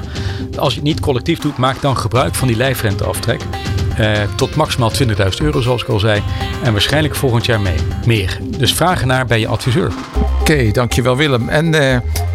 Als 0.57 0.73
je 0.73 0.79
het 0.79 0.87
niet 0.87 0.99
collectief 0.99 1.39
doet, 1.39 1.57
maak 1.57 1.81
dan 1.81 1.97
gebruik 1.97 2.35
van 2.35 2.47
die 2.47 2.57
lijfrenteaftrek. 2.57 3.41
tot 4.35 4.55
maximaal 4.55 4.91
20.000 4.91 5.15
euro, 5.41 5.61
zoals 5.61 5.81
ik 5.81 5.87
al 5.87 5.99
zei. 5.99 6.23
En 6.63 6.71
waarschijnlijk 6.71 7.15
volgend 7.15 7.45
jaar 7.45 7.61
mee. 7.61 7.77
meer. 8.05 8.37
Dus 8.57 8.73
vraag 8.73 9.05
naar 9.05 9.25
bij 9.25 9.39
je 9.39 9.47
adviseur. 9.47 9.91
Oké, 10.43 10.71
dankjewel 10.71 11.17
Willem. 11.17 11.49
En 11.49 11.73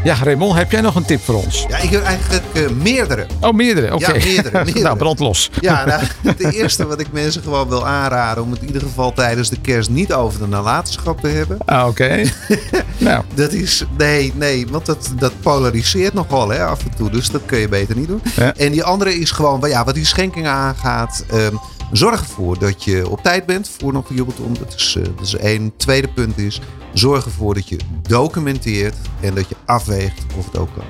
ja, 0.04 0.16
Raymond, 0.22 0.56
heb 0.56 0.70
jij 0.70 0.80
nog 0.80 0.94
een 0.94 1.04
tip 1.04 1.20
voor 1.24 1.34
ons? 1.34 1.66
Ja, 1.68 1.78
ik 1.78 1.90
heb 1.90 2.02
eigenlijk 2.02 2.44
uh, 2.52 2.68
meerdere. 2.68 3.26
Oh, 3.40 3.52
meerdere, 3.52 3.94
oké. 3.94 4.12
Ja, 4.12 4.24
meerdere, 4.24 4.59
meerdere. 4.64 4.84
nou, 4.84 4.96
brand 4.96 5.18
los. 5.18 5.50
Ja, 5.61 5.84
nou, 5.84 6.02
de 6.36 6.52
eerste 6.52 6.86
wat 6.86 7.00
ik 7.00 7.06
mensen 7.12 7.42
gewoon 7.42 7.68
wil 7.68 7.86
aanraden... 7.86 8.42
om 8.42 8.50
het 8.50 8.61
in 8.61 8.66
ieder 8.66 8.82
geval 8.82 9.12
tijdens 9.12 9.48
de 9.48 9.61
kerst 9.61 9.90
niet 9.90 10.12
over 10.12 10.40
de 10.40 10.46
nalatenschap 10.46 11.20
te 11.20 11.28
hebben. 11.28 11.59
Ah, 11.64 11.86
oké. 11.86 12.22
nou. 12.98 13.24
Dat 13.34 13.52
is, 13.52 13.84
nee, 13.98 14.32
nee, 14.36 14.66
want 14.70 14.86
dat, 14.86 15.12
dat 15.18 15.32
polariseert 15.40 16.14
nogal 16.14 16.48
hè, 16.48 16.64
af 16.64 16.84
en 16.84 16.96
toe. 16.96 17.11
Dus 17.11 17.30
dat 17.30 17.42
kun 17.46 17.59
je 17.59 17.68
beter 17.68 17.96
niet 17.96 18.09
doen. 18.09 18.22
Ja. 18.36 18.54
En 18.56 18.72
die 18.72 18.84
andere 18.84 19.18
is 19.18 19.30
gewoon, 19.30 19.68
ja, 19.68 19.84
wat 19.84 19.94
die 19.94 20.06
schenkingen 20.06 20.50
aangaat... 20.50 21.24
Um, 21.34 21.61
Zorg 21.93 22.20
ervoor 22.20 22.59
dat 22.59 22.84
je 22.84 23.09
op 23.09 23.22
tijd 23.22 23.47
bent 23.47 23.68
voor 23.78 23.93
nog 23.93 24.09
jubelton. 24.14 24.57
Dat 24.59 24.74
is, 24.74 24.95
uh, 24.99 25.05
dat 25.05 25.26
is 25.26 25.34
één. 25.34 25.72
Tweede 25.76 26.09
punt 26.09 26.39
is, 26.39 26.61
zorg 26.93 27.24
ervoor 27.24 27.55
dat 27.55 27.68
je 27.68 27.78
documenteert 28.03 28.97
en 29.20 29.34
dat 29.34 29.49
je 29.49 29.57
afweegt 29.64 30.22
of 30.39 30.45
het 30.45 30.59
ook 30.59 30.68
kan. 30.74 30.84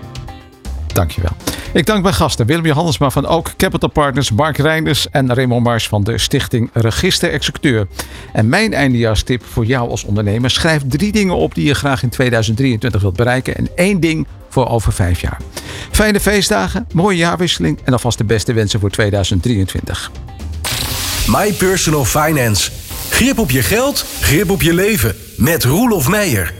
Dankjewel. 0.86 1.32
Ik 1.72 1.86
dank 1.86 2.02
mijn 2.02 2.14
gasten 2.14 2.46
Willem 2.46 2.64
Johannesma 2.64 3.10
van 3.10 3.26
Ook 3.26 3.56
Capital 3.56 3.88
Partners, 3.88 4.32
Mark 4.32 4.56
Reinders 4.56 5.10
en 5.10 5.34
Raymond 5.34 5.64
Mars 5.64 5.88
van 5.88 6.04
de 6.04 6.18
Stichting 6.18 6.70
Register 6.72 7.30
Executeur. 7.30 7.86
En 8.32 8.48
mijn 8.48 8.74
eindejaarstip 8.74 9.44
voor 9.44 9.64
jou 9.64 9.90
als 9.90 10.04
ondernemer: 10.04 10.50
schrijf 10.50 10.82
drie 10.88 11.12
dingen 11.12 11.34
op 11.34 11.54
die 11.54 11.66
je 11.66 11.74
graag 11.74 12.02
in 12.02 12.08
2023 12.08 13.00
wilt 13.00 13.16
bereiken 13.16 13.56
en 13.56 13.68
één 13.74 14.00
ding 14.00 14.26
voor 14.48 14.68
over 14.68 14.92
vijf 14.92 15.20
jaar. 15.20 15.40
Fijne 15.90 16.20
feestdagen, 16.20 16.86
mooie 16.92 17.16
jaarwisseling 17.16 17.78
en 17.84 17.92
alvast 17.92 18.18
de 18.18 18.24
beste 18.24 18.52
wensen 18.52 18.80
voor 18.80 18.90
2023. 18.90 20.10
My 21.30 21.52
Personal 21.52 22.04
Finance. 22.04 22.70
Grip 23.10 23.38
op 23.38 23.50
je 23.50 23.62
geld, 23.62 24.04
grip 24.20 24.50
op 24.50 24.62
je 24.62 24.74
leven. 24.74 25.16
Met 25.36 25.64
Roelof 25.64 26.08
Meijer. 26.08 26.54